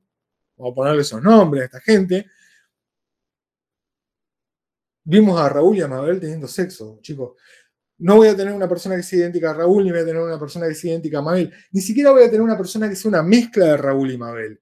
vamos 0.58 0.74
a 0.74 0.76
ponerle 0.76 1.02
esos 1.04 1.22
nombres 1.22 1.62
a 1.62 1.66
esta 1.66 1.80
gente. 1.80 2.26
Vimos 5.04 5.40
a 5.40 5.48
Raúl 5.48 5.78
y 5.78 5.82
a 5.82 5.88
Mabel 5.88 6.20
teniendo 6.20 6.48
sexo, 6.48 7.00
chicos. 7.02 7.34
No 8.00 8.16
voy 8.16 8.30
a 8.30 8.36
tener 8.36 8.54
una 8.54 8.68
persona 8.68 8.96
que 8.96 9.04
sea 9.04 9.20
idéntica 9.20 9.52
a 9.52 9.54
Raúl, 9.54 9.84
ni 9.84 9.92
voy 9.92 10.00
a 10.00 10.06
tener 10.06 10.22
una 10.22 10.40
persona 10.40 10.68
que 10.68 10.74
sea 10.74 10.92
idéntica 10.92 11.20
a 11.20 11.22
Mabel. 11.22 11.54
Ni 11.72 11.82
siquiera 11.82 12.12
voy 12.12 12.24
a 12.24 12.26
tener 12.26 12.42
una 12.42 12.58
persona 12.58 12.90
que 12.90 12.96
sea 12.96 13.10
una 13.10 13.22
mezcla 13.22 13.66
de 13.66 13.78
Raúl 13.78 14.12
y 14.12 14.18
Mabel. 14.18 14.60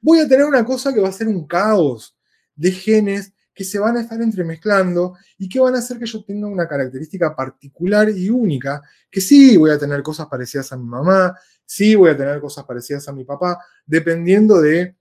Voy 0.00 0.18
a 0.20 0.28
tener 0.28 0.44
una 0.44 0.64
cosa 0.64 0.92
que 0.92 1.00
va 1.00 1.08
a 1.08 1.12
ser 1.12 1.28
un 1.28 1.46
caos 1.46 2.16
de 2.54 2.70
genes 2.70 3.32
que 3.54 3.64
se 3.64 3.78
van 3.78 3.96
a 3.96 4.00
estar 4.00 4.20
entremezclando 4.20 5.16
y 5.38 5.48
que 5.48 5.60
van 5.60 5.74
a 5.74 5.78
hacer 5.78 5.98
que 5.98 6.06
yo 6.06 6.24
tenga 6.24 6.46
una 6.46 6.66
característica 6.66 7.34
particular 7.34 8.08
y 8.10 8.30
única, 8.30 8.82
que 9.10 9.20
sí 9.20 9.56
voy 9.56 9.70
a 9.70 9.78
tener 9.78 10.02
cosas 10.02 10.26
parecidas 10.26 10.72
a 10.72 10.76
mi 10.76 10.86
mamá, 10.86 11.36
sí 11.64 11.94
voy 11.94 12.10
a 12.10 12.16
tener 12.16 12.40
cosas 12.40 12.64
parecidas 12.64 13.08
a 13.08 13.12
mi 13.12 13.24
papá, 13.24 13.58
dependiendo 13.86 14.60
de 14.60 14.96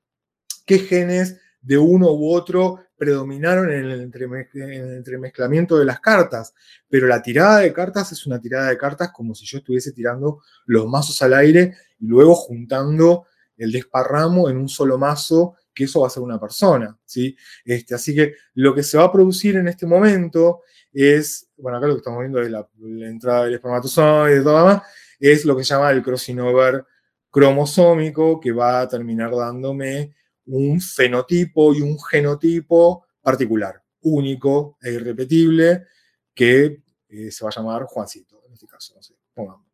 qué 0.66 0.80
genes 0.80 1.38
de 1.62 1.78
uno 1.78 2.12
u 2.12 2.34
otro 2.34 2.80
predominaron 2.98 3.72
en 3.72 3.86
el, 3.86 4.02
entremezclamiento 4.02 5.78
de 5.78 5.86
las 5.86 6.00
cartas. 6.00 6.54
Pero 6.88 7.08
la 7.08 7.22
tirada 7.22 7.60
de 7.60 7.74
cartas 7.74 8.12
es 8.12 8.26
una 8.26 8.40
tirada 8.40 8.70
de 8.70 8.78
cartas 8.78 9.12
como 9.12 9.34
si 9.34 9.46
yo 9.46 9.60
estuviese 9.60 9.92
tirando 9.92 10.42
los 10.66 10.88
mazos 10.88 11.22
al 11.22 11.34
aire 11.34 11.76
y 12.00 12.08
luego 12.08 12.36
juntando 12.36 13.26
el 13.58 13.72
desparramo 13.72 14.50
en 14.50 14.58
un 14.58 14.70
solo 14.70 14.98
mazo 14.98 15.56
que 15.74 15.86
eso 15.86 16.02
va 16.02 16.08
a 16.08 16.10
ser 16.10 16.24
una 16.24 16.40
persona, 16.40 16.98
¿sí? 17.06 17.36
Este, 17.64 17.96
así 17.96 18.14
que 18.16 18.34
lo 18.56 18.74
que 18.76 18.84
se 18.84 18.98
va 18.98 19.06
a 19.06 19.12
producir 19.12 19.56
en 19.56 19.68
este 19.68 19.86
momento 19.86 20.62
es, 20.92 21.50
bueno, 21.58 21.78
acá 21.78 21.88
lo 21.88 21.94
que 21.94 22.00
estamos 22.00 22.20
viendo 22.20 22.42
es 22.42 22.50
la, 22.50 22.68
entrada 23.08 23.46
del 23.46 23.56
espermatozoide 23.56 24.42
y 24.42 24.44
todo 24.44 24.68
lo 24.68 24.82
es 25.20 25.46
lo 25.46 25.56
que 25.56 25.64
se 25.64 25.74
llama 25.74 25.92
el 25.92 26.02
crossing 26.02 26.40
over 26.40 26.86
cromosómico 27.30 28.40
que 28.40 28.52
va 28.52 28.82
a 28.82 28.90
terminar 28.90 29.32
dándome 29.32 30.16
un 30.46 30.82
fenotipo 30.82 31.74
y 31.74 31.82
un 31.82 31.98
genotipo 32.00 33.06
particular, 33.22 33.82
único 34.02 34.78
e 34.82 34.92
irrepetible, 34.92 35.86
que 36.34 36.82
eh, 37.08 37.32
se 37.32 37.44
va 37.44 37.52
a 37.52 37.56
llamar 37.56 37.84
Juancito, 37.86 38.44
en 38.48 38.54
este 38.54 38.68
caso, 38.68 38.96
no 38.96 39.04
sé, 39.04 39.14
pongamos. 39.34 39.68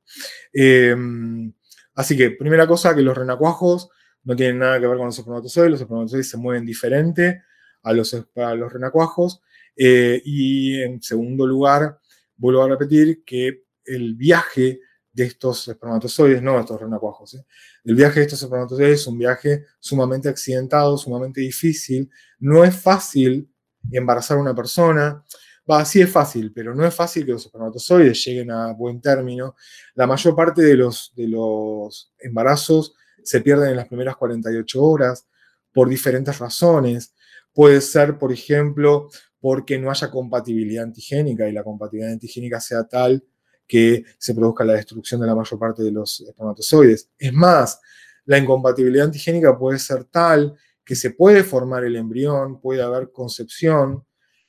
Em, 0.54 1.54
así 1.95 2.18
que, 2.18 2.32
primera 2.32 2.68
cosa, 2.68 2.93
que 2.93 3.02
los 3.02 3.18
renacuajos 3.18 3.89
no 4.28 4.36
tienen 4.36 4.59
nada 4.59 4.78
que 4.78 4.88
ver 4.88 4.97
con 4.97 5.05
los 5.05 5.17
espermatozoides, 5.17 5.71
los 5.71 5.82
espermatozoides 5.82 6.30
se 6.30 6.36
mueven 6.36 6.65
diferente 6.65 7.43
a 7.82 7.93
los, 7.93 8.13
los 8.36 8.73
renacuajos. 8.73 9.41
Eh, 9.73 10.21
y 10.25 10.82
en 10.82 11.01
segundo 11.01 11.47
lugar, 11.47 11.97
vuelvo 12.36 12.61
a 12.61 12.67
repetir 12.67 13.23
que 13.23 13.63
el 13.86 14.15
viaje 14.15 14.82
de 15.13 15.23
estos 15.23 15.69
espermatozoides, 15.69 16.41
no 16.41 16.55
de 16.55 16.59
estos 16.59 16.82
renacuajos, 16.82 17.36
¿eh? 17.36 17.45
el 17.86 17.95
viaje 17.95 18.19
de 18.19 18.25
estos 18.25 18.43
espermatozoides 18.43 18.99
es 18.99 19.07
un 19.07 19.17
viaje 19.17 19.63
sumamente 19.80 20.28
accidentado, 20.28 20.97
sumamente 20.97 21.39
difícil. 21.39 22.11
No 22.39 22.65
es 22.65 22.75
fácil 22.75 23.49
embarazar 23.89 24.38
a 24.38 24.41
una 24.41 24.53
persona. 24.53 25.23
Va, 25.71 25.86
sí 25.86 26.01
es 26.01 26.09
fácil, 26.09 26.51
pero 26.51 26.75
no 26.75 26.86
es 26.86 26.93
fácil 26.93 27.25
que 27.25 27.32
los 27.32 27.45
espermatozoides 27.45 28.25
lleguen 28.25 28.51
a 28.51 28.73
buen 28.73 28.99
término. 28.99 29.55
La 29.95 30.05
mayor 30.05 30.36
parte 30.36 30.63
de 30.63 30.75
los, 30.75 31.13
de 31.15 31.30
los 31.30 32.13
embarazos 32.19 32.93
se 33.28 33.41
pierden 33.41 33.71
en 33.71 33.75
las 33.75 33.88
primeras 33.88 34.15
48 34.15 34.82
horas 34.82 35.28
por 35.73 35.89
diferentes 35.89 36.39
razones. 36.39 37.13
Puede 37.53 37.82
ser, 37.82 38.17
por 38.17 38.32
ejemplo, 38.32 39.09
porque 39.39 39.78
no 39.78 39.91
haya 39.91 40.09
compatibilidad 40.09 40.86
antigénica 40.86 41.47
y 41.47 41.51
la 41.51 41.63
compatibilidad 41.63 42.13
antigénica 42.13 42.61
sea 42.61 42.86
tal 42.86 43.23
que 43.67 44.05
se 44.17 44.34
produzca 44.34 44.63
la 44.63 44.73
destrucción 44.73 45.19
de 45.19 45.28
la 45.28 45.36
mayor 45.36 45.59
parte 45.59 45.84
de 45.84 45.91
los 45.91 46.21
espermatozoides. 46.21 47.09
Es 47.17 47.34
más, 47.34 47.82
la 48.25 48.38
incompatibilidad 48.38 49.05
antigénica 49.05 49.57
puede 49.57 49.78
ser 49.78 50.05
tal 50.05 50.55
que 50.86 50.95
se 50.95 51.11
puede 51.11 51.43
formar 51.43 51.84
el 51.84 51.97
embrión, 51.97 52.61
puede 52.61 52.82
haber 52.82 53.11
concepción, 53.11 54.05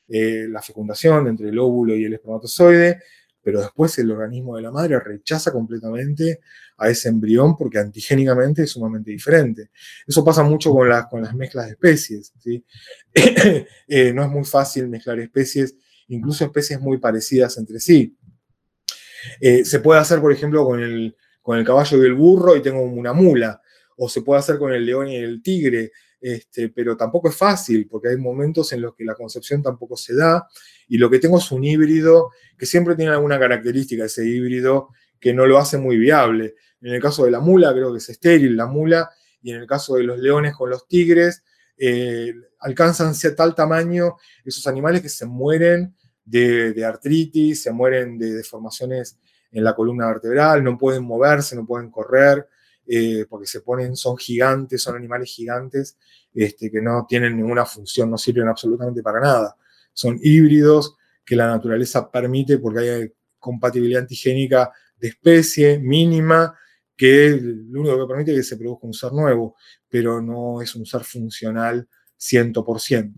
eh, 0.06 0.46
la 0.48 0.62
fecundación 0.62 1.26
entre 1.26 1.48
el 1.48 1.58
óvulo 1.58 1.96
y 1.96 2.04
el 2.04 2.14
espermatozoide, 2.14 3.02
pero 3.48 3.62
después 3.62 3.98
el 3.98 4.10
organismo 4.10 4.56
de 4.56 4.62
la 4.62 4.70
madre 4.70 5.00
rechaza 5.00 5.50
completamente 5.50 6.40
a 6.76 6.90
ese 6.90 7.08
embrión 7.08 7.56
porque 7.56 7.78
antigénicamente 7.78 8.64
es 8.64 8.70
sumamente 8.72 9.10
diferente. 9.10 9.70
Eso 10.06 10.22
pasa 10.22 10.42
mucho 10.42 10.70
con, 10.70 10.86
con 11.10 11.22
las 11.22 11.34
mezclas 11.34 11.64
de 11.64 11.70
especies. 11.70 12.30
Eh, 13.88 14.12
no 14.12 14.22
es 14.22 14.28
muy 14.28 14.44
fácil 14.44 14.86
mezclar 14.88 15.18
especies, 15.18 15.74
incluso 16.08 16.44
especies 16.44 16.78
muy 16.78 16.98
parecidas 16.98 17.56
entre 17.56 17.80
sí. 17.80 18.14
Eh, 19.40 19.64
se 19.64 19.80
puede 19.80 19.98
hacer, 19.98 20.20
por 20.20 20.30
ejemplo, 20.30 20.66
con 20.66 20.82
el, 20.82 21.16
con 21.40 21.56
el 21.56 21.64
caballo 21.64 22.02
y 22.02 22.04
el 22.04 22.12
burro 22.12 22.54
y 22.54 22.60
tengo 22.60 22.82
una 22.82 23.14
mula, 23.14 23.62
o 23.96 24.10
se 24.10 24.20
puede 24.20 24.40
hacer 24.40 24.58
con 24.58 24.74
el 24.74 24.84
león 24.84 25.08
y 25.08 25.16
el 25.16 25.42
tigre, 25.42 25.92
este, 26.20 26.68
pero 26.68 26.96
tampoco 26.96 27.28
es 27.28 27.36
fácil, 27.36 27.86
porque 27.88 28.08
hay 28.08 28.16
momentos 28.16 28.72
en 28.72 28.82
los 28.82 28.94
que 28.94 29.04
la 29.04 29.14
concepción 29.14 29.62
tampoco 29.62 29.96
se 29.96 30.14
da, 30.14 30.48
y 30.88 30.98
lo 30.98 31.10
que 31.10 31.18
tengo 31.18 31.38
es 31.38 31.50
un 31.52 31.64
híbrido 31.64 32.30
que 32.56 32.66
siempre 32.66 32.96
tiene 32.96 33.12
alguna 33.12 33.38
característica, 33.38 34.04
ese 34.04 34.26
híbrido 34.26 34.88
que 35.20 35.32
no 35.32 35.46
lo 35.46 35.58
hace 35.58 35.78
muy 35.78 35.96
viable. 35.96 36.54
En 36.80 36.94
el 36.94 37.00
caso 37.02 37.24
de 37.24 37.30
la 37.30 37.40
mula, 37.40 37.72
creo 37.72 37.92
que 37.92 37.98
es 37.98 38.08
estéril 38.08 38.56
la 38.56 38.66
mula, 38.66 39.10
y 39.40 39.52
en 39.52 39.60
el 39.60 39.66
caso 39.66 39.96
de 39.96 40.04
los 40.04 40.18
leones 40.18 40.54
con 40.54 40.70
los 40.70 40.86
tigres, 40.88 41.44
eh, 41.76 42.34
alcanzan 42.60 43.14
tal 43.36 43.54
tamaño 43.54 44.16
esos 44.44 44.66
animales 44.66 45.00
que 45.00 45.08
se 45.08 45.26
mueren 45.26 45.94
de, 46.24 46.72
de 46.72 46.84
artritis, 46.84 47.62
se 47.62 47.72
mueren 47.72 48.18
de 48.18 48.34
deformaciones 48.34 49.18
en 49.52 49.64
la 49.64 49.74
columna 49.74 50.06
vertebral, 50.08 50.62
no 50.62 50.76
pueden 50.76 51.04
moverse, 51.04 51.56
no 51.56 51.64
pueden 51.64 51.90
correr, 51.90 52.46
eh, 52.90 53.26
porque 53.28 53.46
se 53.46 53.60
ponen, 53.60 53.94
son 53.96 54.16
gigantes, 54.16 54.82
son 54.82 54.96
animales 54.96 55.30
gigantes 55.30 55.98
este, 56.32 56.70
que 56.70 56.80
no 56.80 57.04
tienen 57.06 57.36
ninguna 57.36 57.66
función, 57.66 58.10
no 58.10 58.16
sirven 58.16 58.48
absolutamente 58.48 59.02
para 59.02 59.20
nada. 59.20 59.56
Son 59.92 60.18
híbridos 60.22 60.96
que 61.24 61.36
la 61.36 61.48
naturaleza 61.48 62.10
permite 62.10 62.58
porque 62.58 62.78
hay 62.78 63.12
compatibilidad 63.38 64.02
antigénica 64.02 64.72
de 64.96 65.08
especie 65.08 65.78
mínima, 65.78 66.56
que 66.96 67.38
lo 67.40 67.80
único 67.80 67.98
que 67.98 68.08
permite 68.08 68.32
es 68.32 68.38
que 68.38 68.42
se 68.42 68.56
produzca 68.56 68.86
un 68.86 68.94
ser 68.94 69.12
nuevo, 69.12 69.56
pero 69.88 70.22
no 70.22 70.62
es 70.62 70.74
un 70.74 70.86
ser 70.86 71.04
funcional 71.04 71.86
100%. 72.18 73.12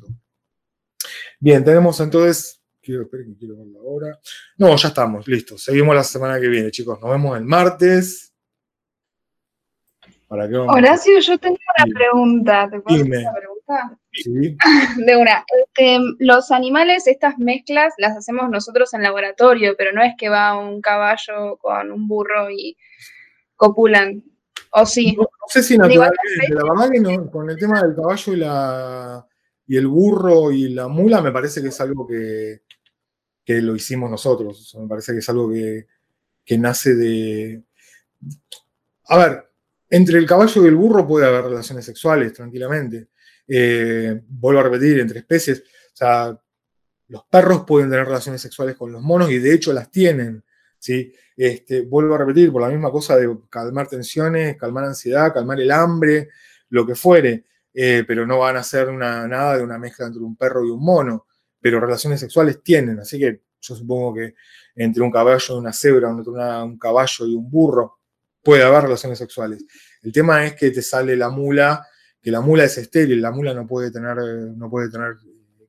Bien, 1.39 1.65
tenemos 1.65 2.01
entonces. 2.01 2.61
No, 4.59 4.75
ya 4.77 4.89
estamos, 4.89 5.29
listos. 5.29 5.63
Seguimos 5.63 5.95
la 5.95 6.03
semana 6.03 6.41
que 6.41 6.49
viene, 6.49 6.71
chicos. 6.71 6.99
Nos 7.01 7.11
vemos 7.11 7.37
el 7.39 7.45
martes. 7.45 8.30
Horacio, 10.31 11.19
yo 11.19 11.39
tengo 11.39 11.57
una 11.77 11.93
pregunta. 11.93 12.69
¿Te 12.71 12.81
puedo 12.81 13.03
hacer 13.03 13.19
una 13.19 13.33
pregunta? 13.33 13.99
Sí. 14.13 14.57
De 15.05 15.17
una. 15.17 15.45
Este, 15.59 15.99
los 16.21 16.53
animales, 16.53 17.09
estas 17.09 17.37
mezclas, 17.39 17.95
las 17.99 18.17
hacemos 18.17 18.49
nosotros 18.49 18.95
en 18.95 19.03
laboratorio, 19.03 19.75
pero 19.77 19.93
no 19.93 20.03
es 20.03 20.15
que 20.17 20.29
va 20.29 20.57
un 20.57 20.81
caballo 20.81 21.57
con 21.61 21.91
un 21.91 22.07
burro 22.07 22.49
y 22.49 22.77
copulan. 23.57 24.23
¿O 24.73 24.87
sí? 24.87 25.17
No, 25.17 25.27
sé 25.49 25.65
si 25.65 25.77
naturalmente. 25.77 26.15
La 26.51 26.63
verdad 26.63 26.91
que 26.93 27.01
no, 27.01 27.29
con 27.29 27.51
el 27.51 27.59
tema 27.59 27.83
del 27.83 27.97
caballo 27.97 28.33
y, 28.33 28.37
la, 28.37 29.27
y 29.67 29.77
el 29.77 29.89
burro 29.89 30.53
y 30.53 30.69
la 30.69 30.87
mula, 30.87 31.21
me 31.23 31.33
parece 31.33 31.61
que 31.61 31.69
es 31.69 31.81
algo 31.81 32.07
que, 32.07 32.63
que 33.45 33.61
lo 33.61 33.75
hicimos 33.75 34.09
nosotros. 34.09 34.77
me 34.81 34.87
parece 34.87 35.13
que 35.13 35.19
es 35.19 35.29
algo 35.29 35.51
que, 35.51 35.89
que 36.45 36.57
nace 36.57 36.95
de. 36.95 37.65
A 39.09 39.19
ver, 39.19 39.50
Entre 39.91 40.19
el 40.19 40.27
caballo 40.27 40.65
y 40.65 40.69
el 40.69 40.77
burro 40.77 41.07
puede 41.07 41.27
haber 41.27 41.45
relaciones 41.45 41.85
sexuales, 41.85 42.33
tranquilamente. 42.33 43.09
Eh, 43.49 44.23
vuelvo 44.29 44.61
a 44.61 44.63
repetir, 44.63 45.01
entre 45.01 45.19
especies. 45.19 45.61
O 45.61 45.97
sea, 45.97 46.41
los 47.09 47.25
perros 47.25 47.65
pueden 47.67 47.91
tener 47.91 48.07
relaciones 48.07 48.41
sexuales 48.41 48.77
con 48.77 48.93
los 48.93 49.03
monos 49.03 49.31
y 49.31 49.39
de 49.39 49.53
hecho 49.53 49.73
las 49.73 49.91
tienen. 49.91 50.45
¿sí? 50.79 51.13
Este, 51.37 51.83
vuelvo 51.83 52.15
a 52.15 52.19
repetir, 52.19 52.53
por 52.53 52.63
la 52.63 52.69
misma 52.69 52.93
cosa 52.93 53.17
de 53.17 53.37
calmar 53.51 53.89
tensiones, 53.89 54.57
calmar 54.57 54.85
ansiedad, 54.85 55.35
calmar 55.35 55.61
el 55.61 55.73
hambre, 55.73 56.29
lo 56.69 56.87
que 56.87 56.95
fuere. 56.95 57.45
Eh, 57.75 58.05
pero 58.07 58.27
no 58.27 58.39
van 58.39 58.57
a 58.57 58.61
hacer 58.61 58.93
nada 58.93 59.57
de 59.57 59.63
una 59.63 59.79
mezcla 59.79 60.07
entre 60.07 60.23
un 60.23 60.37
perro 60.37 60.65
y 60.65 60.71
un 60.71 60.85
mono. 60.85 61.27
Pero 61.61 61.81
relaciones 61.81 62.21
sexuales 62.21 62.63
tienen, 62.63 63.01
así 63.01 63.19
que 63.19 63.43
yo 63.61 63.75
supongo 63.75 64.15
que 64.15 64.35
entre 64.75 65.03
un 65.03 65.11
caballo 65.11 65.57
y 65.57 65.59
una 65.59 65.73
cebra, 65.73 66.11
entre 66.11 66.31
un 66.31 66.79
caballo 66.79 67.27
y 67.27 67.35
un 67.35 67.51
burro, 67.51 68.00
puede 68.43 68.63
haber 68.63 68.85
relaciones 68.85 69.19
sexuales. 69.19 69.65
El 70.03 70.13
tema 70.13 70.45
es 70.45 70.55
que 70.55 70.71
te 70.71 70.83
sale 70.83 71.17
la 71.17 71.31
mula, 71.31 71.87
que 72.21 72.31
la 72.31 72.41
mula 72.41 72.65
es 72.65 72.79
estéril, 72.79 73.21
la 73.21 73.31
mula 73.31 73.55
no 73.55 73.67
puede 73.67 73.91
tener, 73.91 74.17
no 74.17 74.71
puede 74.71 74.91
tener 74.91 75.17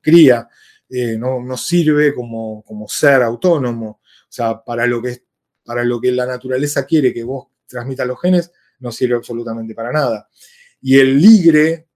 cría, 0.02 0.48
eh, 0.90 1.18
no, 1.18 1.56
sirve 1.58 2.14
como, 2.14 2.64
como, 2.64 2.88
ser 2.88 3.22
autónomo. 3.22 4.02
O 4.04 4.28
sea, 4.30 4.64
para 4.64 4.86
lo, 4.88 5.02
que, 5.02 5.24
para 5.64 5.84
lo 5.84 6.00
que 6.02 6.12
la 6.12 6.26
naturaleza 6.26 6.86
quiere 6.86 7.14
que 7.14 7.24
vos 7.24 7.48
transmitas 7.68 8.08
los 8.08 8.20
genes, 8.20 8.52
no 8.80 8.92
sirve 8.92 9.16
absolutamente 9.16 9.74
para 9.74 9.92
nada. 9.92 10.28
Y 10.82 11.00
el 11.00 11.22
ligre, 11.22 11.88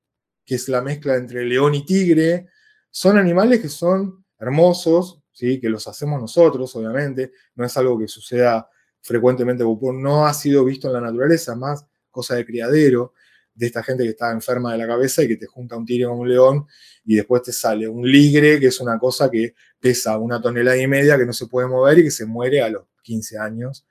que 0.46 0.56
es 0.56 0.70
la 0.70 0.82
mezcla 0.82 1.16
entre 1.16 1.44
león 1.44 1.76
y 1.76 1.86
tigre, 1.86 2.48
son 2.90 3.18
animales 3.18 3.60
que 3.60 3.70
son 3.70 4.26
hermosos, 4.40 5.22
¿sí? 5.32 5.60
que 5.60 5.70
los 5.70 5.88
hacemos 5.88 6.22
nosotros, 6.22 6.74
obviamente, 6.76 7.34
no 7.56 7.66
es 7.66 7.76
algo 7.78 8.00
que 8.00 8.08
suceda 8.08 8.70
frecuentemente, 9.06 9.64
no 9.64 10.26
ha 10.26 10.34
sido 10.34 10.66
visto 10.66 10.88
en 10.88 10.94
la 10.94 11.02
naturaleza, 11.02 11.56
más 11.56 11.86
cosa 12.10 12.34
de 12.36 12.44
criadero, 12.44 13.14
de 13.54 13.68
esta 13.68 13.84
gente 13.84 14.04
que 14.04 14.10
está 14.10 14.32
enferma 14.32 14.72
de 14.72 14.80
la 14.80 14.88
cabeza 14.88 15.22
y 15.22 15.28
que 15.28 15.38
te 15.38 15.46
junta 15.46 15.78
un 15.78 15.86
tigre 15.86 16.08
con 16.08 16.18
un 16.20 16.28
león 16.28 16.66
y 17.06 17.16
después 17.16 17.44
te 17.44 17.54
sale 17.54 17.88
un 17.88 18.10
ligre, 18.10 18.60
que 18.60 18.66
es 18.68 18.80
una 18.80 18.98
cosa 18.98 19.30
que 19.30 19.54
pesa 19.80 20.18
una 20.18 20.42
tonelada 20.42 20.76
y 20.76 20.88
media, 20.88 21.20
que 21.20 21.26
no 21.26 21.34
se 21.34 21.46
puede 21.46 21.68
mover 21.68 22.00
y 22.00 22.06
que 22.06 22.12
se 22.12 22.26
muere 22.26 22.64
a 22.64 22.70
los 22.70 22.86
15 23.04 23.38
años, 23.38 23.86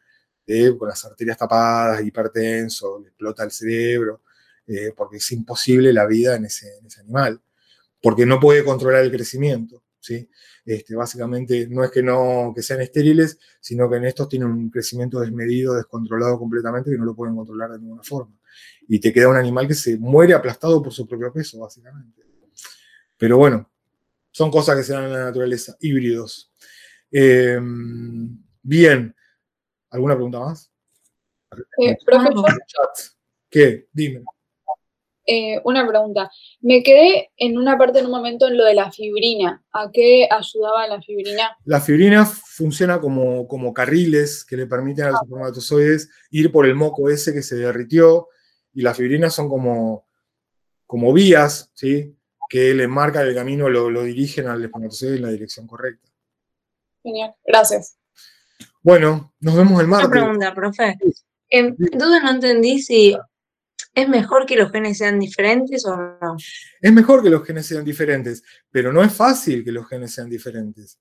con 0.77 0.89
las 0.89 1.05
arterias 1.05 1.39
tapadas, 1.39 2.05
hipertenso, 2.05 2.99
le 2.99 3.09
explota 3.09 3.45
el 3.45 3.53
cerebro, 3.53 4.23
eh, 4.67 4.93
porque 4.97 5.19
es 5.19 5.33
imposible 5.33 5.93
la 5.93 6.07
vida 6.07 6.35
en 6.35 6.47
ese, 6.47 6.77
en 6.79 6.87
ese 6.87 7.01
animal, 7.03 7.41
porque 8.03 8.27
no 8.27 8.41
puede 8.41 8.65
controlar 8.65 9.05
el 9.05 9.13
crecimiento. 9.13 9.85
¿sí? 10.01 10.29
Este, 10.65 10.95
básicamente 10.95 11.67
no 11.69 11.85
es 11.85 11.91
que, 11.91 12.03
no, 12.03 12.53
que 12.55 12.63
sean 12.63 12.81
estériles, 12.81 13.39
sino 13.61 13.89
que 13.91 13.97
en 13.97 14.07
estos 14.07 14.29
tienen 14.29 14.49
un 14.49 14.71
crecimiento 14.71 15.21
desmedido, 15.21 15.75
descontrolado 15.75 16.39
completamente, 16.39 16.91
que 16.91 16.97
no 16.97 17.05
lo 17.05 17.15
pueden 17.15 17.37
controlar 17.37 17.73
de 17.73 17.79
ninguna 17.79 18.03
forma. 18.03 18.35
Y 18.89 18.99
te 18.99 19.13
queda 19.13 19.29
un 19.29 19.37
animal 19.37 19.69
que 19.69 19.75
se 19.75 19.99
muere 19.99 20.33
aplastado 20.33 20.83
por 20.83 20.93
su 20.93 21.07
propio 21.07 21.33
peso, 21.33 21.61
básicamente. 21.61 22.23
Pero 23.19 23.37
bueno, 23.37 23.71
son 24.31 24.51
cosas 24.51 24.77
que 24.77 24.83
se 24.83 24.93
dan 24.93 25.05
en 25.05 25.13
la 25.13 25.25
naturaleza, 25.25 25.77
híbridos. 25.81 26.53
Em, 27.11 28.43
bien, 28.63 29.15
¿alguna 29.91 30.15
pregunta 30.15 30.41
más? 30.41 30.73
Eh, 31.79 31.97
profesor. 32.05 32.45
¿Qué? 33.49 33.87
Dime. 33.93 34.25
Eh, 35.27 35.61
una 35.65 35.87
pregunta. 35.87 36.31
Me 36.61 36.83
quedé 36.83 37.31
en 37.37 37.57
una 37.57 37.79
parte 37.79 37.99
en 37.99 38.07
un 38.07 38.11
momento 38.11 38.47
en 38.47 38.57
lo 38.59 38.65
de 38.65 38.75
la 38.75 38.93
fibrina. 38.93 39.63
¿A 39.73 39.91
qué 39.91 40.29
ayudaba 40.31 40.87
la 40.87 41.01
fibrina? 41.01 41.57
La 41.65 41.81
fibrina 41.81 42.27
funciona 42.27 43.01
como, 43.01 43.49
como 43.49 43.73
carriles 43.73 44.45
que 44.45 44.57
le 44.57 44.67
permiten 44.67 45.07
a 45.07 45.11
los 45.11 45.21
ah. 45.21 45.25
espermatozoides 45.25 46.11
ir 46.31 46.53
por 46.53 46.67
el 46.67 46.75
moco 46.75 47.09
ese 47.09 47.33
que 47.33 47.43
se 47.43 47.57
derritió. 47.57 48.29
Y 48.75 48.83
las 48.83 48.97
fibrinas 48.97 49.35
son 49.35 49.49
como, 49.49 50.07
como 50.87 51.13
vías, 51.13 51.71
¿sí? 51.75 52.17
Que 52.49 52.75
le 52.75 52.87
marcan 52.87 53.27
el 53.27 53.35
camino, 53.35 53.69
lo, 53.71 53.89
lo 53.89 54.03
dirigen 54.03 54.49
al 54.49 54.63
espermatozoide 54.63 55.17
en 55.17 55.23
la 55.23 55.31
dirección 55.31 55.67
correcta. 55.67 56.11
Genial, 57.03 57.35
gracias. 57.45 57.99
Bueno, 58.83 59.33
nos 59.41 59.57
vemos 59.57 59.81
el 59.81 59.87
martes. 59.87 60.09
Una 60.11 60.21
pregunta, 60.21 60.55
profe. 60.55 60.99
Entonces 61.49 62.23
no 62.23 62.31
entendí 62.31 62.81
si 62.81 63.17
¿Es 63.95 64.09
mejor 64.09 64.45
que 64.45 64.57
los 64.57 64.73
genes 64.73 64.99
sean 64.99 65.21
diferentes 65.21 65.87
o 65.87 65.97
no? 65.97 66.37
Es 66.81 66.93
mejor 66.93 67.23
que 67.23 67.31
los 67.31 67.45
genes 67.45 67.67
sean 67.67 67.85
diferentes, 67.85 68.43
pero 68.71 68.93
no 68.93 69.03
es 69.05 69.13
fácil 69.13 69.65
que 69.65 69.71
los 69.71 69.89
genes 69.89 70.13
sean 70.13 70.29
diferentes. 70.29 70.99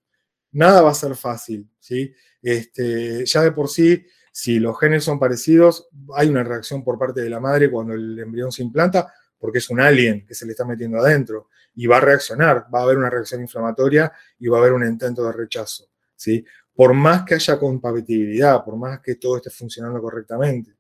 Nada 0.52 0.84
va 0.84 0.92
a 0.92 0.94
ser 0.96 1.16
fácil, 1.16 1.68
¿sí? 1.80 2.14
Este, 2.42 3.26
ya 3.26 3.42
de 3.42 3.52
por 3.52 3.70
sí, 3.70 4.06
si 4.32 4.60
los 4.60 4.80
genes 4.80 5.04
son 5.04 5.18
parecidos, 5.20 5.88
hay 6.16 6.30
una 6.30 6.44
reacción 6.44 6.84
por 6.84 7.00
parte 7.00 7.22
de 7.22 7.30
la 7.30 7.40
madre 7.40 7.72
cuando 7.72 7.94
el 7.94 8.20
embrión 8.20 8.52
se 8.52 8.62
implanta, 8.62 9.12
porque 9.40 9.58
es 9.58 9.70
un 9.72 9.82
alien 9.82 10.26
que 10.26 10.36
se 10.36 10.46
le 10.46 10.52
está 10.52 10.64
metiendo 10.64 11.00
adentro 11.00 11.50
y 11.76 11.88
va 11.88 11.98
a 11.98 12.02
reaccionar, 12.02 12.68
va 12.74 12.80
a 12.80 12.84
haber 12.84 12.98
una 12.98 13.10
reacción 13.10 13.42
inflamatoria 13.42 14.12
y 14.38 14.48
va 14.48 14.58
a 14.58 14.62
haber 14.62 14.74
un 14.74 14.88
intento 14.88 15.26
de 15.26 15.34
rechazo, 15.34 15.90
¿sí? 16.16 16.46
Por 16.74 16.94
más 16.94 17.24
que 17.24 17.36
haya 17.36 17.58
compatibilidad, 17.58 18.64
por 18.64 18.78
más 18.78 19.00
que 19.02 19.16
todo 19.16 19.38
esté 19.38 19.50
funcionando 19.50 20.00
correctamente. 20.02 20.76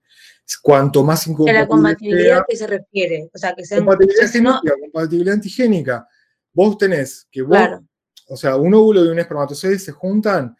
Cuanto 0.61 1.03
más 1.03 1.25
incompatible. 1.27 1.57
¿A 1.57 1.61
la 1.61 1.67
compatibilidad 1.67 2.45
que 2.47 2.55
se 2.55 2.67
refiere? 2.67 3.29
O 3.33 3.37
sea, 3.37 3.55
que 3.55 3.65
sea 3.65 3.77
compatibilidad, 3.79 4.29
genética, 4.29 4.73
compatibilidad 4.79 5.33
antigénica. 5.35 6.07
Vos 6.53 6.77
tenés 6.77 7.27
que 7.31 7.41
vos, 7.41 7.57
o 8.27 8.37
sea, 8.37 8.55
un 8.57 8.73
óvulo 8.73 9.03
y 9.05 9.07
un 9.07 9.19
espermatozoide 9.19 9.79
se 9.79 9.91
juntan 9.91 10.55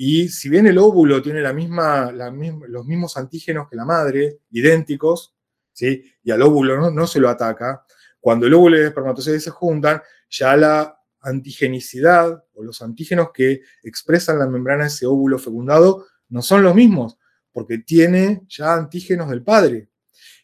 y 0.00 0.28
si 0.28 0.48
bien 0.48 0.64
el 0.68 0.78
óvulo 0.78 1.20
tiene 1.20 1.40
la 1.40 1.52
misma, 1.52 2.12
los 2.12 2.86
mismos 2.86 3.16
antígenos 3.16 3.68
que 3.68 3.74
la 3.74 3.84
madre, 3.84 4.38
idénticos, 4.50 5.34
¿sí? 5.72 6.04
y 6.22 6.30
al 6.30 6.40
óvulo 6.42 6.92
no, 6.92 7.06
se 7.08 7.18
lo 7.18 7.28
ataca, 7.28 7.84
cuando 8.20 8.46
el 8.46 8.54
óvulo 8.54 8.76
y 8.76 8.80
el 8.80 8.86
espermatozoide 8.86 9.40
se 9.40 9.50
juntan, 9.50 10.00
ya 10.30 10.56
la 10.56 10.96
antigenicidad 11.20 12.44
o 12.54 12.62
los 12.62 12.80
antígenos 12.80 13.30
que 13.34 13.62
expresan 13.82 14.38
la 14.38 14.46
membrana 14.46 14.84
de 14.84 14.88
ese 14.88 15.04
óvulo 15.04 15.36
fecundado 15.36 16.06
no 16.28 16.42
son 16.42 16.62
los 16.62 16.76
mismos 16.76 17.17
porque 17.58 17.78
tiene 17.78 18.42
ya 18.48 18.74
antígenos 18.74 19.28
del 19.28 19.42
padre. 19.42 19.88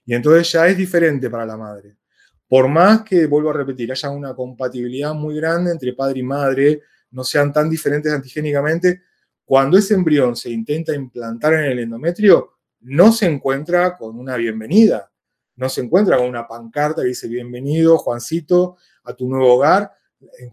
Y 0.05 0.15
entonces 0.17 0.51
ya 0.51 0.67
es 0.67 0.77
diferente 0.77 1.31
para 1.31 1.47
la 1.47 1.57
madre. 1.57 1.97
Por 2.49 2.67
más 2.67 3.03
que, 3.03 3.27
vuelvo 3.27 3.51
a 3.51 3.53
repetir, 3.53 3.93
haya 3.93 4.11
una 4.11 4.35
compatibilidad 4.35 5.15
muy 5.15 5.37
grande 5.37 5.71
entre 5.71 5.93
padre 5.93 6.19
y 6.19 6.23
madre, 6.25 6.83
no 7.13 7.23
sean 7.23 7.53
tan 7.53 7.71
diferentes 7.71 8.13
antigénicamente, 8.13 9.03
cuando 9.45 9.79
ese 9.79 9.95
embrión 9.95 10.35
se 10.35 10.51
intenta 10.51 10.93
implantar 10.93 11.55
en 11.55 11.67
el 11.67 11.79
endometrio, 11.79 12.55
no 12.81 13.13
se 13.13 13.27
encuentra 13.27 13.97
con 13.97 14.19
una 14.19 14.35
bienvenida, 14.35 15.09
no 15.55 15.69
se 15.69 15.83
encuentra 15.83 16.17
con 16.17 16.27
una 16.27 16.49
pancarta 16.49 17.03
que 17.03 17.09
dice 17.09 17.29
bienvenido, 17.29 17.97
Juancito, 17.97 18.77
a 19.05 19.15
tu 19.15 19.29
nuevo 19.29 19.55
hogar, 19.55 19.93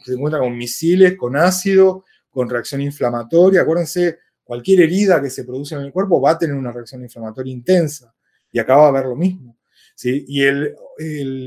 se 0.05 0.13
encuentra 0.13 0.39
con 0.39 0.55
misiles, 0.55 1.17
con 1.17 1.35
ácido, 1.35 2.05
con 2.29 2.47
reacción 2.47 2.81
inflamatoria. 2.81 3.61
Acuérdense, 3.61 4.19
Cualquier 4.51 4.81
herida 4.81 5.21
que 5.21 5.29
se 5.29 5.45
produce 5.45 5.75
en 5.75 5.81
el 5.81 5.93
cuerpo 5.93 6.19
va 6.19 6.31
a 6.31 6.37
tener 6.37 6.57
una 6.57 6.73
reacción 6.73 7.01
inflamatoria 7.01 7.53
intensa 7.53 8.13
y 8.51 8.59
acá 8.59 8.75
va 8.75 8.87
a 8.87 8.89
haber 8.89 9.05
lo 9.05 9.15
mismo. 9.15 9.57
¿sí? 9.95 10.25
Y 10.27 10.43
el, 10.43 10.75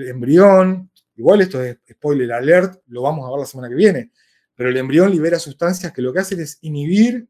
embrión, 0.09 0.91
igual 1.15 1.43
esto 1.43 1.63
es 1.63 1.77
spoiler 1.91 2.33
alert, 2.33 2.81
lo 2.87 3.03
vamos 3.03 3.27
a 3.27 3.31
ver 3.31 3.41
la 3.41 3.45
semana 3.45 3.69
que 3.69 3.75
viene, 3.75 4.11
pero 4.55 4.71
el 4.71 4.77
embrión 4.79 5.11
libera 5.11 5.39
sustancias 5.39 5.93
que 5.93 6.01
lo 6.01 6.15
que 6.15 6.21
hacen 6.21 6.41
es 6.41 6.57
inhibir 6.63 7.29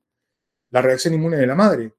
la 0.70 0.80
reacción 0.80 1.12
inmune 1.12 1.38
de 1.38 1.46
la 1.48 1.56
madre. 1.56 1.92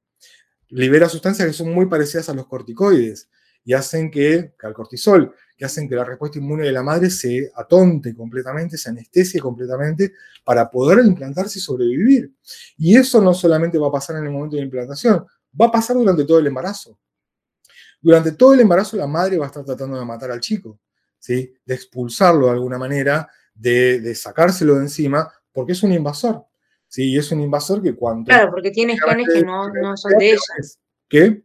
Libera 0.69 1.09
sustancias 1.09 1.45
que 1.45 1.53
son 1.53 1.73
muy 1.73 1.87
parecidas 1.87 2.29
a 2.29 2.33
los 2.33 2.47
corticoides 2.47 3.29
y 3.65 3.73
hacen 3.73 4.09
que, 4.09 4.53
que 4.57 4.67
al 4.67 4.73
cortisol, 4.73 5.35
que 5.55 5.65
hacen 5.65 5.87
que 5.87 5.95
la 5.95 6.03
respuesta 6.03 6.37
inmune 6.37 6.63
de 6.63 6.71
la 6.71 6.83
madre 6.83 7.09
se 7.09 7.51
atonte 7.55 8.13
completamente, 8.15 8.77
se 8.77 8.89
anestesie 8.89 9.39
completamente 9.39 10.13
para 10.43 10.69
poder 10.69 11.05
implantarse 11.05 11.59
y 11.59 11.61
sobrevivir. 11.61 12.33
Y 12.77 12.97
eso 12.97 13.21
no 13.21 13.33
solamente 13.33 13.77
va 13.77 13.87
a 13.87 13.91
pasar 13.91 14.17
en 14.17 14.25
el 14.25 14.31
momento 14.31 14.55
de 14.55 14.61
la 14.61 14.65
implantación, 14.65 15.25
va 15.59 15.67
a 15.67 15.71
pasar 15.71 15.95
durante 15.95 16.25
todo 16.25 16.39
el 16.39 16.47
embarazo. 16.47 16.99
Durante 18.01 18.33
todo 18.33 18.53
el 18.53 18.59
embarazo 18.59 18.97
la 18.97 19.07
madre 19.07 19.37
va 19.37 19.45
a 19.45 19.47
estar 19.47 19.63
tratando 19.63 19.97
de 19.97 20.05
matar 20.05 20.31
al 20.31 20.41
chico, 20.41 20.79
¿sí? 21.17 21.53
de 21.65 21.73
expulsarlo 21.73 22.47
de 22.47 22.51
alguna 22.51 22.77
manera, 22.77 23.29
de, 23.53 24.13
sacárselo 24.13 24.75
de 24.75 24.81
encima, 24.81 25.31
porque 25.53 25.71
es 25.71 25.81
un 25.83 25.93
invasor. 25.93 26.45
¿sí? 26.87 27.11
Y 27.13 27.17
es 27.17 27.31
un 27.31 27.39
invasor 27.39 27.81
que 27.81 27.95
cuando... 27.95 28.25
Claro, 28.25 28.51
porque 28.51 28.71
tiene 28.71 28.99
genes 28.99 29.27
que 29.33 29.41
no, 29.41 29.69
no 29.69 29.95
son 29.95 30.17
de 30.17 30.31
ella. 30.31 30.39
¿Qué? 31.07 31.44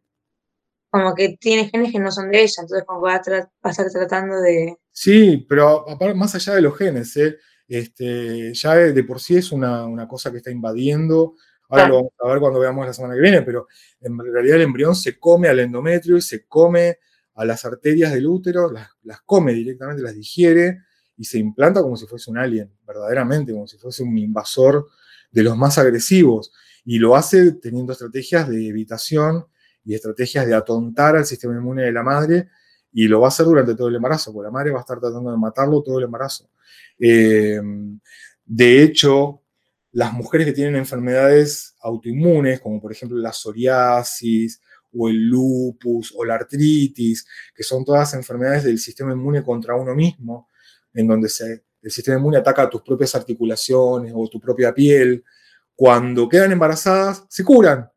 Como 0.91 1.15
que 1.15 1.37
tiene 1.41 1.69
genes 1.69 1.93
que 1.93 2.01
no 2.01 2.11
son 2.11 2.31
de 2.31 2.43
ella, 2.43 2.55
entonces 2.59 2.85
como 2.87 3.01
va 3.01 3.15
a, 3.15 3.17
estar 3.17 3.91
tratando 3.93 4.41
de... 4.41 4.77
Sí, 4.93 5.47
pero 5.49 5.87
más 6.17 6.35
allá 6.35 6.55
de 6.55 6.63
los 6.63 6.77
genes, 6.77 7.17
¿eh? 7.17 7.39
este, 7.69 8.53
ya 8.53 8.75
de 8.75 9.05
por 9.05 9.21
sí 9.21 9.37
es 9.37 9.53
una, 9.53 10.07
cosa 10.09 10.31
que 10.33 10.39
está 10.39 10.51
invadiendo, 10.51 11.35
ahora 11.69 11.89
lo 11.89 11.95
vamos 11.95 12.13
a 12.19 12.29
ver 12.29 12.41
cuando 12.41 12.59
veamos 12.59 12.85
la 12.85 12.93
semana 12.93 13.15
que 13.15 13.21
viene, 13.21 13.43
pero 13.43 13.69
en 14.01 14.19
realidad 14.19 14.57
el 14.57 14.63
embrión 14.63 14.97
se 14.97 15.19
come 15.19 15.49
al 15.49 15.61
endometrio 15.61 16.17
y 16.17 16.23
se 16.23 16.47
come 16.47 16.99
a 17.35 17.45
las 17.45 17.65
arterias 17.65 18.13
del 18.13 18.27
útero, 18.27 18.71
las, 18.71 18.89
las 19.03 19.21
come 19.23 19.55
directamente, 19.55 20.03
las 20.03 20.15
digiere 20.15 20.81
y 21.17 21.25
se 21.25 21.39
implanta 21.39 21.83
como 21.83 21.97
si 21.97 22.07
fuese 22.07 22.31
un 22.31 22.39
alien, 22.39 22.75
verdaderamente, 22.85 23.53
como 23.53 23.69
si 23.69 23.79
fuese 23.79 24.03
un 24.03 24.19
invasor 24.19 24.89
de 25.31 25.43
los 25.45 25.57
más 25.57 25.79
agresivos. 25.79 26.53
Y 26.85 26.99
lo 26.99 27.15
hace 27.15 27.53
teniendo 27.53 27.93
estrategias 27.93 28.49
de 28.49 28.69
evitación 28.69 29.47
y 29.85 29.95
estrategias 29.95 30.47
de 30.47 30.55
atontar 30.55 31.17
al 31.17 31.27
sistema 31.27 31.55
inmune 31.55 31.85
de 31.85 31.93
la 31.93 32.03
madre 32.03 32.49
y 32.93 33.07
lo 33.09 33.21
va 33.21 33.27
a 33.27 33.29
hacer 33.29 33.47
durante 33.47 33.75
todo 33.75 33.89
el 33.89 33.97
embarazo, 33.97 34.33
porque 34.33 34.47
la 34.47 34.53
madre 34.53 34.71
va 34.71 34.79
a 34.79 34.81
estar 34.81 34.99
tratando 34.99 35.31
de 35.31 35.37
matarlo 35.37 35.83
todo 35.83 35.99
el 35.99 36.05
embarazo. 36.05 36.51
Eh, 36.99 37.61
de 38.45 38.83
hecho, 38.83 39.43
las 39.93 40.13
mujeres 40.13 40.47
que 40.47 40.53
tienen 40.53 40.77
enfermedades 40.77 41.77
autoinmunes, 41.81 42.61
como 42.61 42.81
por 42.81 42.93
ejemplo 42.93 43.19
la 43.19 43.33
psoriasis 43.33 44.61
o 44.93 45.09
el 45.09 45.29
lupus 45.29 46.13
o 46.17 46.25
la 46.25 46.35
artritis, 46.35 47.27
que 47.55 47.63
son 47.63 47.85
todas 47.85 48.15
enfermedades 48.15 48.65
del 48.65 48.79
sistema 48.79 49.13
inmune 49.13 49.43
contra 49.43 49.75
uno 49.77 49.95
mismo, 49.95 50.49
en 50.93 51.07
donde 51.07 51.29
el 51.83 51.91
sistema 51.91 52.19
inmune 52.19 52.39
ataca 52.39 52.63
a 52.63 52.71
tus 52.71 52.83
propias 52.83 53.15
articulaciones 53.15 54.13
o 54.15 54.29
tu 54.29 54.41
propia 54.41 54.75
piel, 54.75 55.25
cuando 55.75 56.29
quedan 56.29 56.53
embarazadas, 56.53 57.25
se 57.29 57.45
curan, 57.45 57.91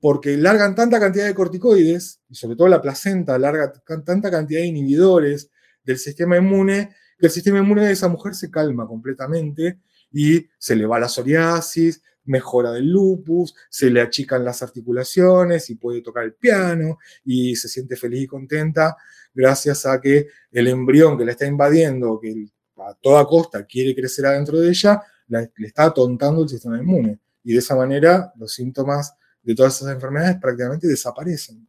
porque 0.00 0.36
largan 0.36 0.74
tanta 0.74 0.98
cantidad 0.98 1.26
de 1.26 1.34
corticoides, 1.34 2.20
y 2.28 2.34
sobre 2.34 2.56
todo 2.56 2.68
la 2.68 2.80
placenta 2.80 3.38
larga 3.38 3.72
tanta 4.04 4.30
cantidad 4.30 4.60
de 4.60 4.66
inhibidores 4.66 5.50
del 5.84 5.98
sistema 5.98 6.36
inmune, 6.36 6.90
que 7.18 7.26
el 7.26 7.32
sistema 7.32 7.58
inmune 7.58 7.84
de 7.84 7.92
esa 7.92 8.08
mujer 8.08 8.34
se 8.34 8.50
calma 8.50 8.86
completamente 8.86 9.80
y 10.10 10.46
se 10.58 10.74
le 10.74 10.86
va 10.86 10.98
la 10.98 11.08
psoriasis, 11.08 12.02
mejora 12.24 12.72
del 12.72 12.90
lupus, 12.90 13.54
se 13.68 13.90
le 13.90 14.00
achican 14.00 14.44
las 14.44 14.62
articulaciones 14.62 15.68
y 15.70 15.74
puede 15.74 16.00
tocar 16.00 16.24
el 16.24 16.34
piano 16.34 16.98
y 17.24 17.56
se 17.56 17.68
siente 17.68 17.96
feliz 17.96 18.22
y 18.22 18.26
contenta 18.26 18.96
gracias 19.34 19.86
a 19.86 20.00
que 20.00 20.28
el 20.50 20.68
embrión 20.68 21.18
que 21.18 21.24
le 21.24 21.32
está 21.32 21.46
invadiendo, 21.46 22.18
que 22.20 22.46
a 22.78 22.94
toda 22.94 23.26
costa 23.26 23.64
quiere 23.64 23.94
crecer 23.94 24.26
adentro 24.26 24.58
de 24.58 24.70
ella, 24.70 25.02
le 25.28 25.50
está 25.66 25.84
atontando 25.84 26.42
el 26.42 26.48
sistema 26.48 26.78
inmune. 26.78 27.20
Y 27.42 27.52
de 27.52 27.58
esa 27.58 27.76
manera 27.76 28.32
los 28.36 28.52
síntomas 28.54 29.14
de 29.42 29.54
todas 29.54 29.76
esas 29.76 29.94
enfermedades 29.94 30.38
prácticamente 30.40 30.86
desaparecen. 30.86 31.66